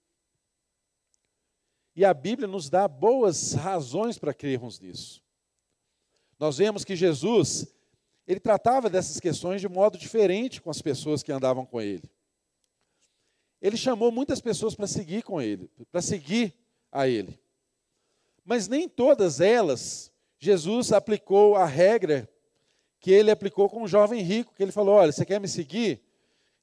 E 1.95 2.03
a 2.03 2.15
Bíblia 2.15 2.47
nos 2.47 2.71
dá 2.71 2.87
boas 2.87 3.53
razões 3.53 4.17
para 4.17 4.33
crermos 4.33 4.79
nisso. 4.79 5.23
Nós 6.39 6.57
vemos 6.57 6.83
que 6.83 6.95
Jesus, 6.95 7.71
ele 8.25 8.39
tratava 8.39 8.89
dessas 8.89 9.19
questões 9.19 9.61
de 9.61 9.69
modo 9.69 9.99
diferente 9.99 10.59
com 10.59 10.71
as 10.71 10.81
pessoas 10.81 11.21
que 11.21 11.31
andavam 11.31 11.63
com 11.63 11.79
ele 11.79 12.09
ele 13.63 13.77
chamou 13.77 14.11
muitas 14.11 14.41
pessoas 14.41 14.75
para 14.75 14.85
seguir 14.85 15.23
com 15.23 15.41
ele, 15.41 15.71
para 15.89 16.01
seguir 16.01 16.53
a 16.91 17.07
ele. 17.07 17.39
Mas 18.43 18.67
nem 18.67 18.89
todas 18.89 19.39
elas 19.39 20.11
Jesus 20.37 20.91
aplicou 20.91 21.55
a 21.55 21.63
regra 21.63 22.29
que 22.99 23.09
ele 23.09 23.31
aplicou 23.31 23.69
com 23.69 23.83
um 23.83 23.87
jovem 23.87 24.21
rico, 24.21 24.53
que 24.53 24.61
ele 24.61 24.73
falou: 24.73 24.95
"Olha, 24.95 25.13
você 25.13 25.25
quer 25.25 25.39
me 25.39 25.47
seguir? 25.47 26.01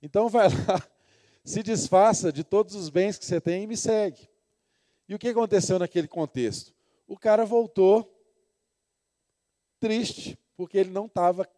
Então 0.03 0.29
vai 0.29 0.49
lá, 0.49 0.87
se 1.43 1.63
desfaça 1.63 2.31
de 2.31 2.45
todos 2.45 2.75
os 2.75 2.91
bens 2.91 3.17
que 3.17 3.25
você 3.25 3.41
tem 3.41 3.63
e 3.63 3.67
me 3.67 3.79
segue". 3.79 4.29
E 5.09 5.15
o 5.15 5.19
que 5.19 5.29
aconteceu 5.29 5.79
naquele 5.79 6.07
contexto? 6.07 6.75
O 7.09 7.17
cara 7.17 7.47
voltou 7.47 8.15
triste, 9.81 10.39
porque 10.55 10.77
ele 10.77 10.91
não 10.91 11.07
estava 11.07 11.49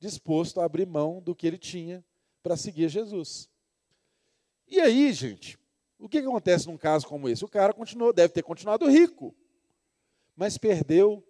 disposto 0.00 0.60
a 0.60 0.64
abrir 0.64 0.88
mão 0.88 1.22
do 1.22 1.36
que 1.36 1.46
ele 1.46 1.58
tinha 1.58 2.04
para 2.42 2.56
seguir 2.56 2.88
Jesus. 2.88 3.51
E 4.72 4.80
aí, 4.80 5.12
gente, 5.12 5.58
o 5.98 6.08
que, 6.08 6.16
acontece 6.16 6.66
num 6.66 6.78
caso 6.78 7.06
como 7.06 7.28
esse? 7.28 7.44
O 7.44 7.48
cara 7.48 7.74
continuou, 7.74 8.10
deve 8.10 8.32
ter 8.32 8.42
continuado 8.42 8.88
rico, 8.88 9.34
mas 10.34 10.56
perdeu 10.56 11.22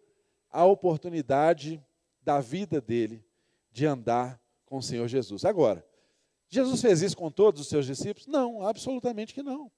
a 0.49 0.64
oportunidade 0.64 1.84
da 2.22 2.38
vida 2.38 2.80
dele 2.80 3.20
de 3.72 3.84
andar 3.84 4.40
com 4.64 4.76
o 4.76 4.82
Senhor 4.82 5.09
Jesus. 5.09 5.45
Agora, 5.45 5.84
Jesus 6.49 6.80
fez 6.80 7.03
isso 7.03 7.16
com 7.16 7.32
todos 7.32 7.61
os 7.61 7.66
seus 7.66 7.84
discípulos? 7.84 8.28
Não, 8.28 8.64
absolutamente 8.64 9.34
que 9.34 9.43
não. 9.43 9.72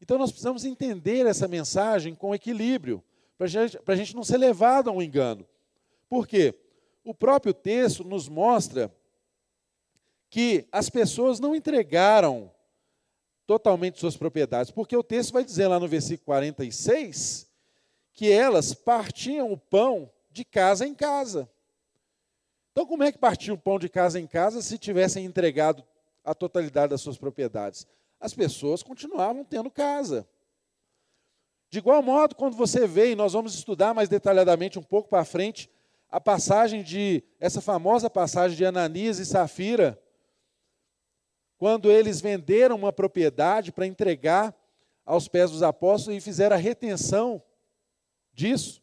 Então 0.00 0.16
nós 0.16 0.30
precisamos 0.30 0.64
entender 0.64 1.26
essa 1.26 1.46
mensagem 1.46 2.14
com 2.14 2.34
equilíbrio, 2.34 3.04
para 3.36 3.46
gente, 3.46 3.78
a 3.86 3.94
gente 3.94 4.16
não 4.16 4.24
ser 4.24 4.38
levado 4.38 4.88
a 4.88 4.92
um 4.94 5.02
engano. 5.02 5.46
Por 6.08 6.26
quê? 6.26 6.58
O 7.04 7.12
próprio 7.12 7.52
texto 7.52 8.04
nos 8.04 8.26
mostra 8.26 8.90
que 10.30 10.66
as 10.72 10.88
pessoas 10.88 11.38
não 11.38 11.54
entregaram 11.54 12.53
totalmente 13.46 13.98
suas 13.98 14.16
propriedades, 14.16 14.70
porque 14.70 14.96
o 14.96 15.02
texto 15.02 15.32
vai 15.32 15.44
dizer 15.44 15.66
lá 15.68 15.78
no 15.78 15.88
versículo 15.88 16.26
46 16.26 17.50
que 18.12 18.30
elas 18.30 18.72
partiam 18.72 19.52
o 19.52 19.58
pão 19.58 20.10
de 20.30 20.44
casa 20.44 20.86
em 20.86 20.94
casa. 20.94 21.50
Então, 22.72 22.86
como 22.86 23.02
é 23.02 23.12
que 23.12 23.18
partiam 23.18 23.54
o 23.54 23.58
pão 23.58 23.78
de 23.78 23.88
casa 23.88 24.18
em 24.18 24.26
casa 24.26 24.62
se 24.62 24.78
tivessem 24.78 25.24
entregado 25.24 25.84
a 26.24 26.34
totalidade 26.34 26.90
das 26.90 27.00
suas 27.00 27.18
propriedades? 27.18 27.86
As 28.20 28.32
pessoas 28.32 28.82
continuavam 28.82 29.44
tendo 29.44 29.70
casa. 29.70 30.26
De 31.70 31.78
igual 31.78 32.02
modo, 32.02 32.36
quando 32.36 32.56
você 32.56 32.86
vê, 32.86 33.10
e 33.10 33.16
nós 33.16 33.32
vamos 33.32 33.54
estudar 33.54 33.92
mais 33.92 34.08
detalhadamente 34.08 34.78
um 34.78 34.82
pouco 34.82 35.08
para 35.08 35.24
frente, 35.24 35.68
a 36.08 36.20
passagem 36.20 36.84
de, 36.84 37.22
essa 37.40 37.60
famosa 37.60 38.08
passagem 38.08 38.56
de 38.56 38.64
Ananias 38.64 39.18
e 39.18 39.26
Safira, 39.26 40.00
quando 41.58 41.90
eles 41.90 42.20
venderam 42.20 42.76
uma 42.76 42.92
propriedade 42.92 43.72
para 43.72 43.86
entregar 43.86 44.54
aos 45.04 45.28
pés 45.28 45.50
dos 45.50 45.62
apóstolos 45.62 46.18
e 46.18 46.20
fizeram 46.20 46.56
a 46.56 46.58
retenção 46.58 47.42
disso. 48.32 48.82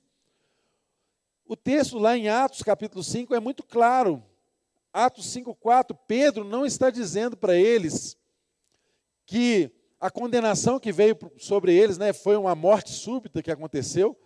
O 1.45 1.55
texto 1.55 1.97
lá 1.97 2.15
em 2.15 2.29
Atos 2.29 2.63
capítulo 2.63 3.03
5 3.03 3.35
é 3.35 3.39
muito 3.39 3.63
claro. 3.63 4.23
Atos 4.93 5.27
5,4, 5.35 5.97
Pedro 6.07 6.43
não 6.43 6.65
está 6.65 6.89
dizendo 6.89 7.35
para 7.37 7.55
eles 7.55 8.17
que 9.25 9.71
a 9.99 10.09
condenação 10.09 10.79
que 10.79 10.91
veio 10.91 11.17
sobre 11.37 11.75
eles 11.75 11.97
né, 11.97 12.11
foi 12.11 12.35
uma 12.35 12.55
morte 12.55 12.91
súbita 12.91 13.43
que 13.43 13.51
aconteceu. 13.51 14.17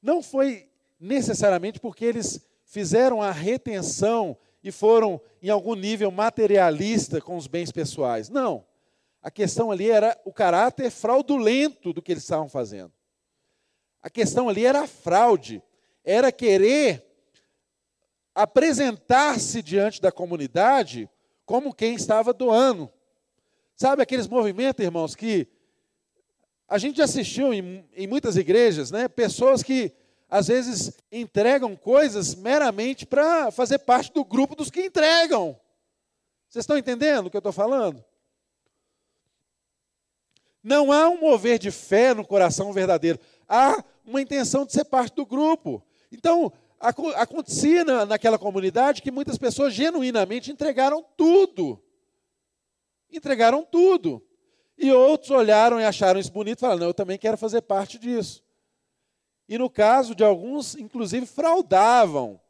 Não 0.00 0.22
foi 0.22 0.68
necessariamente 1.00 1.80
porque 1.80 2.04
eles 2.04 2.46
fizeram 2.64 3.20
a 3.20 3.30
retenção 3.30 4.36
e 4.62 4.70
foram 4.70 5.20
em 5.42 5.48
algum 5.48 5.74
nível 5.74 6.10
materialista 6.10 7.20
com 7.20 7.36
os 7.36 7.46
bens 7.46 7.72
pessoais. 7.72 8.28
Não. 8.28 8.64
A 9.22 9.30
questão 9.30 9.70
ali 9.70 9.90
era 9.90 10.18
o 10.24 10.32
caráter 10.32 10.90
fraudulento 10.90 11.92
do 11.92 12.02
que 12.02 12.12
eles 12.12 12.22
estavam 12.22 12.48
fazendo. 12.48 12.92
A 14.02 14.10
questão 14.10 14.48
ali 14.48 14.66
era 14.66 14.82
a 14.82 14.86
fraude, 14.86 15.62
era 16.04 16.32
querer 16.32 17.06
apresentar-se 18.34 19.62
diante 19.62 20.00
da 20.00 20.10
comunidade 20.10 21.08
como 21.44 21.74
quem 21.74 21.94
estava 21.94 22.32
doando. 22.32 22.90
Sabe 23.76 24.02
aqueles 24.02 24.26
movimentos, 24.26 24.84
irmãos, 24.84 25.14
que 25.14 25.46
a 26.68 26.78
gente 26.78 27.02
assistiu 27.02 27.52
em, 27.52 27.84
em 27.94 28.06
muitas 28.06 28.36
igrejas, 28.36 28.90
né? 28.90 29.06
Pessoas 29.06 29.62
que 29.62 29.92
às 30.32 30.46
vezes 30.46 30.96
entregam 31.12 31.76
coisas 31.76 32.34
meramente 32.34 33.04
para 33.04 33.50
fazer 33.50 33.80
parte 33.80 34.10
do 34.14 34.24
grupo 34.24 34.56
dos 34.56 34.70
que 34.70 34.86
entregam. 34.86 35.60
Vocês 36.48 36.62
estão 36.62 36.78
entendendo 36.78 37.26
o 37.26 37.30
que 37.30 37.36
eu 37.36 37.40
estou 37.40 37.52
falando? 37.52 38.02
Não 40.62 40.90
há 40.90 41.06
um 41.10 41.20
mover 41.20 41.58
de 41.58 41.70
fé 41.70 42.14
no 42.14 42.26
coração 42.26 42.72
verdadeiro. 42.72 43.20
Há 43.46 43.84
uma 44.06 44.22
intenção 44.22 44.64
de 44.64 44.72
ser 44.72 44.86
parte 44.86 45.14
do 45.16 45.26
grupo. 45.26 45.84
Então, 46.10 46.50
acontecia 46.80 47.84
naquela 48.06 48.38
comunidade 48.38 49.02
que 49.02 49.10
muitas 49.10 49.36
pessoas 49.36 49.74
genuinamente 49.74 50.50
entregaram 50.50 51.04
tudo. 51.14 51.78
Entregaram 53.10 53.66
tudo. 53.70 54.26
E 54.78 54.90
outros 54.90 55.30
olharam 55.30 55.78
e 55.78 55.84
acharam 55.84 56.18
isso 56.18 56.32
bonito 56.32 56.56
e 56.56 56.60
falaram: 56.62 56.80
não, 56.80 56.86
eu 56.86 56.94
também 56.94 57.18
quero 57.18 57.36
fazer 57.36 57.60
parte 57.60 57.98
disso. 57.98 58.42
E 59.52 59.58
no 59.58 59.68
caso 59.68 60.14
de 60.14 60.24
alguns, 60.24 60.74
inclusive, 60.76 61.26
fraudavam. 61.26 62.40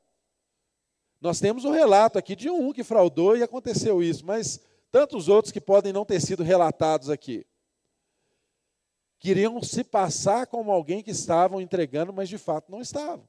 Nós 1.20 1.40
temos 1.40 1.64
o 1.64 1.68
um 1.68 1.72
relato 1.72 2.16
aqui 2.16 2.36
de 2.36 2.48
um 2.48 2.72
que 2.72 2.84
fraudou 2.84 3.36
e 3.36 3.42
aconteceu 3.42 4.00
isso, 4.00 4.24
mas 4.24 4.61
tantos 4.88 5.28
outros 5.28 5.50
que 5.50 5.61
podem 5.61 5.92
não 5.92 6.05
ter 6.05 6.20
sido 6.20 6.44
relatados 6.44 7.11
aqui. 7.11 7.44
Queriam 9.18 9.61
se 9.64 9.82
passar 9.82 10.46
como 10.46 10.70
alguém 10.70 11.03
que 11.03 11.11
estavam 11.11 11.61
entregando, 11.61 12.12
mas 12.12 12.28
de 12.28 12.38
fato 12.38 12.70
não 12.70 12.80
estavam. 12.80 13.28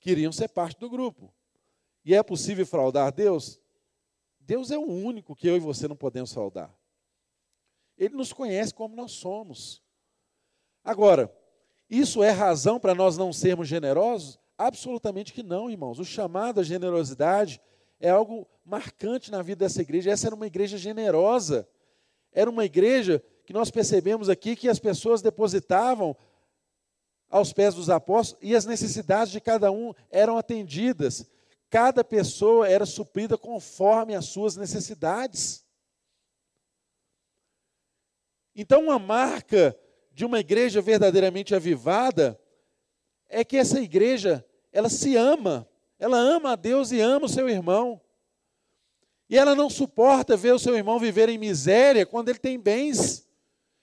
Queriam 0.00 0.32
ser 0.32 0.48
parte 0.48 0.80
do 0.80 0.88
grupo. 0.88 1.30
E 2.06 2.14
é 2.14 2.22
possível 2.22 2.64
fraudar 2.64 3.12
Deus? 3.12 3.60
Deus 4.40 4.70
é 4.70 4.78
o 4.78 4.90
único 4.90 5.36
que 5.36 5.46
eu 5.46 5.56
e 5.58 5.60
você 5.60 5.86
não 5.86 5.94
podemos 5.94 6.32
fraudar. 6.32 6.74
Ele 7.98 8.16
nos 8.16 8.32
conhece 8.32 8.72
como 8.72 8.96
nós 8.96 9.12
somos. 9.12 9.82
Agora, 10.82 11.30
isso 11.88 12.22
é 12.22 12.30
razão 12.30 12.80
para 12.80 12.94
nós 12.94 13.16
não 13.16 13.32
sermos 13.32 13.68
generosos? 13.68 14.38
Absolutamente 14.56 15.32
que 15.32 15.42
não, 15.42 15.70
irmãos. 15.70 15.98
O 15.98 16.04
chamado 16.04 16.60
à 16.60 16.62
generosidade 16.62 17.60
é 18.00 18.10
algo 18.10 18.46
marcante 18.64 19.30
na 19.30 19.42
vida 19.42 19.64
dessa 19.64 19.82
igreja. 19.82 20.10
Essa 20.10 20.28
era 20.28 20.34
uma 20.34 20.46
igreja 20.46 20.78
generosa. 20.78 21.68
Era 22.32 22.50
uma 22.50 22.64
igreja 22.64 23.22
que 23.44 23.52
nós 23.52 23.70
percebemos 23.70 24.28
aqui 24.28 24.56
que 24.56 24.68
as 24.68 24.78
pessoas 24.78 25.20
depositavam 25.20 26.16
aos 27.28 27.52
pés 27.52 27.74
dos 27.74 27.90
apóstolos 27.90 28.42
e 28.42 28.54
as 28.54 28.64
necessidades 28.64 29.32
de 29.32 29.40
cada 29.40 29.70
um 29.70 29.92
eram 30.10 30.38
atendidas. 30.38 31.26
Cada 31.68 32.04
pessoa 32.04 32.68
era 32.68 32.86
suprida 32.86 33.36
conforme 33.36 34.14
as 34.14 34.26
suas 34.26 34.56
necessidades. 34.56 35.64
Então, 38.54 38.84
uma 38.84 38.98
marca 38.98 39.76
de 40.14 40.24
uma 40.24 40.38
igreja 40.38 40.80
verdadeiramente 40.80 41.54
avivada 41.54 42.40
é 43.28 43.44
que 43.44 43.56
essa 43.56 43.80
igreja, 43.80 44.46
ela 44.72 44.88
se 44.88 45.16
ama, 45.16 45.68
ela 45.98 46.16
ama 46.16 46.52
a 46.52 46.56
Deus 46.56 46.92
e 46.92 47.00
ama 47.00 47.26
o 47.26 47.28
seu 47.28 47.48
irmão. 47.48 48.00
E 49.28 49.36
ela 49.36 49.56
não 49.56 49.68
suporta 49.68 50.36
ver 50.36 50.54
o 50.54 50.58
seu 50.58 50.76
irmão 50.76 51.00
viver 51.00 51.28
em 51.28 51.36
miséria 51.36 52.06
quando 52.06 52.28
ele 52.28 52.38
tem 52.38 52.60
bens 52.60 53.28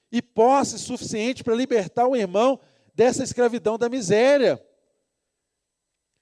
e 0.10 0.22
posse 0.22 0.80
suficiente 0.80 1.44
para 1.44 1.54
libertar 1.54 2.08
o 2.08 2.16
irmão 2.16 2.58
dessa 2.96 3.24
escravidão 3.24 3.78
da 3.78 3.90
miséria, 3.90 4.64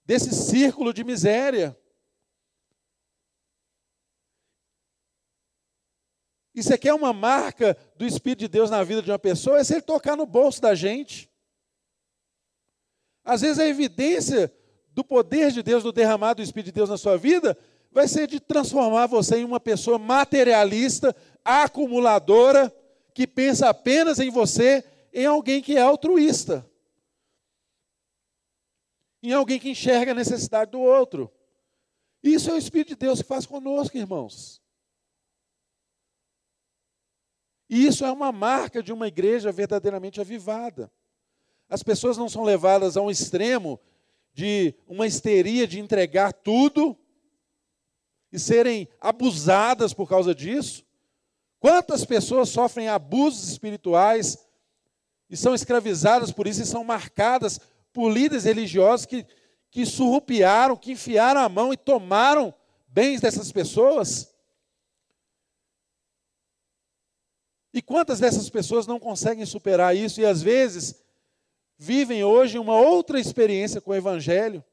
desse 0.03 0.34
círculo 0.34 0.91
de 0.91 1.03
miséria. 1.03 1.78
Isso 6.60 6.74
aqui 6.74 6.89
é 6.89 6.93
uma 6.93 7.14
marca 7.14 7.78
do 7.95 8.05
Espírito 8.05 8.39
de 8.39 8.47
Deus 8.49 8.70
na 8.70 8.84
vida 8.84 9.01
de 9.01 9.10
uma 9.10 9.18
pessoa, 9.18 9.60
é 9.60 9.64
se 9.64 9.74
ele 9.74 9.82
tocar 9.82 10.18
no 10.18 10.26
bolso 10.26 10.62
da 10.62 10.76
gente. 10.76 11.30
Às 13.24 13.41
vezes 13.41 13.60
a 13.60 13.66
evidência 13.66 14.53
do 14.89 15.01
poder 15.01 15.51
de 15.51 15.64
Deus, 15.64 15.84
do 15.84 15.93
derramado 15.93 16.41
do 16.41 16.45
Espírito 16.45 16.66
de 16.66 16.74
Deus 16.74 16.89
na 16.89 16.97
sua 16.97 17.18
vida, 17.18 17.57
vai 17.91 18.10
ser 18.10 18.28
de 18.28 18.41
transformar 18.41 19.07
você 19.07 19.38
em 19.38 19.45
uma 19.45 19.60
pessoa 19.60 19.97
materialista, 19.97 21.16
acumuladora, 21.45 22.76
que 23.14 23.26
pensa 23.26 23.70
apenas 23.70 24.20
em 24.20 24.30
você, 24.30 24.84
em 25.14 25.26
alguém 25.26 25.62
que 25.62 25.78
é 25.78 25.82
altruísta. 25.82 26.70
Em 29.24 29.32
alguém 29.32 29.60
que 29.60 29.70
enxerga 29.70 30.12
a 30.12 30.16
necessidade 30.16 30.72
do 30.72 30.82
outro. 30.82 31.32
Isso 32.22 32.49
é 32.49 32.53
o 32.53 32.57
Espírito 32.57 32.89
de 32.89 32.95
Deus 32.95 33.22
que 33.22 33.28
faz 33.28 33.45
conosco, 33.45 33.97
irmãos. 33.97 34.62
E 37.70 37.86
isso 37.86 38.04
é 38.04 38.12
uma 38.12 38.32
marca 38.32 38.82
de 38.82 38.92
uma 38.92 39.08
igreja 39.08 39.52
verdadeiramente 39.52 40.20
avivada. 40.20 40.92
As 41.70 41.84
pessoas 41.84 42.18
não 42.18 42.28
são 42.28 42.44
levadas 42.44 42.98
a 42.98 43.02
um 43.02 43.12
extremo 43.12 43.80
de 44.34 44.74
uma 44.88 45.06
histeria 45.06 45.68
de 45.68 45.80
entregar 45.80 46.34
tudo 46.34 46.98
e 48.32 48.40
serem 48.40 48.88
abusadas 49.00 49.94
por 49.94 50.10
causa 50.10 50.34
disso. 50.34 50.84
Quantas 51.60 52.06
pessoas 52.06 52.50
sofrem 52.50 52.88
abusos 52.88 53.50
espirituais 53.50 54.38
e 55.30 55.38
são 55.38 55.54
escravizadas 55.54 56.32
por 56.32 56.48
isso 56.48 56.64
e 56.64 56.66
são 56.66 56.84
marcadas 56.84 57.60
por 57.94 58.10
líderes 58.10 58.46
religiosos 58.46 59.06
que, 59.06 59.26
que 59.70 59.86
surrupiaram, 59.86 60.76
que 60.76 60.94
enfiaram 60.94 61.42
a 61.42 61.50
mão 61.50 61.72
e 61.72 61.78
tomaram 61.78 62.54
bens 62.88 63.22
dessas 63.22 63.52
pessoas? 63.52 64.34
E 67.74 67.82
quantas 67.82 68.20
dessas 68.20 68.50
pessoas 68.50 68.88
não 68.88 69.00
conseguem 69.00 69.46
superar 69.46 69.96
isso 69.96 70.20
e 70.20 70.26
às 70.26 70.42
vezes 70.42 71.04
vivem 71.78 72.24
hoje 72.24 72.58
uma 72.58 72.78
outra 72.80 73.20
experiência 73.20 73.80
com 73.80 73.92
o 73.92 73.96
Evangelho, 73.96 74.64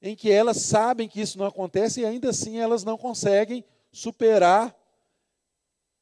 em 0.00 0.14
que 0.14 0.30
elas 0.30 0.58
sabem 0.58 1.08
que 1.08 1.20
isso 1.20 1.38
não 1.38 1.46
acontece 1.46 2.00
e 2.00 2.04
ainda 2.04 2.30
assim 2.30 2.58
elas 2.58 2.84
não 2.84 2.98
conseguem 2.98 3.64
superar 3.90 4.76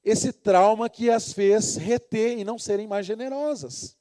esse 0.02 0.32
trauma 0.32 0.90
que 0.90 1.08
as 1.08 1.32
fez 1.32 1.76
reter 1.76 2.38
e 2.38 2.44
não 2.44 2.58
serem 2.58 2.86
mais 2.86 3.06
generosas. 3.06 3.96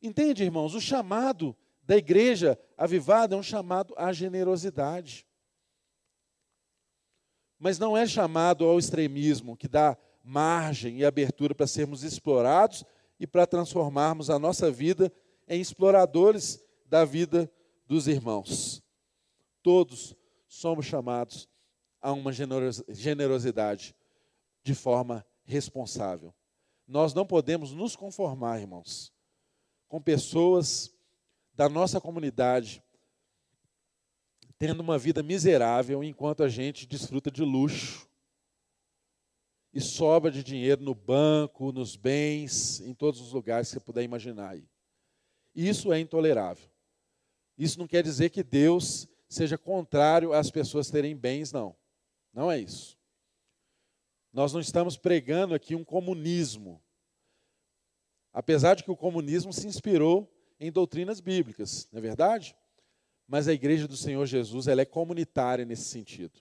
Entende, 0.00 0.42
irmãos? 0.42 0.74
O 0.74 0.80
chamado 0.80 1.56
da 1.82 1.96
igreja 1.96 2.58
avivada 2.76 3.34
é 3.34 3.38
um 3.38 3.42
chamado 3.42 3.94
à 3.96 4.12
generosidade. 4.12 5.27
Mas 7.58 7.78
não 7.78 7.96
é 7.96 8.06
chamado 8.06 8.64
ao 8.64 8.78
extremismo 8.78 9.56
que 9.56 9.66
dá 9.66 9.96
margem 10.22 10.98
e 10.98 11.04
abertura 11.04 11.54
para 11.54 11.66
sermos 11.66 12.02
explorados 12.02 12.84
e 13.18 13.26
para 13.26 13.46
transformarmos 13.46 14.30
a 14.30 14.38
nossa 14.38 14.70
vida 14.70 15.12
em 15.48 15.60
exploradores 15.60 16.62
da 16.86 17.04
vida 17.04 17.50
dos 17.86 18.06
irmãos. 18.06 18.82
Todos 19.62 20.14
somos 20.46 20.86
chamados 20.86 21.48
a 22.00 22.12
uma 22.12 22.32
generosidade 22.32 23.94
de 24.62 24.74
forma 24.74 25.26
responsável. 25.44 26.34
Nós 26.86 27.12
não 27.12 27.26
podemos 27.26 27.72
nos 27.72 27.96
conformar, 27.96 28.60
irmãos, 28.60 29.12
com 29.88 30.00
pessoas 30.00 30.94
da 31.54 31.68
nossa 31.68 32.00
comunidade 32.00 32.82
tendo 34.58 34.80
uma 34.80 34.98
vida 34.98 35.22
miserável 35.22 36.02
enquanto 36.02 36.42
a 36.42 36.48
gente 36.48 36.86
desfruta 36.86 37.30
de 37.30 37.42
luxo 37.42 38.08
e 39.72 39.80
sobra 39.80 40.30
de 40.30 40.42
dinheiro 40.42 40.82
no 40.82 40.94
banco, 40.94 41.70
nos 41.70 41.94
bens, 41.94 42.80
em 42.80 42.92
todos 42.92 43.20
os 43.20 43.32
lugares 43.32 43.68
que 43.68 43.74
você 43.74 43.80
puder 43.80 44.02
imaginar 44.02 44.50
aí. 44.50 44.68
Isso 45.54 45.92
é 45.92 46.00
intolerável. 46.00 46.68
Isso 47.56 47.78
não 47.78 47.86
quer 47.86 48.02
dizer 48.02 48.30
que 48.30 48.42
Deus 48.42 49.08
seja 49.28 49.58
contrário 49.58 50.32
às 50.32 50.50
pessoas 50.50 50.90
terem 50.90 51.16
bens, 51.16 51.52
não. 51.52 51.76
Não 52.32 52.50
é 52.50 52.58
isso. 52.58 52.98
Nós 54.32 54.52
não 54.52 54.60
estamos 54.60 54.96
pregando 54.96 55.54
aqui 55.54 55.74
um 55.74 55.84
comunismo. 55.84 56.82
Apesar 58.32 58.74
de 58.74 58.84
que 58.84 58.90
o 58.90 58.96
comunismo 58.96 59.52
se 59.52 59.66
inspirou 59.66 60.32
em 60.60 60.70
doutrinas 60.70 61.20
bíblicas, 61.20 61.88
não 61.92 61.98
é 61.98 62.02
verdade? 62.02 62.56
Mas 63.28 63.46
a 63.46 63.52
igreja 63.52 63.86
do 63.86 63.96
Senhor 63.96 64.26
Jesus, 64.26 64.66
ela 64.66 64.80
é 64.80 64.84
comunitária 64.84 65.64
nesse 65.64 65.84
sentido. 65.84 66.40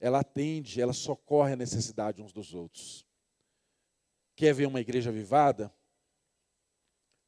Ela 0.00 0.20
atende, 0.20 0.80
ela 0.80 0.94
socorre 0.94 1.52
a 1.52 1.56
necessidade 1.56 2.22
uns 2.22 2.32
dos 2.32 2.54
outros. 2.54 3.04
Quer 4.34 4.54
ver 4.54 4.66
uma 4.66 4.80
igreja 4.80 5.10
avivada? 5.10 5.74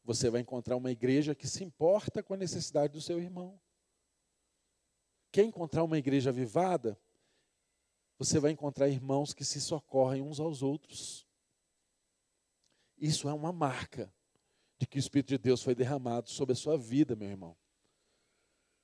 Você 0.05 0.31
vai 0.31 0.41
encontrar 0.41 0.77
uma 0.77 0.91
igreja 0.91 1.35
que 1.35 1.47
se 1.47 1.63
importa 1.63 2.23
com 2.23 2.33
a 2.33 2.39
necessidade 2.39 2.95
do 2.95 3.01
seu 3.03 3.19
irmão. 3.19 3.61
Quer 5.31 5.43
encontrar 5.43 5.85
uma 5.85 5.99
igreja 5.99 6.31
avivada? 6.31 6.99
você 8.21 8.39
vai 8.39 8.51
encontrar 8.51 8.87
irmãos 8.87 9.33
que 9.33 9.47
se 9.47 9.59
socorrem 9.59 10.21
uns 10.21 10.39
aos 10.39 10.63
outros. 10.63 11.27
Isso 12.99 13.31
é 13.31 13.33
uma 13.33 13.51
marca 13.51 14.13
de 14.77 14.87
que 14.87 14.99
o 14.99 15.01
Espírito 15.01 15.29
de 15.29 15.39
Deus 15.39 15.63
foi 15.63 15.75
derramado 15.75 16.29
sobre 16.29 16.53
a 16.53 16.57
sua 16.57 16.77
vida, 16.77 17.17
meu 17.17 17.31
irmão. 17.31 17.57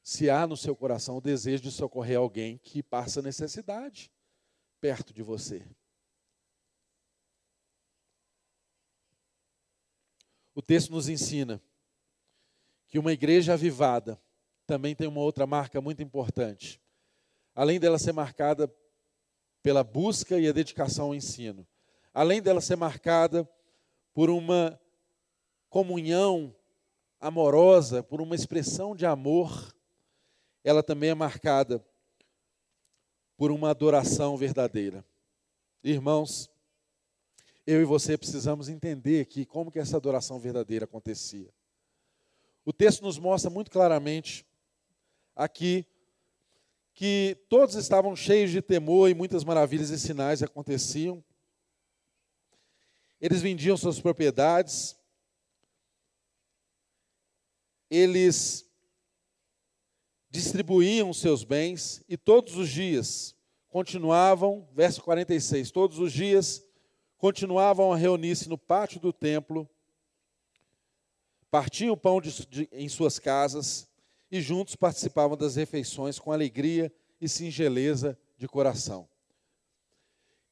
Se 0.09 0.31
há 0.31 0.47
no 0.47 0.57
seu 0.57 0.77
coração 0.77 1.17
o 1.17 1.21
desejo 1.21 1.65
de 1.65 1.73
socorrer 1.73 2.17
alguém 2.17 2.59
que 2.59 2.81
passa 2.81 3.21
necessidade 3.21 4.09
perto 4.81 5.13
de 5.13 5.21
você. 5.21 5.67
O 10.55 10.63
texto 10.63 10.93
nos 10.93 11.09
ensina 11.09 11.61
que 12.87 13.01
uma 13.01 13.13
igreja 13.13 13.55
avivada 13.55 14.17
também 14.65 14.95
tem 14.95 15.09
uma 15.09 15.23
outra 15.23 15.45
marca 15.45 15.81
muito 15.81 16.05
importante. 16.05 16.81
Além 17.53 17.81
dela 17.81 17.99
ser 17.99 18.13
marcada 18.13 18.73
pela 19.61 19.83
busca 19.83 20.39
e 20.39 20.47
a 20.47 20.53
dedicação 20.53 21.07
ao 21.07 21.17
ensino. 21.17 21.67
Além 22.15 22.41
dela 22.41 22.61
ser 22.61 22.77
marcada 22.77 23.45
por 24.15 24.31
uma 24.31 24.81
comunhão 25.69 26.55
amorosa, 27.19 28.05
por 28.05 28.21
uma 28.21 28.37
expressão 28.37 28.95
de 28.95 29.05
amor, 29.05 29.75
ela 30.67 30.83
também 30.83 31.11
é 31.11 31.15
marcada 31.15 31.81
por 33.37 33.53
uma 33.53 33.71
adoração 33.71 34.37
verdadeira. 34.37 35.07
Irmãos, 35.81 36.51
eu 37.65 37.81
e 37.81 37.85
você 37.85 38.19
precisamos 38.19 38.69
entender 38.69 39.21
aqui 39.21 39.47
como 39.47 39.71
que 39.71 39.79
essa 39.79 39.97
adoração 39.97 40.41
verdadeira 40.41 40.85
acontecia. 40.85 41.55
O 42.65 42.73
texto 42.73 43.03
nos 43.03 43.17
mostra 43.17 43.49
muito 43.49 43.71
claramente 43.71 44.45
aqui 45.37 45.87
que 46.93 47.39
todos 47.49 47.77
estavam 47.77 48.17
cheios 48.17 48.51
de 48.51 48.61
temor 48.61 49.09
e 49.09 49.15
muitas 49.15 49.45
maravilhas 49.45 49.91
e 49.91 49.99
sinais 50.01 50.43
aconteciam. 50.43 51.23
Eles 53.21 53.41
vendiam 53.41 53.77
suas 53.77 54.01
propriedades, 54.01 54.97
eles 57.89 58.66
distribuíam 60.37 61.15
seus 61.15 61.45
bens 61.45 62.03
e 62.07 62.15
todos 62.15 62.57
os 62.57 62.69
dias 62.69 63.35
continuavam, 63.69 64.69
verso 64.75 65.03
46, 65.03 65.71
todos 65.71 65.99
os 65.99 66.13
dias 66.13 66.63
continuavam 67.17 67.91
a 67.91 67.97
reunir-se 67.97 68.47
no 68.47 68.59
pátio 68.59 69.01
do 69.01 69.15
templo, 69.15 69.67
partiam 71.51 71.95
o 71.95 71.97
pão 71.97 72.21
de, 72.21 72.47
de, 72.47 72.69
em 72.71 72.87
suas 72.87 73.19
casas 73.19 73.89
e 74.31 74.39
juntos 74.43 74.77
participavam 74.77 75.39
das 75.39 75.57
refeições 75.57 76.19
com 76.19 76.31
alegria 76.31 76.93
e 77.19 77.27
singeleza 77.27 78.19
de 78.37 78.47
coração. 78.47 79.09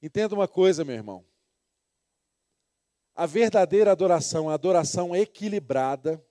Entenda 0.03 0.35
uma 0.35 0.49
coisa, 0.49 0.83
meu 0.83 0.95
irmão. 0.95 1.27
A 3.15 3.27
verdadeira 3.27 3.93
adoração, 3.93 4.49
a 4.49 4.55
adoração 4.55 5.15
equilibrada, 5.15 6.25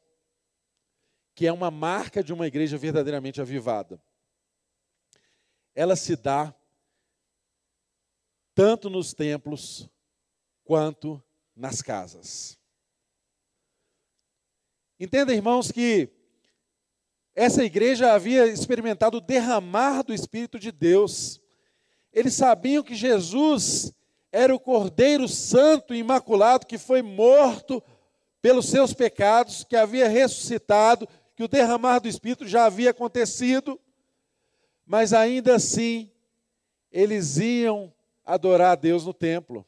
que 1.35 1.47
é 1.47 1.51
uma 1.51 1.71
marca 1.71 2.23
de 2.23 2.31
uma 2.31 2.47
igreja 2.47 2.77
verdadeiramente 2.77 3.41
avivada, 3.41 4.01
ela 5.75 5.95
se 5.95 6.15
dá 6.15 6.53
tanto 8.53 8.89
nos 8.89 9.13
templos 9.13 9.89
quanto 10.63 11.21
nas 11.55 11.81
casas. 11.81 12.57
Entenda, 14.99 15.33
irmãos, 15.33 15.71
que 15.71 16.09
essa 17.35 17.63
igreja 17.63 18.13
havia 18.13 18.45
experimentado 18.45 19.17
o 19.17 19.21
derramar 19.21 20.03
do 20.03 20.13
Espírito 20.13 20.59
de 20.59 20.71
Deus. 20.71 21.41
Eles 22.11 22.35
sabiam 22.35 22.83
que 22.83 22.93
Jesus 22.93 23.91
era 24.31 24.53
o 24.53 24.59
Cordeiro 24.59 25.27
Santo 25.27 25.93
e 25.93 25.99
Imaculado 25.99 26.67
que 26.67 26.77
foi 26.77 27.01
morto 27.01 27.83
pelos 28.41 28.67
seus 28.67 28.93
pecados, 28.93 29.63
que 29.63 29.75
havia 29.75 30.07
ressuscitado, 30.07 31.07
que 31.43 31.45
o 31.45 31.47
derramar 31.49 31.99
do 31.99 32.07
Espírito 32.07 32.47
já 32.47 32.65
havia 32.65 32.91
acontecido, 32.91 33.77
mas 34.85 35.11
ainda 35.11 35.55
assim 35.55 36.09
eles 36.89 37.37
iam 37.37 37.93
adorar 38.25 38.71
a 38.71 38.75
Deus 38.75 39.05
no 39.05 39.13
templo. 39.13 39.65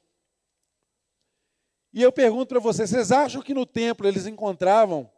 E 1.92 2.02
eu 2.02 2.12
pergunto 2.14 2.48
para 2.48 2.60
vocês: 2.60 2.90
vocês 2.90 3.12
acham 3.12 3.42
que 3.42 3.54
no 3.54 3.66
templo 3.66 4.08
eles 4.08 4.26
encontravam 4.26 5.12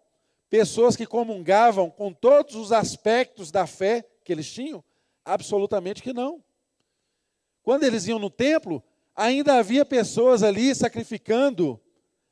Pessoas 0.49 0.95
que 0.95 1.05
comungavam 1.05 1.89
com 1.89 2.13
todos 2.13 2.55
os 2.55 2.71
aspectos 2.71 3.51
da 3.51 3.67
fé 3.67 4.07
que 4.23 4.31
eles 4.31 4.49
tinham? 4.49 4.81
Absolutamente 5.25 6.01
que 6.01 6.13
não. 6.13 6.41
quando 7.61 7.83
eles 7.83 8.07
iam 8.07 8.17
no 8.17 8.29
templo, 8.29 8.81
ainda 9.13 9.55
havia 9.55 9.83
pessoas 9.83 10.41
ali 10.41 10.73
sacrificando 10.73 11.77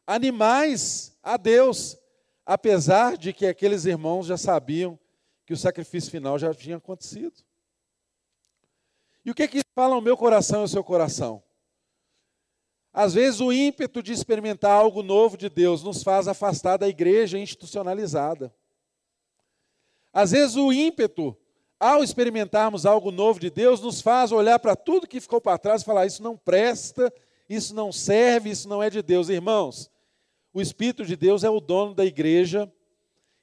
animais 0.08 1.14
a 1.22 1.36
Deus, 1.36 1.98
apesar 2.46 3.18
de 3.18 3.34
que 3.34 3.48
aqueles 3.48 3.86
irmãos 3.86 4.28
já 4.28 4.38
sabiam 4.38 5.00
que 5.46 5.54
o 5.54 5.58
sacrifício 5.58 6.12
final 6.12 6.38
já 6.38 6.54
tinha 6.54 6.78
acontecido. 6.78 7.44
E 9.24 9.32
o 9.32 9.36
que 9.36 9.48
que 9.48 9.62
fala 9.74 9.96
o 9.96 10.02
meu 10.02 10.16
coração 10.16 10.62
e 10.62 10.66
o 10.66 10.68
seu 10.68 10.84
coração? 10.84 11.42
Às 12.94 13.14
vezes 13.14 13.42
o 13.42 13.52
ímpeto 13.52 14.02
de 14.02 14.14
experimentar 14.14 14.72
algo 14.72 15.04
novo 15.04 15.36
de 15.36 15.50
Deus 15.50 15.84
nos 15.84 16.02
faz 16.02 16.28
afastar 16.28 16.78
da 16.78 16.88
igreja 16.88 17.38
institucionalizada. 17.38 18.54
Às 20.14 20.32
vezes 20.32 20.56
o 20.56 20.72
ímpeto, 20.72 21.36
ao 21.78 22.04
experimentarmos 22.04 22.86
algo 22.86 23.12
novo 23.12 23.38
de 23.40 23.50
Deus, 23.50 23.82
nos 23.82 24.00
faz 24.00 24.32
olhar 24.32 24.60
para 24.60 24.78
tudo 24.78 25.08
que 25.08 25.20
ficou 25.20 25.42
para 25.42 25.58
trás 25.58 25.82
e 25.82 25.86
falar: 25.86 26.06
isso 26.06 26.24
não 26.24 26.38
presta, 26.38 27.12
isso 27.50 27.76
não 27.76 27.92
serve, 27.92 28.50
isso 28.50 28.70
não 28.70 28.82
é 28.82 28.90
de 28.90 29.02
Deus. 29.02 29.28
Irmãos, 29.28 29.92
o 30.56 30.62
Espírito 30.62 31.04
de 31.04 31.18
Deus 31.18 31.44
é 31.44 31.50
o 31.50 31.60
dono 31.60 31.94
da 31.94 32.06
igreja 32.06 32.72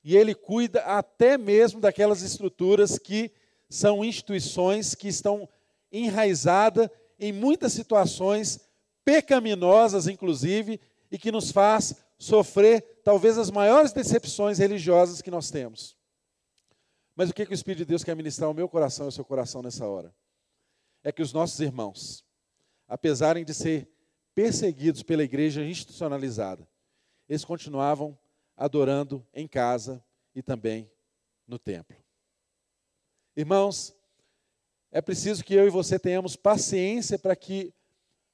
e 0.03 0.17
ele 0.17 0.35
cuida 0.35 0.81
até 0.81 1.37
mesmo 1.37 1.79
daquelas 1.79 2.23
estruturas 2.23 2.99
que 2.99 3.31
são 3.69 4.03
instituições 4.03 4.95
que 4.95 5.09
estão 5.09 5.47
enraizadas 5.93 6.89
em 7.19 7.31
muitas 7.31 7.75
situações 7.75 8.61
pecaminosas, 9.05 10.07
inclusive, 10.07 10.81
e 11.11 11.19
que 11.19 11.31
nos 11.31 11.53
faz 11.53 11.95
sofrer 12.19 13.03
talvez 13.05 13.37
as 13.37 13.51
maiores 13.51 13.93
decepções 13.93 14.57
religiosas 14.57 15.21
que 15.21 15.31
nós 15.31 15.51
temos. 15.51 15.95
Mas 17.15 17.29
o 17.29 17.35
que, 17.35 17.45
que 17.45 17.53
o 17.53 17.55
Espírito 17.55 17.81
de 17.81 17.85
Deus 17.85 18.03
quer 18.03 18.17
ministrar 18.17 18.49
ao 18.49 18.55
meu 18.55 18.71
coração 18.71 19.05
e 19.05 19.09
ao 19.09 19.13
seu 19.13 19.25
coração 19.25 19.61
nessa 19.61 19.87
hora? 19.87 20.15
É 21.05 21.13
que 21.13 21.21
os 21.21 21.35
nossos 21.35 21.61
irmãos, 21.61 22.25
apesar 22.89 23.35
de 23.45 23.53
ser 23.53 23.87
perseguidos 24.35 25.03
pela 25.03 25.23
igreja 25.23 25.63
institucionalizada, 25.63 26.72
eles 27.29 27.45
continuavam 27.45 28.19
adorando 28.57 29.27
em 29.33 29.47
casa 29.47 30.05
e 30.35 30.43
também 30.43 30.91
no 31.47 31.59
templo. 31.59 31.97
Irmãos, 33.37 33.95
é 34.91 35.01
preciso 35.01 35.43
que 35.43 35.55
eu 35.55 35.67
e 35.67 35.71
você 35.71 35.99
tenhamos 35.99 36.37
paciência 36.37 37.19
para 37.19 37.35
que 37.35 37.73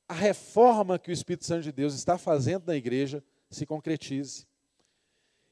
a 0.09 0.15
reforma 0.15 0.99
que 0.99 1.11
o 1.11 1.13
Espírito 1.13 1.45
Santo 1.45 1.63
de 1.63 1.73
Deus 1.73 1.95
está 1.95 2.17
fazendo 2.17 2.67
na 2.67 2.75
igreja 2.75 3.23
se 3.51 3.67
concretize. 3.67 4.47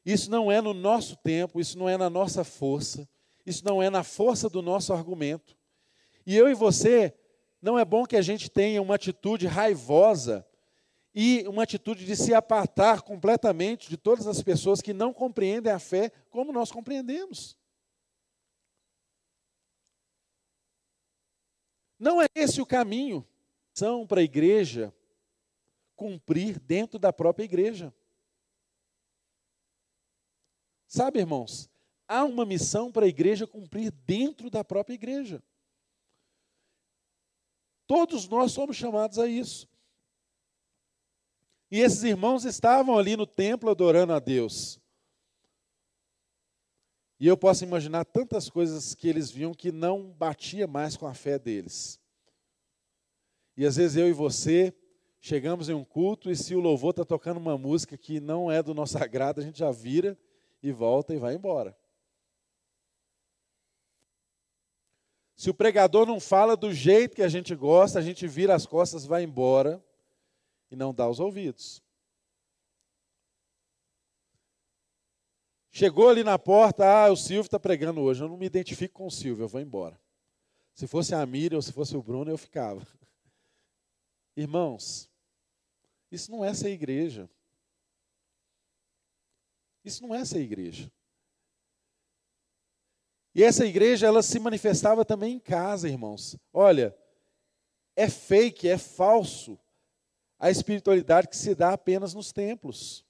Isso 0.05 0.31
não 0.31 0.51
é 0.51 0.61
no 0.61 0.73
nosso 0.73 1.17
tempo, 1.17 1.61
isso 1.61 1.77
não 1.77 1.89
é 1.89 1.97
na 1.97 2.09
nossa 2.09 2.45
força, 2.45 3.09
isso 3.45 3.65
não 3.65 3.83
é 3.83 3.91
na 3.91 4.05
força 4.05 4.49
do 4.49 4.63
nosso 4.63 4.93
argumento. 4.93 5.57
E 6.25 6.37
eu 6.37 6.49
e 6.49 6.55
você, 6.55 7.13
não 7.61 7.79
é 7.79 7.85
bom 7.85 8.07
que 8.07 8.17
a 8.17 8.23
gente 8.23 8.49
tenha 8.49 8.81
uma 8.81 8.95
atitude 8.95 9.47
raivosa 9.47 10.46
e 11.19 11.49
uma 11.49 11.63
atitude 11.63 12.05
de 12.05 12.15
se 12.15 12.35
apartar 12.35 13.01
completamente 13.01 13.89
de 13.89 13.97
todas 13.97 14.27
as 14.27 14.43
pessoas 14.43 14.83
que 14.83 14.93
não 14.93 15.15
compreendem 15.15 15.73
a 15.73 15.79
fé 15.79 16.11
como 16.29 16.53
nós 16.53 16.71
compreendemos. 16.71 17.57
Não 21.99 22.21
é 22.21 22.27
esse 22.35 22.61
o 22.61 22.67
caminho 22.67 23.27
são 23.73 24.07
para 24.07 24.21
a 24.21 24.25
igreja 24.25 24.95
cumprir 25.95 26.61
dentro 26.61 26.99
da 26.99 27.11
própria 27.15 27.45
igreja. 27.45 27.95
Sabe, 30.87 31.21
irmãos, 31.21 31.71
há 32.07 32.25
uma 32.25 32.45
missão 32.45 32.93
para 32.93 33.07
a 33.07 33.09
igreja 33.09 33.47
cumprir 33.47 33.91
dentro 33.91 34.51
da 34.51 34.63
própria 34.63 34.95
igreja. 34.95 35.43
Todos 37.87 38.29
nós 38.29 38.53
somos 38.53 38.77
chamados 38.77 39.19
a 39.19 39.27
isso. 39.27 39.67
E 41.71 41.81
esses 41.81 42.03
irmãos 42.05 42.45
estavam 42.45 42.97
ali 42.97 43.17
no 43.17 43.27
templo 43.27 43.71
adorando 43.71 44.13
a 44.13 44.19
Deus. 44.19 44.81
E 47.19 47.27
eu 47.27 47.37
posso 47.37 47.65
imaginar 47.65 48.05
tantas 48.05 48.49
coisas 48.49 48.95
que 48.95 49.09
eles 49.09 49.31
viam 49.31 49.55
que 49.55 49.73
não 49.73 50.11
batia 50.13 50.67
mais 50.67 50.97
com 50.97 51.07
a 51.07 51.15
fé 51.15 51.39
deles. 51.39 51.99
E 53.57 53.65
às 53.65 53.77
vezes 53.77 53.97
eu 53.97 54.07
e 54.07 54.13
você 54.13 54.73
chegamos 55.19 55.69
em 55.69 55.75
um 55.75 55.85
culto 55.85 56.31
e 56.31 56.37
se 56.37 56.55
o 56.55 56.61
louvor 56.61 56.91
está 56.91 57.05
tocando 57.05 57.39
uma 57.39 57.57
música 57.57 57.97
que 57.97 58.21
não 58.21 58.51
é 58.51 58.63
do 58.63 58.75
nosso 58.75 58.99
agrado, 59.03 59.41
a 59.41 59.45
gente 59.45 59.59
já 59.59 59.71
vira 59.71 60.17
e 60.63 60.71
volta 60.71 61.15
e 61.15 61.19
vai 61.19 61.35
embora. 61.35 61.77
Se 65.35 65.51
o 65.51 65.55
pregador 65.55 66.07
não 66.07 66.21
fala 66.21 66.57
do 66.57 66.73
jeito 66.73 67.17
que 67.17 67.23
a 67.23 67.29
gente 67.29 67.55
gosta, 67.55 67.99
a 67.99 68.03
gente 68.03 68.27
vira 68.27 68.55
as 68.55 68.67
costas, 68.67 69.05
vai 69.05 69.23
embora 69.23 69.83
e 70.71 70.77
não 70.77 70.93
dá 70.95 71.09
os 71.09 71.21
ouvidos. 71.21 71.83
Chegou 75.71 76.09
ali 76.09 76.25
na 76.25 76.39
porta, 76.39 76.87
ah, 76.87 77.13
o 77.13 77.17
Silvio 77.17 77.43
está 77.43 77.61
pregando 77.61 78.01
hoje. 78.01 78.23
Eu 78.23 78.29
não 78.29 78.37
me 78.39 78.47
identifico 78.47 78.95
com 78.95 79.07
o 79.07 79.11
Silvio, 79.11 79.45
eu 79.45 79.49
vou 79.49 79.61
embora. 79.61 80.01
Se 80.75 80.87
fosse 80.87 81.15
a 81.15 81.25
Miriam 81.27 81.57
ou 81.57 81.63
se 81.63 81.73
fosse 81.73 81.95
o 81.97 82.03
Bruno, 82.03 82.31
eu 82.31 82.39
ficava. 82.39 82.87
Irmãos, 84.35 85.11
isso 86.11 86.31
não 86.31 86.45
é 86.45 86.55
ser 86.55 86.71
igreja. 86.71 87.29
Isso 89.85 90.03
não 90.07 90.15
é 90.15 90.25
ser 90.25 90.41
igreja. 90.41 90.91
E 93.35 93.43
essa 93.43 93.67
igreja, 93.67 94.07
ela 94.07 94.23
se 94.23 94.39
manifestava 94.39 95.05
também 95.05 95.35
em 95.35 95.39
casa, 95.39 95.91
irmãos. 95.91 96.39
Olha, 96.55 96.97
é 97.95 98.09
fake, 98.09 98.67
é 98.67 98.79
falso 98.79 99.59
a 100.39 100.51
espiritualidade 100.51 101.29
que 101.29 101.37
se 101.37 101.55
dá 101.55 101.73
apenas 101.73 102.15
nos 102.15 102.33
templos. 102.33 103.05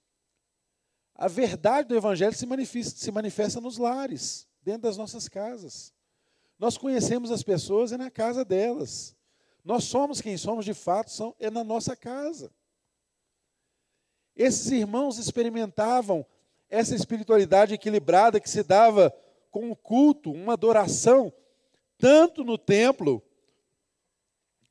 A 1.15 1.29
verdade 1.29 1.89
do 1.89 1.97
Evangelho 1.97 2.35
se 2.35 2.47
manifesta, 2.47 2.99
se 2.99 3.11
manifesta 3.11 3.61
nos 3.61 3.79
lares, 3.79 4.47
dentro 4.63 4.83
das 4.83 4.97
nossas 4.97 5.29
casas. 5.29 5.93
Nós 6.59 6.77
conhecemos 6.77 7.31
as 7.31 7.43
pessoas 7.43 7.93
é 7.93 7.97
na 7.97 8.11
casa 8.11 8.45
delas. 8.45 9.17
Nós 9.65 9.85
somos 9.85 10.21
quem 10.21 10.37
somos 10.37 10.65
de 10.65 10.75
fato, 10.75 11.11
são, 11.11 11.35
é 11.39 11.51
na 11.51 11.65
nossa 11.65 11.97
casa. 11.97 12.53
Esses 14.35 14.71
irmãos 14.71 15.19
experimentavam 15.19 16.25
essa 16.69 16.95
espiritualidade 16.95 17.75
equilibrada 17.75 18.41
que 18.41 18.51
se 18.51 18.63
dava 18.63 19.15
com 19.51 19.71
o 19.71 19.77
culto, 19.77 20.31
uma 20.31 20.53
adoração, 20.53 21.33
tanto 21.97 22.45
no 22.45 22.59
templo 22.59 23.23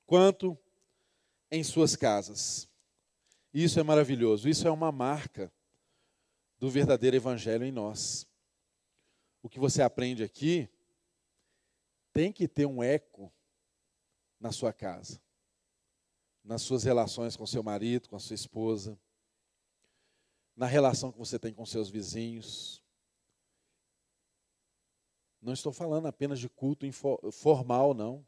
quanto 0.06 0.58
em 1.52 1.64
suas 1.64 1.96
casas. 1.96 2.70
Isso 3.54 3.80
é 3.80 3.84
maravilhoso, 3.84 4.50
isso 4.50 4.68
é 4.68 4.72
uma 4.72 4.92
marca 4.92 5.52
do 6.60 6.70
verdadeiro 6.70 7.16
evangelho 7.16 7.64
em 7.64 7.72
nós. 7.72 8.28
O 9.42 9.50
que 9.50 9.60
você 9.60 9.82
aprende 9.82 10.24
aqui 10.24 10.70
tem 12.12 12.32
que 12.32 12.48
ter 12.48 12.66
um 12.66 12.82
eco 12.82 13.32
na 14.40 14.52
sua 14.52 14.74
casa, 14.74 15.22
nas 16.44 16.62
suas 16.62 16.84
relações 16.84 17.36
com 17.36 17.46
seu 17.46 17.64
marido, 17.64 18.10
com 18.10 18.16
a 18.16 18.20
sua 18.20 18.36
esposa, 18.36 19.00
na 20.56 20.66
relação 20.66 21.12
que 21.12 21.18
você 21.18 21.38
tem 21.38 21.54
com 21.54 21.66
seus 21.66 21.90
vizinhos. 21.90 22.82
Não 25.42 25.54
estou 25.54 25.72
falando 25.72 26.08
apenas 26.08 26.40
de 26.40 26.50
culto 26.50 26.86
formal, 27.32 27.94
não. 27.94 28.26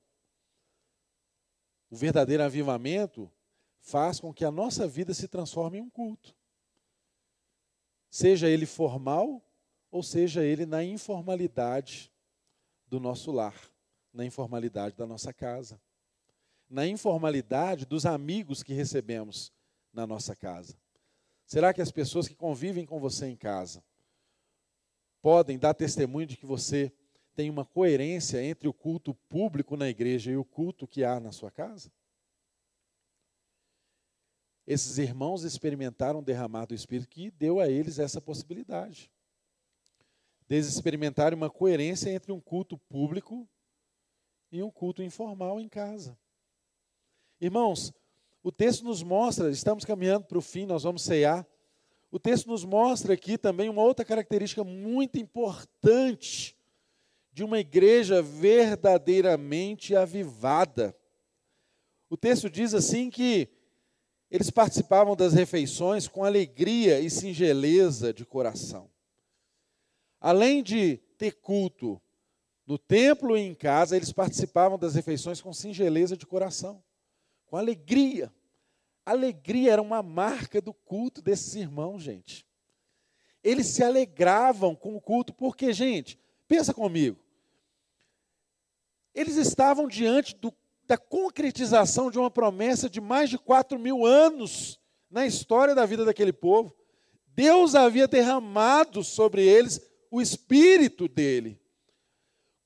O 1.90 1.96
verdadeiro 1.96 2.44
avivamento 2.44 3.32
faz 3.80 4.20
com 4.20 4.34
que 4.34 4.44
a 4.44 4.52
nossa 4.52 4.88
vida 4.88 5.14
se 5.14 5.28
transforme 5.28 5.78
em 5.78 5.82
um 5.82 5.90
culto. 5.90 6.36
Seja 8.10 8.50
ele 8.50 8.66
formal 8.66 9.42
ou 9.90 10.04
seja 10.04 10.44
ele 10.44 10.66
na 10.66 10.84
informalidade 10.84 12.12
do 12.88 13.00
nosso 13.00 13.32
lar, 13.32 13.56
na 14.14 14.26
informalidade 14.26 14.96
da 14.96 15.06
nossa 15.06 15.34
casa 15.34 15.80
na 16.70 16.86
informalidade 16.86 17.86
dos 17.86 18.06
amigos 18.06 18.62
que 18.62 18.74
recebemos 18.74 19.52
na 19.94 20.06
nossa 20.06 20.36
casa? 20.36 20.76
Será 21.46 21.74
que 21.74 21.82
as 21.82 21.92
pessoas 21.92 22.28
que 22.28 22.36
convivem 22.36 22.86
com 22.86 23.00
você 23.00 23.28
em 23.28 23.36
casa 23.36 23.84
podem 25.22 25.58
dar 25.58 25.74
testemunho 25.74 26.28
de 26.28 26.38
que 26.38 26.46
você 26.46 26.92
tem 27.38 27.52
uma 27.52 27.64
coerência 27.64 28.44
entre 28.44 28.68
o 28.68 28.74
culto 28.74 29.14
público 29.30 29.78
na 29.78 29.88
igreja 29.88 30.32
e 30.32 30.36
o 30.36 30.44
culto 30.44 30.88
que 30.88 31.04
há 31.04 31.20
na 31.20 31.32
sua 31.32 31.52
casa? 31.52 31.92
Esses 34.66 34.98
irmãos 34.98 35.44
experimentaram 35.44 36.24
derramar 36.24 36.66
do 36.66 36.74
Espírito 36.74 37.08
que 37.08 37.30
deu 37.30 37.60
a 37.60 37.70
eles 37.70 38.00
essa 38.00 38.20
possibilidade. 38.20 39.12
Eles 40.50 40.68
experimentaram 40.68 41.38
uma 41.38 41.48
coerência 41.48 42.10
entre 42.10 42.32
um 42.32 42.40
culto 42.40 42.76
público 42.76 43.48
e 44.52 44.64
um 44.64 44.72
culto 44.72 45.04
informal 45.04 45.62
em 45.62 45.70
casa. 45.70 46.18
Irmãos, 47.40 47.94
o 48.42 48.52
texto 48.52 48.84
nos 48.84 49.04
mostra, 49.04 49.52
estamos 49.52 49.86
caminhando 49.86 50.26
para 50.26 50.40
o 50.40 50.42
fim, 50.42 50.66
nós 50.66 50.82
vamos 50.82 51.04
cear. 51.04 51.46
O 52.10 52.18
texto 52.18 52.48
nos 52.48 52.66
mostra 52.66 53.14
aqui 53.14 53.38
também 53.38 53.70
uma 53.70 53.84
outra 53.84 54.04
característica 54.04 54.64
muito 54.64 55.20
importante 55.20 56.57
de 57.38 57.44
uma 57.44 57.60
igreja 57.60 58.20
verdadeiramente 58.20 59.96
avivada. 59.96 60.98
O 62.10 62.18
texto 62.18 62.50
diz 62.50 62.74
assim 62.74 63.12
que 63.12 63.48
eles 64.32 64.50
participavam 64.50 65.16
das 65.16 65.34
refeições 65.34 66.08
com 66.08 66.26
alegria 66.26 67.00
e 67.00 67.12
singeleza 67.12 68.12
de 68.12 68.26
coração. 68.26 68.90
Além 70.20 70.64
de 70.64 70.98
ter 71.16 71.34
culto 71.34 72.02
no 72.66 72.76
templo 72.80 73.38
e 73.38 73.42
em 73.42 73.54
casa, 73.54 73.96
eles 73.96 74.12
participavam 74.12 74.80
das 74.80 74.96
refeições 74.96 75.40
com 75.40 75.54
singeleza 75.54 76.18
de 76.18 76.26
coração, 76.26 76.84
com 77.46 77.56
alegria. 77.56 78.34
Alegria 79.06 79.74
era 79.74 79.82
uma 79.84 80.02
marca 80.02 80.60
do 80.60 80.74
culto 80.74 81.22
desses 81.22 81.54
irmãos, 81.54 82.02
gente. 82.02 82.48
Eles 83.44 83.68
se 83.68 83.84
alegravam 83.84 84.76
com 84.76 84.96
o 84.96 85.00
culto, 85.00 85.36
porque, 85.36 85.72
gente, 85.72 86.20
pensa 86.48 86.74
comigo. 86.74 87.27
Eles 89.18 89.36
estavam 89.36 89.88
diante 89.88 90.36
do 90.36 90.54
da 90.88 90.98
concretização 90.98 92.10
de 92.10 92.18
uma 92.18 92.32
promessa 92.32 92.90
de 92.90 93.02
mais 93.02 93.30
de 93.30 93.38
quatro 93.38 93.78
mil 93.78 94.06
anos 94.06 94.80
na 95.12 95.26
história 95.26 95.76
da 95.76 95.86
vida 95.86 96.06
daquele 96.06 96.32
povo. 96.32 96.74
Deus 97.36 97.76
havia 97.76 98.08
derramado 98.08 99.04
sobre 99.04 99.46
eles 99.46 99.82
o 100.10 100.22
espírito 100.22 101.08
dele. 101.08 101.60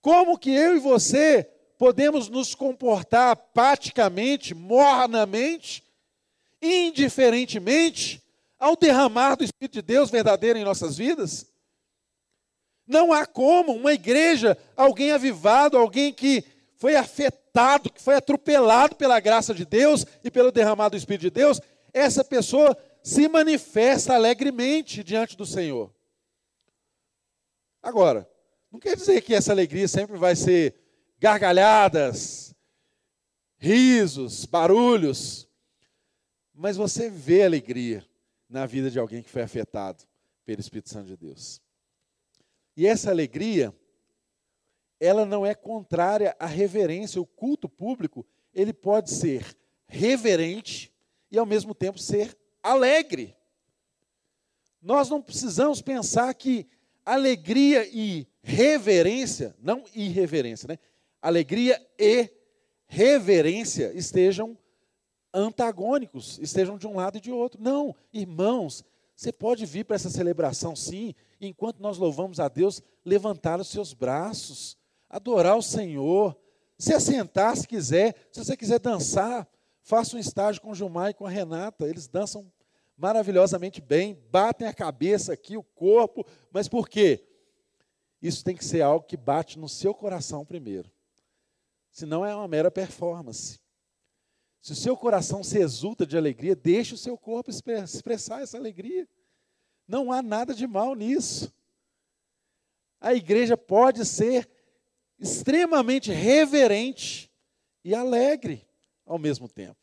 Como 0.02 0.38
que 0.38 0.52
eu 0.52 0.78
e 0.78 0.80
você 0.80 1.50
podemos 1.80 2.30
nos 2.30 2.54
comportar 2.54 3.32
apaticamente, 3.32 4.54
mornamente, 4.54 5.84
indiferentemente 6.62 8.22
ao 8.60 8.76
derramar 8.76 9.36
do 9.36 9.44
Espírito 9.44 9.74
de 9.74 9.82
Deus 9.82 10.12
verdadeiro 10.12 10.60
em 10.60 10.64
nossas 10.64 10.96
vidas? 10.96 11.51
Não 12.92 13.14
há 13.14 13.26
como 13.26 13.72
uma 13.72 13.94
igreja, 13.94 14.58
alguém 14.76 15.14
avivado, 15.14 15.78
alguém 15.78 16.12
que 16.12 16.44
foi 16.76 16.98
afetado, 16.98 17.90
que 17.90 18.02
foi 18.02 18.16
atropelado 18.16 18.98
pela 18.98 19.18
graça 19.22 19.54
de 19.54 19.64
Deus 19.64 20.06
e 20.22 20.30
pelo 20.30 20.52
derramado 20.52 20.92
do 20.92 21.00
Espírito 21.00 21.22
de 21.22 21.30
Deus, 21.30 21.62
essa 21.94 22.22
pessoa 22.22 22.78
se 23.02 23.30
manifesta 23.30 24.14
alegremente 24.14 25.06
diante 25.06 25.38
do 25.38 25.46
Senhor. 25.46 25.90
Agora, 27.82 28.30
não 28.70 28.78
quer 28.78 28.98
dizer 28.98 29.22
que 29.22 29.34
essa 29.34 29.54
alegria 29.54 29.88
sempre 29.88 30.18
vai 30.18 30.36
ser 30.36 30.76
gargalhadas, 31.18 32.54
risos, 33.58 34.46
barulhos, 34.46 35.48
mas 36.54 36.76
você 36.76 37.10
vê 37.10 37.44
alegria 37.44 38.06
na 38.50 38.66
vida 38.66 38.92
de 38.92 39.00
alguém 39.00 39.24
que 39.24 39.30
foi 39.30 39.44
afetado 39.44 40.04
pelo 40.46 40.60
Espírito 40.60 40.90
Santo 40.90 41.08
de 41.08 41.16
Deus. 41.16 41.62
E 42.76 42.88
essa 42.88 43.10
alegria 43.10 43.74
ela 45.02 45.26
não 45.26 45.44
é 45.44 45.56
contrária 45.56 46.36
à 46.40 46.46
reverência. 46.46 47.20
O 47.20 47.26
culto 47.26 47.68
público, 47.68 48.24
ele 48.54 48.72
pode 48.72 49.10
ser 49.10 49.58
reverente 49.88 50.94
e 51.32 51.40
ao 51.40 51.46
mesmo 51.46 51.74
tempo 51.74 51.98
ser 51.98 52.38
alegre. 52.62 53.36
Nós 54.80 55.10
não 55.10 55.20
precisamos 55.20 55.82
pensar 55.82 56.32
que 56.36 56.68
alegria 57.04 57.88
e 57.92 58.28
reverência, 58.44 59.56
não 59.60 59.84
irreverência, 59.94 60.68
né? 60.68 60.78
Alegria 61.20 61.80
e 61.98 62.30
reverência 62.88 63.92
estejam 63.94 64.58
antagônicos, 65.34 66.38
estejam 66.40 66.78
de 66.78 66.86
um 66.86 66.96
lado 66.96 67.18
e 67.18 67.22
de 67.22 67.32
outro. 67.32 67.62
Não, 67.62 67.96
irmãos, 68.14 68.84
você 69.22 69.32
pode 69.32 69.68
vir 69.68 69.86
para 69.86 69.96
essa 69.96 70.10
celebração 70.10 70.76
sim, 70.76 71.14
enquanto 71.40 71.80
nós 71.80 72.00
louvamos 72.00 72.40
a 72.40 72.48
Deus, 72.48 72.82
levantar 73.06 73.60
os 73.60 73.68
seus 73.68 73.94
braços, 73.94 74.76
adorar 75.08 75.56
o 75.56 75.62
Senhor, 75.62 76.36
se 76.76 76.92
assentar 76.92 77.56
se 77.56 77.68
quiser, 77.68 78.16
se 78.32 78.44
você 78.44 78.58
quiser 78.58 78.80
dançar, 78.80 79.48
faça 79.84 80.18
um 80.18 80.20
estágio 80.20 80.60
com 80.60 80.72
o 80.72 80.74
Gilmar 80.74 81.12
e 81.12 81.14
com 81.14 81.28
a 81.28 81.30
Renata, 81.30 81.88
eles 81.88 82.08
dançam 82.08 82.52
maravilhosamente 82.98 83.80
bem, 83.80 84.20
batem 84.32 84.68
a 84.68 84.74
cabeça 84.74 85.34
aqui, 85.34 85.56
o 85.56 85.62
corpo, 85.62 86.26
mas 86.52 86.68
por 86.68 86.90
quê? 86.90 87.24
Isso 88.20 88.44
tem 88.44 88.56
que 88.56 88.66
ser 88.66 88.82
algo 88.82 89.06
que 89.06 89.18
bate 89.18 89.60
no 89.60 89.70
seu 89.70 89.94
coração 89.94 90.44
primeiro. 90.44 90.92
Senão 91.92 92.26
é 92.26 92.36
uma 92.36 92.48
mera 92.48 92.72
performance. 92.72 93.61
Se 94.62 94.74
o 94.74 94.76
seu 94.76 94.96
coração 94.96 95.44
se 95.44 95.58
exulta 95.58 96.06
de 96.06 96.16
alegria, 96.16 96.56
deixe 96.56 96.94
o 96.94 96.98
seu 96.98 97.18
corpo 97.18 97.50
expressar 97.50 98.42
essa 98.42 98.58
alegria. 98.58 99.10
Não 99.88 100.12
há 100.12 100.22
nada 100.22 100.54
de 100.54 100.68
mal 100.68 100.94
nisso. 100.94 101.52
A 103.00 103.16
igreja 103.16 103.58
pode 103.58 104.06
ser 104.06 104.48
extremamente 105.18 106.12
reverente 106.12 107.32
e 107.84 107.96
alegre 107.96 108.68
ao 109.04 109.18
mesmo 109.18 109.50
tempo. 109.50 109.80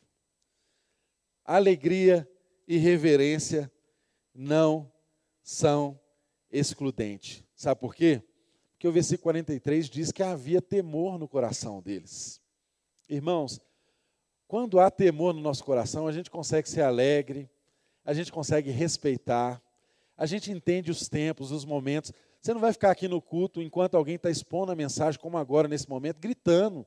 Alegria 1.43 2.29
e 2.65 2.77
reverência 2.77 3.69
não 4.33 4.89
são 5.43 5.99
excludentes. 6.49 7.43
Sabe 7.53 7.81
por 7.81 7.93
quê? 7.93 8.23
Porque 8.71 8.87
o 8.87 8.93
versículo 8.93 9.23
43 9.23 9.89
diz 9.89 10.11
que 10.11 10.23
havia 10.23 10.61
temor 10.61 11.19
no 11.19 11.27
coração 11.27 11.81
deles. 11.81 12.41
Irmãos, 13.09 13.59
quando 14.49 14.79
há 14.79 14.89
temor 14.89 15.31
no 15.31 15.39
nosso 15.39 15.63
coração, 15.63 16.07
a 16.07 16.11
gente 16.11 16.31
consegue 16.31 16.67
ser 16.67 16.81
alegre, 16.81 17.47
a 18.03 18.15
gente 18.15 18.31
consegue 18.31 18.71
respeitar, 18.71 19.61
a 20.17 20.25
gente 20.25 20.51
entende 20.51 20.89
os 20.89 21.07
tempos, 21.07 21.51
os 21.51 21.63
momentos. 21.63 22.11
Você 22.41 22.51
não 22.51 22.59
vai 22.59 22.73
ficar 22.73 22.89
aqui 22.89 23.07
no 23.07 23.21
culto 23.21 23.61
enquanto 23.61 23.93
alguém 23.93 24.15
está 24.15 24.27
expondo 24.27 24.71
a 24.71 24.75
mensagem, 24.75 25.19
como 25.19 25.37
agora, 25.37 25.67
nesse 25.67 25.87
momento, 25.87 26.17
gritando. 26.17 26.83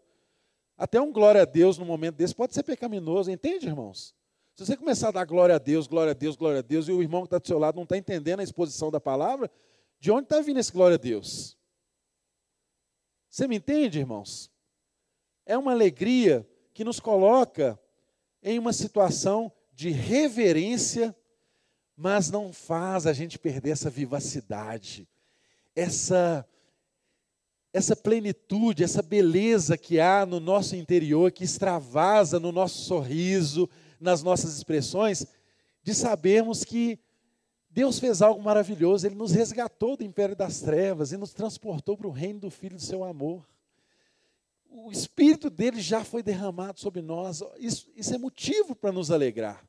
Até 0.76 1.00
um 1.00 1.12
glória 1.12 1.42
a 1.42 1.44
Deus 1.44 1.78
no 1.78 1.84
momento 1.84 2.16
desse 2.16 2.34
pode 2.34 2.52
ser 2.52 2.64
pecaminoso, 2.64 3.30
entende, 3.30 3.68
irmãos? 3.68 4.12
Se 4.56 4.66
você 4.66 4.76
começar 4.76 5.10
a 5.10 5.12
dar 5.12 5.24
glória 5.24 5.54
a 5.54 5.58
Deus, 5.58 5.86
glória 5.86 6.10
a 6.10 6.14
Deus, 6.14 6.34
glória 6.34 6.58
a 6.58 6.62
Deus, 6.62 6.88
e 6.88 6.92
o 6.92 7.00
irmão 7.00 7.20
que 7.22 7.28
está 7.28 7.38
do 7.38 7.46
seu 7.46 7.60
lado 7.60 7.76
não 7.76 7.84
está 7.84 7.96
entendendo 7.96 8.40
a 8.40 8.42
exposição 8.42 8.90
da 8.90 9.00
palavra, 9.00 9.48
de 10.00 10.10
onde 10.10 10.24
está 10.24 10.40
vindo 10.40 10.58
esse 10.58 10.72
glória 10.72 10.96
a 10.96 10.98
Deus? 10.98 11.56
Você 13.30 13.46
me 13.46 13.54
entende, 13.54 14.00
irmãos? 14.00 14.50
É 15.46 15.56
uma 15.56 15.70
alegria 15.70 16.44
que 16.72 16.84
nos 16.84 16.98
coloca 16.98 17.78
em 18.42 18.58
uma 18.58 18.72
situação 18.72 19.52
de 19.72 19.90
reverência, 19.90 21.14
mas 21.96 22.30
não 22.30 22.52
faz 22.52 23.06
a 23.06 23.12
gente 23.12 23.38
perder 23.38 23.70
essa 23.70 23.90
vivacidade, 23.90 25.08
essa 25.74 26.46
essa 27.74 27.96
plenitude, 27.96 28.84
essa 28.84 29.00
beleza 29.00 29.78
que 29.78 29.98
há 29.98 30.26
no 30.26 30.38
nosso 30.38 30.76
interior, 30.76 31.32
que 31.32 31.42
extravasa 31.42 32.38
no 32.38 32.52
nosso 32.52 32.82
sorriso, 32.82 33.66
nas 33.98 34.22
nossas 34.22 34.54
expressões, 34.54 35.26
de 35.82 35.94
sabermos 35.94 36.64
que 36.64 36.98
Deus 37.70 37.98
fez 37.98 38.20
algo 38.20 38.42
maravilhoso, 38.42 39.06
Ele 39.06 39.14
nos 39.14 39.32
resgatou 39.32 39.96
do 39.96 40.04
império 40.04 40.36
das 40.36 40.60
trevas 40.60 41.12
e 41.12 41.16
nos 41.16 41.32
transportou 41.32 41.96
para 41.96 42.06
o 42.06 42.10
reino 42.10 42.40
do 42.40 42.50
Filho 42.50 42.76
do 42.76 42.82
seu 42.82 43.02
amor. 43.02 43.48
O 44.74 44.90
Espírito 44.90 45.50
dele 45.50 45.82
já 45.82 46.02
foi 46.02 46.22
derramado 46.22 46.80
sobre 46.80 47.02
nós, 47.02 47.42
isso, 47.58 47.92
isso 47.94 48.14
é 48.14 48.18
motivo 48.18 48.74
para 48.74 48.90
nos 48.90 49.10
alegrar, 49.10 49.62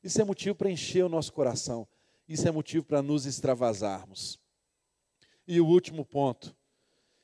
isso 0.00 0.20
é 0.20 0.24
motivo 0.24 0.54
para 0.54 0.70
encher 0.70 1.04
o 1.04 1.08
nosso 1.08 1.32
coração, 1.32 1.88
isso 2.28 2.46
é 2.46 2.52
motivo 2.52 2.84
para 2.84 3.02
nos 3.02 3.26
extravasarmos. 3.26 4.38
E 5.44 5.60
o 5.60 5.66
último 5.66 6.04
ponto 6.04 6.56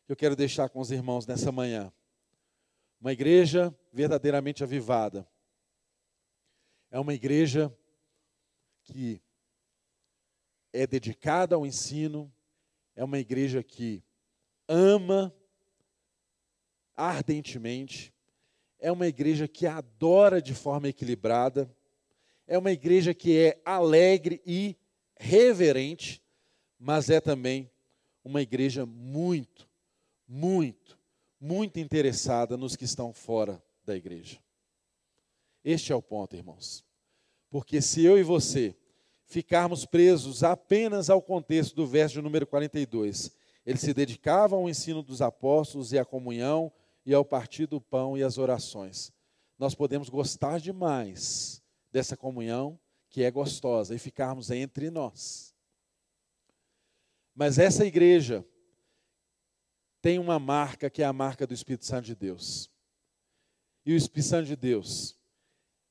que 0.05 0.13
eu 0.13 0.17
quero 0.17 0.35
deixar 0.35 0.69
com 0.69 0.81
os 0.81 0.91
irmãos 0.91 1.27
nessa 1.27 1.53
manhã. 1.53 1.93
Uma 3.01 3.13
igreja 3.13 3.73
verdadeiramente 3.93 4.63
avivada. 4.63 5.29
É 6.91 6.99
uma 6.99 7.13
igreja 7.13 7.77
que 8.85 9.21
é 10.73 10.87
dedicada 10.87 11.55
ao 11.55 11.67
ensino, 11.67 12.33
é 12.95 13.05
uma 13.05 13.19
igreja 13.19 13.63
que 13.63 14.03
ama 14.69 15.36
ardentemente, 16.97 18.13
é 18.79 18.91
uma 18.91 19.07
igreja 19.07 19.47
que 19.47 19.67
adora 19.67 20.41
de 20.41 20.55
forma 20.55 20.89
equilibrada, 20.89 21.71
é 22.47 22.57
uma 22.57 22.73
igreja 22.73 23.13
que 23.13 23.37
é 23.37 23.61
alegre 23.65 24.41
e 24.47 24.77
reverente, 25.19 26.23
mas 26.79 27.11
é 27.11 27.21
também 27.21 27.71
uma 28.25 28.43
igreja 28.43 28.87
muito, 28.87 29.69
muito, 30.27 30.99
muito 31.41 31.79
interessada 31.79 32.57
nos 32.57 32.77
que 32.77 32.85
estão 32.85 33.13
fora 33.13 33.63
da 33.85 33.97
igreja. 33.97 34.39
Este 35.65 35.93
é 35.93 35.95
o 35.97 36.03
ponto, 36.03 36.37
irmãos. 36.37 36.85
Porque 37.51 37.81
se 37.81 38.05
eu 38.05 38.19
e 38.19 38.23
você 38.23 38.77
ficarmos 39.25 39.85
presos 39.85 40.45
apenas 40.45 41.11
ao 41.11 41.21
contexto 41.21 41.75
do 41.75 41.87
verso 41.87 42.17
de 42.17 42.23
número 42.23 42.47
42, 42.47 43.33
eles 43.65 43.81
se 43.81 43.93
dedicavam 43.93 44.61
ao 44.61 44.69
ensino 44.69 45.03
dos 45.03 45.21
apóstolos 45.21 45.93
e 45.93 45.99
à 45.99 46.05
comunhão 46.05 46.73
e 47.07 47.15
ao 47.15 47.25
partir 47.25 47.67
do 47.67 47.81
pão 47.81 48.19
e 48.19 48.25
às 48.25 48.37
orações. 48.37 49.13
Nós 49.57 49.75
podemos 49.75 50.09
gostar 50.09 50.59
demais 50.59 51.63
dessa 51.93 52.17
comunhão, 52.17 52.79
que 53.09 53.23
é 53.23 53.31
gostosa, 53.31 53.95
e 53.95 53.99
ficarmos 53.99 54.51
entre 54.51 54.91
nós. 54.91 55.55
Mas 57.35 57.59
essa 57.59 57.87
igreja 57.87 58.45
tem 60.03 60.19
uma 60.19 60.39
marca 60.39 60.91
que 60.91 61.03
é 61.03 61.07
a 61.07 61.13
marca 61.13 61.47
do 61.47 61.55
Espírito 61.55 61.87
Santo 61.87 62.07
de 62.07 62.15
Deus. 62.15 62.71
E 63.85 63.93
o 63.93 63.97
Espírito 63.97 64.29
Santo 64.29 64.47
de 64.47 64.57
Deus 64.57 65.17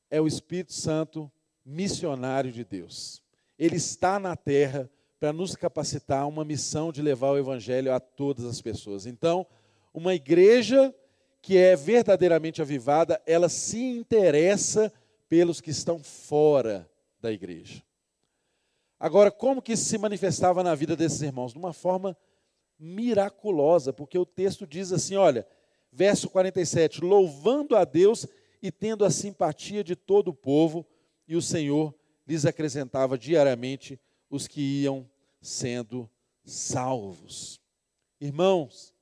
é 0.09 0.19
o 0.19 0.27
Espírito 0.27 0.73
Santo 0.73 1.31
missionário 1.63 2.51
de 2.51 2.63
Deus. 2.63 3.23
Ele 3.57 3.77
está 3.77 4.19
na 4.19 4.35
terra 4.35 4.89
para 5.19 5.31
nos 5.31 5.55
capacitar 5.55 6.21
a 6.21 6.27
uma 6.27 6.43
missão 6.43 6.91
de 6.91 7.01
levar 7.01 7.31
o 7.31 7.37
Evangelho 7.37 7.93
a 7.93 7.99
todas 7.99 8.45
as 8.45 8.61
pessoas. 8.61 9.05
Então, 9.05 9.47
uma 9.93 10.13
igreja 10.13 10.93
que 11.45 11.59
é 11.59 11.75
verdadeiramente 11.75 12.59
avivada, 12.59 13.21
ela 13.23 13.47
se 13.49 13.79
interessa 13.79 14.91
pelos 15.29 15.61
que 15.61 15.69
estão 15.69 15.99
fora 15.99 16.89
da 17.21 17.31
igreja. 17.31 17.83
Agora, 18.99 19.29
como 19.29 19.61
que 19.61 19.73
isso 19.73 19.85
se 19.85 19.95
manifestava 19.99 20.63
na 20.63 20.73
vida 20.73 20.95
desses 20.95 21.21
irmãos? 21.21 21.51
De 21.51 21.59
uma 21.59 21.71
forma 21.71 22.17
miraculosa, 22.79 23.93
porque 23.93 24.17
o 24.17 24.25
texto 24.25 24.65
diz 24.65 24.91
assim: 24.91 25.17
olha, 25.17 25.47
verso 25.91 26.31
47, 26.31 27.01
louvando 27.01 27.75
a 27.75 27.85
Deus 27.85 28.25
e 28.59 28.71
tendo 28.71 29.05
a 29.05 29.11
simpatia 29.11 29.83
de 29.83 29.95
todo 29.95 30.29
o 30.29 30.33
povo, 30.33 30.83
e 31.27 31.35
o 31.35 31.43
Senhor 31.43 31.93
lhes 32.27 32.43
acrescentava 32.47 33.19
diariamente 33.19 33.99
os 34.31 34.47
que 34.47 34.81
iam 34.81 35.07
sendo 35.39 36.09
salvos. 36.43 37.61
Irmãos, 38.19 38.94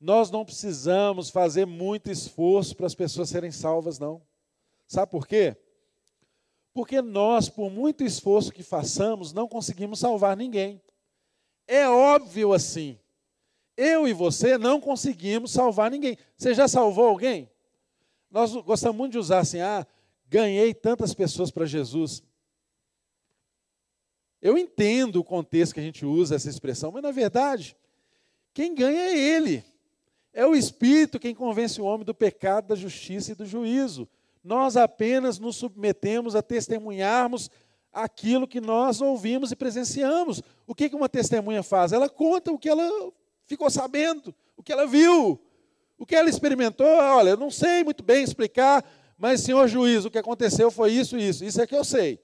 nós 0.00 0.30
não 0.30 0.44
precisamos 0.44 1.30
fazer 1.30 1.66
muito 1.66 2.10
esforço 2.10 2.76
para 2.76 2.86
as 2.86 2.94
pessoas 2.94 3.28
serem 3.28 3.50
salvas, 3.50 3.98
não. 3.98 4.22
Sabe 4.86 5.10
por 5.10 5.26
quê? 5.26 5.56
Porque 6.72 7.00
nós, 7.00 7.48
por 7.48 7.70
muito 7.70 8.04
esforço 8.04 8.52
que 8.52 8.62
façamos, 8.62 9.32
não 9.32 9.48
conseguimos 9.48 9.98
salvar 9.98 10.36
ninguém. 10.36 10.80
É 11.66 11.88
óbvio 11.88 12.52
assim. 12.52 12.98
Eu 13.76 14.06
e 14.06 14.12
você 14.12 14.56
não 14.56 14.80
conseguimos 14.80 15.50
salvar 15.50 15.90
ninguém. 15.90 16.16
Você 16.36 16.54
já 16.54 16.68
salvou 16.68 17.08
alguém? 17.08 17.50
Nós 18.30 18.52
gostamos 18.52 18.96
muito 18.96 19.12
de 19.12 19.18
usar 19.18 19.38
assim, 19.38 19.60
ah, 19.60 19.86
ganhei 20.26 20.74
tantas 20.74 21.14
pessoas 21.14 21.50
para 21.50 21.64
Jesus. 21.64 22.22
Eu 24.40 24.56
entendo 24.56 25.16
o 25.16 25.24
contexto 25.24 25.74
que 25.74 25.80
a 25.80 25.82
gente 25.82 26.04
usa 26.04 26.36
essa 26.36 26.48
expressão, 26.48 26.92
mas 26.92 27.02
na 27.02 27.10
verdade, 27.10 27.76
quem 28.52 28.74
ganha 28.74 29.00
é 29.00 29.18
Ele. 29.18 29.64
É 30.36 30.44
o 30.44 30.54
Espírito 30.54 31.18
quem 31.18 31.34
convence 31.34 31.80
o 31.80 31.84
homem 31.86 32.04
do 32.04 32.14
pecado, 32.14 32.68
da 32.68 32.74
justiça 32.74 33.32
e 33.32 33.34
do 33.34 33.46
juízo. 33.46 34.06
Nós 34.44 34.76
apenas 34.76 35.38
nos 35.38 35.56
submetemos 35.56 36.36
a 36.36 36.42
testemunharmos 36.42 37.50
aquilo 37.90 38.46
que 38.46 38.60
nós 38.60 39.00
ouvimos 39.00 39.50
e 39.50 39.56
presenciamos. 39.56 40.42
O 40.66 40.74
que 40.74 40.94
uma 40.94 41.08
testemunha 41.08 41.62
faz? 41.62 41.90
Ela 41.90 42.10
conta 42.10 42.52
o 42.52 42.58
que 42.58 42.68
ela 42.68 42.86
ficou 43.46 43.70
sabendo, 43.70 44.34
o 44.58 44.62
que 44.62 44.70
ela 44.70 44.86
viu, 44.86 45.40
o 45.96 46.04
que 46.04 46.14
ela 46.14 46.28
experimentou. 46.28 46.86
Olha, 46.86 47.30
eu 47.30 47.38
não 47.38 47.50
sei 47.50 47.82
muito 47.82 48.04
bem 48.04 48.22
explicar, 48.22 48.84
mas, 49.16 49.40
senhor 49.40 49.66
juiz, 49.66 50.04
o 50.04 50.10
que 50.10 50.18
aconteceu 50.18 50.70
foi 50.70 50.92
isso 50.92 51.16
e 51.16 51.26
isso. 51.26 51.46
Isso 51.46 51.62
é 51.62 51.66
que 51.66 51.74
eu 51.74 51.82
sei. 51.82 52.20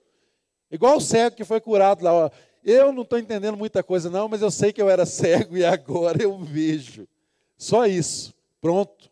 Igual 0.70 0.98
o 0.98 1.00
cego 1.00 1.34
que 1.34 1.44
foi 1.44 1.62
curado 1.62 2.04
lá. 2.04 2.30
Eu 2.62 2.92
não 2.92 3.04
estou 3.04 3.18
entendendo 3.18 3.56
muita 3.56 3.82
coisa, 3.82 4.10
não, 4.10 4.28
mas 4.28 4.42
eu 4.42 4.50
sei 4.50 4.70
que 4.70 4.82
eu 4.82 4.90
era 4.90 5.06
cego 5.06 5.56
e 5.56 5.64
agora 5.64 6.22
eu 6.22 6.38
vejo. 6.38 7.08
Só 7.62 7.86
isso. 7.86 8.34
Pronto. 8.60 9.08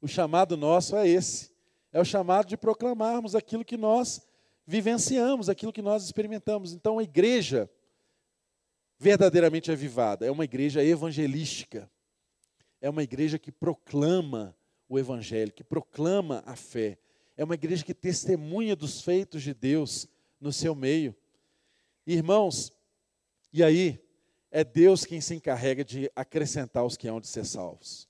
O 0.00 0.08
chamado 0.08 0.56
nosso 0.56 0.96
é 0.96 1.06
esse. 1.06 1.52
É 1.92 2.00
o 2.00 2.04
chamado 2.04 2.48
de 2.48 2.56
proclamarmos 2.56 3.36
aquilo 3.36 3.64
que 3.64 3.76
nós 3.76 4.20
vivenciamos, 4.66 5.48
aquilo 5.48 5.72
que 5.72 5.80
nós 5.80 6.02
experimentamos. 6.02 6.72
Então, 6.72 6.98
a 6.98 7.04
igreja 7.04 7.70
verdadeiramente 8.98 9.70
avivada 9.70 10.26
é 10.26 10.32
uma 10.32 10.42
igreja 10.42 10.82
evangelística. 10.82 11.88
É 12.80 12.90
uma 12.90 13.04
igreja 13.04 13.38
que 13.38 13.52
proclama 13.52 14.56
o 14.88 14.98
Evangelho, 14.98 15.52
que 15.52 15.62
proclama 15.62 16.42
a 16.44 16.56
fé. 16.56 16.98
É 17.36 17.44
uma 17.44 17.54
igreja 17.54 17.84
que 17.84 17.94
testemunha 17.94 18.74
dos 18.74 19.00
feitos 19.00 19.44
de 19.44 19.54
Deus 19.54 20.08
no 20.40 20.52
seu 20.52 20.74
meio. 20.74 21.14
Irmãos, 22.04 22.72
e 23.52 23.62
aí, 23.62 24.03
é 24.54 24.62
Deus 24.62 25.04
quem 25.04 25.20
se 25.20 25.34
encarrega 25.34 25.84
de 25.84 26.10
acrescentar 26.14 26.84
os 26.84 26.96
que 26.96 27.08
hão 27.08 27.20
de 27.20 27.26
ser 27.26 27.44
salvos. 27.44 28.08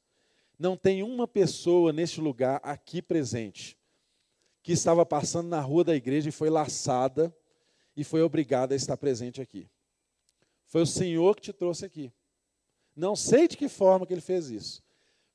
Não 0.58 0.76
tem 0.76 1.02
uma 1.02 1.26
pessoa 1.26 1.92
neste 1.92 2.20
lugar 2.20 2.60
aqui 2.62 3.00
presente 3.00 3.78
que 4.62 4.72
estava 4.72 5.04
passando 5.04 5.48
na 5.48 5.60
rua 5.60 5.84
da 5.84 5.96
igreja 5.96 6.28
e 6.28 6.32
foi 6.32 6.50
laçada 6.50 7.34
e 7.96 8.04
foi 8.04 8.22
obrigada 8.22 8.74
a 8.74 8.76
estar 8.76 8.96
presente 8.96 9.40
aqui. 9.40 9.68
Foi 10.66 10.82
o 10.82 10.86
Senhor 10.86 11.34
que 11.36 11.42
te 11.42 11.52
trouxe 11.52 11.84
aqui. 11.84 12.12
Não 12.94 13.16
sei 13.16 13.48
de 13.48 13.56
que 13.56 13.68
forma 13.68 14.06
que 14.06 14.12
ele 14.12 14.20
fez 14.20 14.50
isso 14.50 14.84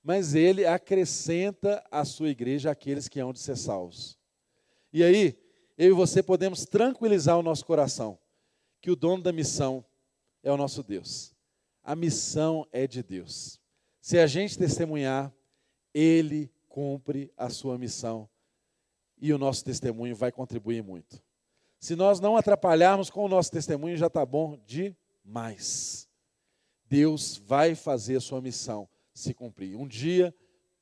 mas 0.03 0.33
ele 0.33 0.65
acrescenta 0.65 1.83
à 1.91 2.05
sua 2.05 2.29
igreja 2.29 2.71
aqueles 2.71 3.07
que 3.07 3.19
hão 3.19 3.33
de 3.33 3.39
ser 3.39 3.57
salvos. 3.57 4.17
E 4.91 5.03
aí, 5.03 5.37
eu 5.77 5.89
e 5.89 5.93
você 5.93 6.23
podemos 6.23 6.65
tranquilizar 6.65 7.37
o 7.37 7.43
nosso 7.43 7.65
coração 7.65 8.17
que 8.81 8.89
o 8.89 8.95
dono 8.95 9.21
da 9.21 9.31
missão 9.31 9.85
é 10.43 10.51
o 10.51 10.57
nosso 10.57 10.83
Deus. 10.83 11.35
A 11.83 11.95
missão 11.95 12.67
é 12.71 12.85
de 12.87 13.01
Deus. 13.01 13.59
Se 14.01 14.17
a 14.17 14.27
gente 14.27 14.57
testemunhar, 14.57 15.33
ele 15.93 16.51
cumpre 16.67 17.31
a 17.35 17.49
sua 17.49 17.77
missão 17.77 18.29
e 19.17 19.33
o 19.33 19.37
nosso 19.37 19.63
testemunho 19.65 20.15
vai 20.15 20.31
contribuir 20.31 20.83
muito. 20.83 21.21
Se 21.79 21.95
nós 21.95 22.19
não 22.19 22.35
atrapalharmos 22.35 23.09
com 23.09 23.25
o 23.25 23.29
nosso 23.29 23.51
testemunho, 23.51 23.97
já 23.97 24.07
está 24.07 24.25
bom 24.25 24.57
demais. 24.65 26.07
Deus 26.85 27.37
vai 27.37 27.75
fazer 27.75 28.17
a 28.17 28.21
sua 28.21 28.41
missão 28.41 28.89
se 29.13 29.33
cumprir. 29.33 29.75
Um 29.75 29.87
dia 29.87 30.33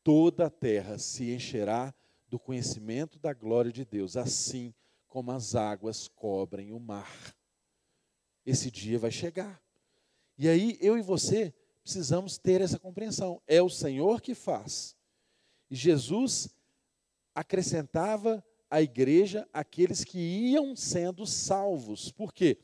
toda 0.03 0.47
a 0.47 0.49
terra 0.49 0.97
se 0.97 1.31
encherá 1.33 1.93
do 2.29 2.39
conhecimento 2.39 3.19
da 3.19 3.33
glória 3.33 3.71
de 3.71 3.85
Deus, 3.85 4.17
assim 4.17 4.73
como 5.07 5.31
as 5.31 5.55
águas 5.55 6.07
cobrem 6.07 6.71
o 6.71 6.79
mar. 6.79 7.36
Esse 8.47 8.71
dia 8.71 8.97
vai 8.97 9.11
chegar. 9.11 9.61
E 10.37 10.47
aí 10.47 10.77
eu 10.79 10.97
e 10.97 11.01
você 11.01 11.53
precisamos 11.83 12.37
ter 12.37 12.61
essa 12.61 12.79
compreensão. 12.79 13.41
É 13.45 13.61
o 13.61 13.69
Senhor 13.69 14.21
que 14.21 14.33
faz. 14.33 14.95
E 15.69 15.75
Jesus 15.75 16.49
acrescentava 17.35 18.41
à 18.71 18.81
igreja 18.81 19.45
aqueles 19.51 20.05
que 20.05 20.17
iam 20.17 20.77
sendo 20.77 21.25
salvos. 21.25 22.09
Por 22.09 22.31
quê? 22.31 22.57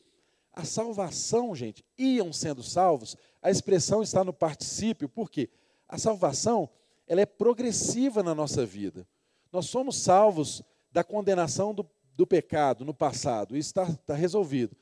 A 0.53 0.63
salvação, 0.63 1.53
gente, 1.53 1.83
iam 1.97 2.31
sendo 2.31 2.63
salvos, 2.63 3.17
a 3.41 3.51
expressão 3.51 4.01
está 4.01 4.23
no 4.23 4.31
particípio, 4.31 5.09
por 5.09 5.29
quê? 5.29 5.49
A 5.85 5.97
salvação, 5.97 6.69
ela 7.05 7.19
é 7.19 7.25
progressiva 7.25 8.23
na 8.23 8.33
nossa 8.33 8.65
vida. 8.65 9.05
Nós 9.51 9.65
somos 9.65 9.97
salvos 9.97 10.63
da 10.91 11.03
condenação 11.03 11.73
do, 11.73 11.85
do 12.15 12.25
pecado 12.25 12.85
no 12.85 12.93
passado, 12.93 13.57
isso 13.57 13.69
está 13.69 13.91
tá 14.05 14.15
resolvido. 14.15 14.77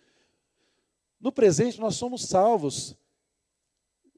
No 1.22 1.32
presente, 1.32 1.80
nós 1.80 1.96
somos 1.96 2.26
salvos 2.26 2.98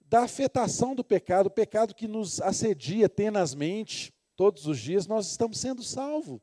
da 0.06 0.24
afetação 0.24 0.96
do 0.96 1.04
pecado, 1.04 1.48
o 1.48 1.52
pecado 1.52 1.94
que 1.94 2.08
nos 2.08 2.40
assedia 2.40 3.10
tenazmente 3.10 4.14
todos 4.36 4.66
os 4.68 4.80
dias, 4.80 5.06
nós 5.06 5.28
estamos 5.28 5.60
sendo 5.60 5.84
salvos. 5.84 6.40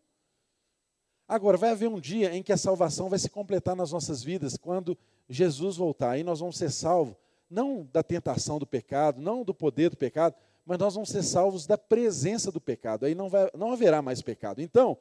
Agora, 1.27 1.57
vai 1.57 1.71
haver 1.71 1.89
um 1.89 2.01
dia 2.01 2.35
em 2.35 2.43
que 2.43 2.53
a 2.53 2.57
salvação 2.57 3.09
vai 3.09 3.19
se 3.19 3.31
completar 3.31 3.77
nas 3.77 3.93
nossas 3.93 4.23
vidas, 4.23 4.57
quando 4.57 4.99
Jesus 5.29 5.77
voltar, 5.77 6.11
aí 6.11 6.25
nós 6.25 6.41
vamos 6.41 6.59
ser 6.59 6.71
salvos 6.71 7.17
não 7.51 7.89
da 7.93 8.03
tentação 8.03 8.59
do 8.59 8.67
pecado, 8.67 9.21
não 9.21 9.43
do 9.43 9.53
poder 9.53 9.91
do 9.91 9.97
pecado, 9.97 10.37
mas 10.65 10.79
nós 10.79 10.95
vamos 10.95 11.09
ser 11.09 11.23
salvos 11.23 11.67
da 11.67 11.77
presença 11.77 12.53
do 12.53 12.61
pecado. 12.61 13.05
Aí 13.05 13.15
não, 13.15 13.29
vai, 13.29 13.51
não 13.57 13.73
haverá 13.73 14.01
mais 14.01 14.23
pecado. 14.23 14.63
Então, 14.63 14.97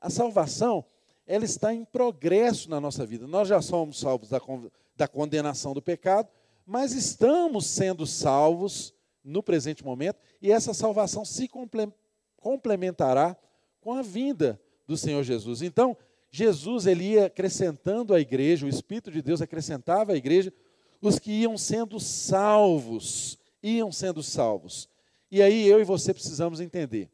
a 0.00 0.08
salvação, 0.08 0.82
ela 1.26 1.44
está 1.44 1.74
em 1.74 1.84
progresso 1.84 2.70
na 2.70 2.80
nossa 2.80 3.04
vida. 3.04 3.26
Nós 3.26 3.48
já 3.48 3.60
somos 3.60 4.00
salvos 4.00 4.30
da, 4.30 4.40
da 5.00 5.08
condenação 5.08 5.72
do 5.72 5.80
pecado, 5.80 6.28
mas 6.66 6.92
estamos 6.92 7.64
sendo 7.66 8.06
salvos 8.06 8.94
no 9.24 9.42
presente 9.42 9.82
momento, 9.82 10.18
e 10.42 10.52
essa 10.52 10.74
salvação 10.74 11.24
se 11.24 11.48
complementará 12.36 13.34
com 13.80 13.94
a 13.94 14.02
vinda 14.02 14.60
do 14.86 14.98
Senhor 14.98 15.22
Jesus. 15.22 15.62
Então, 15.62 15.96
Jesus 16.30 16.84
ele 16.84 17.12
ia 17.12 17.26
acrescentando 17.26 18.14
à 18.14 18.20
igreja, 18.20 18.66
o 18.66 18.68
Espírito 18.68 19.10
de 19.10 19.22
Deus 19.22 19.40
acrescentava 19.40 20.12
à 20.12 20.16
igreja 20.16 20.52
os 21.00 21.18
que 21.18 21.32
iam 21.32 21.56
sendo 21.56 21.98
salvos, 21.98 23.38
iam 23.62 23.90
sendo 23.90 24.22
salvos. 24.22 24.86
E 25.30 25.40
aí 25.40 25.66
eu 25.66 25.80
e 25.80 25.84
você 25.84 26.12
precisamos 26.12 26.60
entender. 26.60 27.08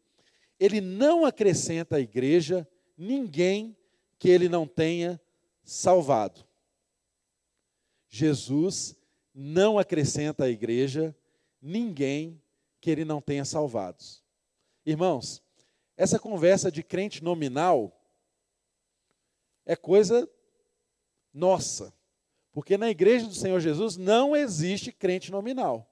Ele 0.59 0.81
não 0.81 1.25
acrescenta 1.25 1.97
à 1.97 2.01
igreja 2.01 2.67
ninguém 2.99 3.77
que 4.19 4.29
ele 4.29 4.49
não 4.49 4.67
tenha 4.67 5.21
salvado. 5.63 6.46
Jesus 8.17 8.97
não 9.35 9.79
acrescenta 9.79 10.45
à 10.45 10.49
igreja 10.49 11.15
ninguém 11.61 12.41
que 12.81 12.91
ele 12.91 13.05
não 13.05 13.21
tenha 13.21 13.45
salvado. 13.45 14.03
Irmãos, 14.85 15.43
essa 15.97 16.19
conversa 16.19 16.71
de 16.71 16.83
crente 16.83 17.23
nominal 17.23 17.93
é 19.67 19.77
coisa 19.77 20.29
nossa. 21.33 21.93
Porque 22.53 22.79
na 22.79 22.89
igreja 22.89 23.27
do 23.27 23.35
Senhor 23.35 23.61
Jesus 23.61 23.99
não 23.99 24.35
existe 24.35 24.91
crente 24.91 25.31
nominal. 25.31 25.87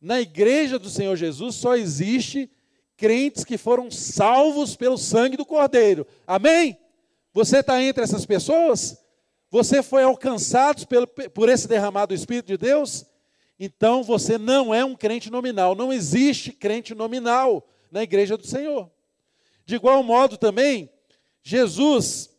Na 0.00 0.20
igreja 0.20 0.78
do 0.78 0.88
Senhor 0.88 1.16
Jesus 1.16 1.56
só 1.56 1.76
existe 1.76 2.50
crentes 2.96 3.44
que 3.44 3.58
foram 3.58 3.90
salvos 3.90 4.76
pelo 4.76 4.96
sangue 4.96 5.36
do 5.36 5.44
Cordeiro. 5.44 6.06
Amém? 6.26 6.78
Você 7.32 7.58
está 7.58 7.82
entre 7.82 8.02
essas 8.02 8.24
pessoas? 8.24 9.03
Você 9.54 9.84
foi 9.84 10.02
alcançado 10.02 10.84
por 11.32 11.48
esse 11.48 11.68
derramado 11.68 12.08
do 12.08 12.18
Espírito 12.18 12.46
de 12.46 12.56
Deus? 12.56 13.06
Então 13.56 14.02
você 14.02 14.36
não 14.36 14.74
é 14.74 14.84
um 14.84 14.96
crente 14.96 15.30
nominal. 15.30 15.76
Não 15.76 15.92
existe 15.92 16.50
crente 16.50 16.92
nominal 16.92 17.64
na 17.88 18.02
igreja 18.02 18.36
do 18.36 18.44
Senhor. 18.44 18.90
De 19.64 19.76
igual 19.76 20.02
modo 20.02 20.36
também, 20.36 20.90
Jesus, 21.40 22.30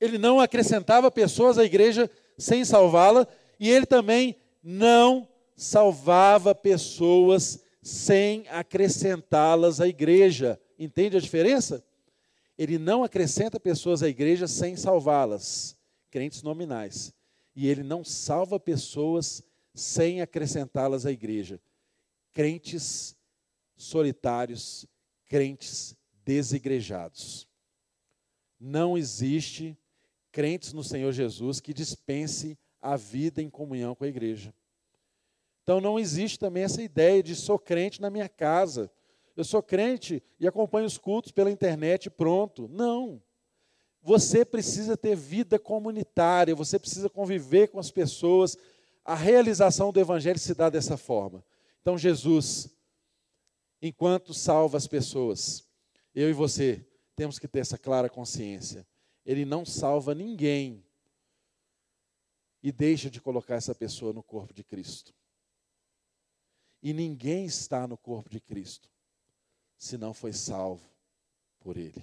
ele 0.00 0.16
não 0.16 0.38
acrescentava 0.38 1.10
pessoas 1.10 1.58
à 1.58 1.64
igreja 1.64 2.08
sem 2.38 2.64
salvá-la, 2.64 3.26
e 3.58 3.68
ele 3.68 3.84
também 3.84 4.36
não 4.62 5.26
salvava 5.56 6.54
pessoas 6.54 7.64
sem 7.82 8.46
acrescentá-las 8.48 9.80
à 9.80 9.88
igreja. 9.88 10.56
Entende 10.78 11.16
a 11.16 11.20
diferença? 11.20 11.84
Ele 12.56 12.78
não 12.78 13.02
acrescenta 13.02 13.58
pessoas 13.58 14.04
à 14.04 14.08
igreja 14.08 14.46
sem 14.46 14.76
salvá-las, 14.76 15.76
crentes 16.12 16.42
nominais. 16.42 17.12
E 17.56 17.66
ele 17.66 17.82
não 17.82 18.04
salva 18.04 18.60
pessoas 18.60 19.42
sem 19.74 20.20
acrescentá-las 20.20 21.06
à 21.06 21.10
igreja. 21.10 21.58
Crentes 22.32 23.16
solitários, 23.76 24.86
crentes 25.26 25.96
desigrejados. 26.24 27.48
Não 28.60 28.96
existe 28.96 29.76
crentes 30.30 30.72
no 30.72 30.84
Senhor 30.84 31.12
Jesus 31.12 31.58
que 31.58 31.74
dispense 31.74 32.58
a 32.80 32.96
vida 32.96 33.42
em 33.42 33.50
comunhão 33.50 33.94
com 33.94 34.04
a 34.04 34.08
igreja. 34.08 34.54
Então 35.62 35.80
não 35.80 35.98
existe 35.98 36.38
também 36.38 36.62
essa 36.62 36.82
ideia 36.82 37.22
de 37.22 37.34
sou 37.34 37.58
crente 37.58 38.00
na 38.00 38.10
minha 38.10 38.28
casa. 38.28 38.90
Eu 39.34 39.44
sou 39.44 39.62
crente 39.62 40.22
e 40.38 40.46
acompanho 40.46 40.86
os 40.86 40.98
cultos 40.98 41.32
pela 41.32 41.50
internet 41.50 42.10
pronto. 42.10 42.68
Não. 42.68 43.22
Você 44.02 44.44
precisa 44.44 44.96
ter 44.96 45.14
vida 45.14 45.58
comunitária, 45.58 46.56
você 46.56 46.78
precisa 46.78 47.08
conviver 47.08 47.68
com 47.68 47.78
as 47.78 47.90
pessoas. 47.90 48.56
A 49.04 49.14
realização 49.14 49.92
do 49.92 50.00
evangelho 50.00 50.38
se 50.38 50.54
dá 50.54 50.68
dessa 50.68 50.96
forma. 50.96 51.44
Então 51.80 51.96
Jesus, 51.96 52.68
enquanto 53.80 54.34
salva 54.34 54.76
as 54.76 54.88
pessoas, 54.88 55.64
eu 56.12 56.28
e 56.28 56.32
você 56.32 56.84
temos 57.14 57.38
que 57.38 57.46
ter 57.46 57.60
essa 57.60 57.78
clara 57.78 58.08
consciência. 58.08 58.86
Ele 59.24 59.44
não 59.44 59.64
salva 59.64 60.14
ninguém 60.14 60.84
e 62.60 62.72
deixa 62.72 63.08
de 63.08 63.20
colocar 63.20 63.54
essa 63.54 63.74
pessoa 63.74 64.12
no 64.12 64.22
corpo 64.22 64.52
de 64.52 64.64
Cristo. 64.64 65.14
E 66.82 66.92
ninguém 66.92 67.44
está 67.44 67.86
no 67.86 67.96
corpo 67.96 68.28
de 68.28 68.40
Cristo 68.40 68.90
se 69.78 69.96
não 69.96 70.12
foi 70.12 70.32
salvo 70.32 70.88
por 71.60 71.76
Ele. 71.76 72.02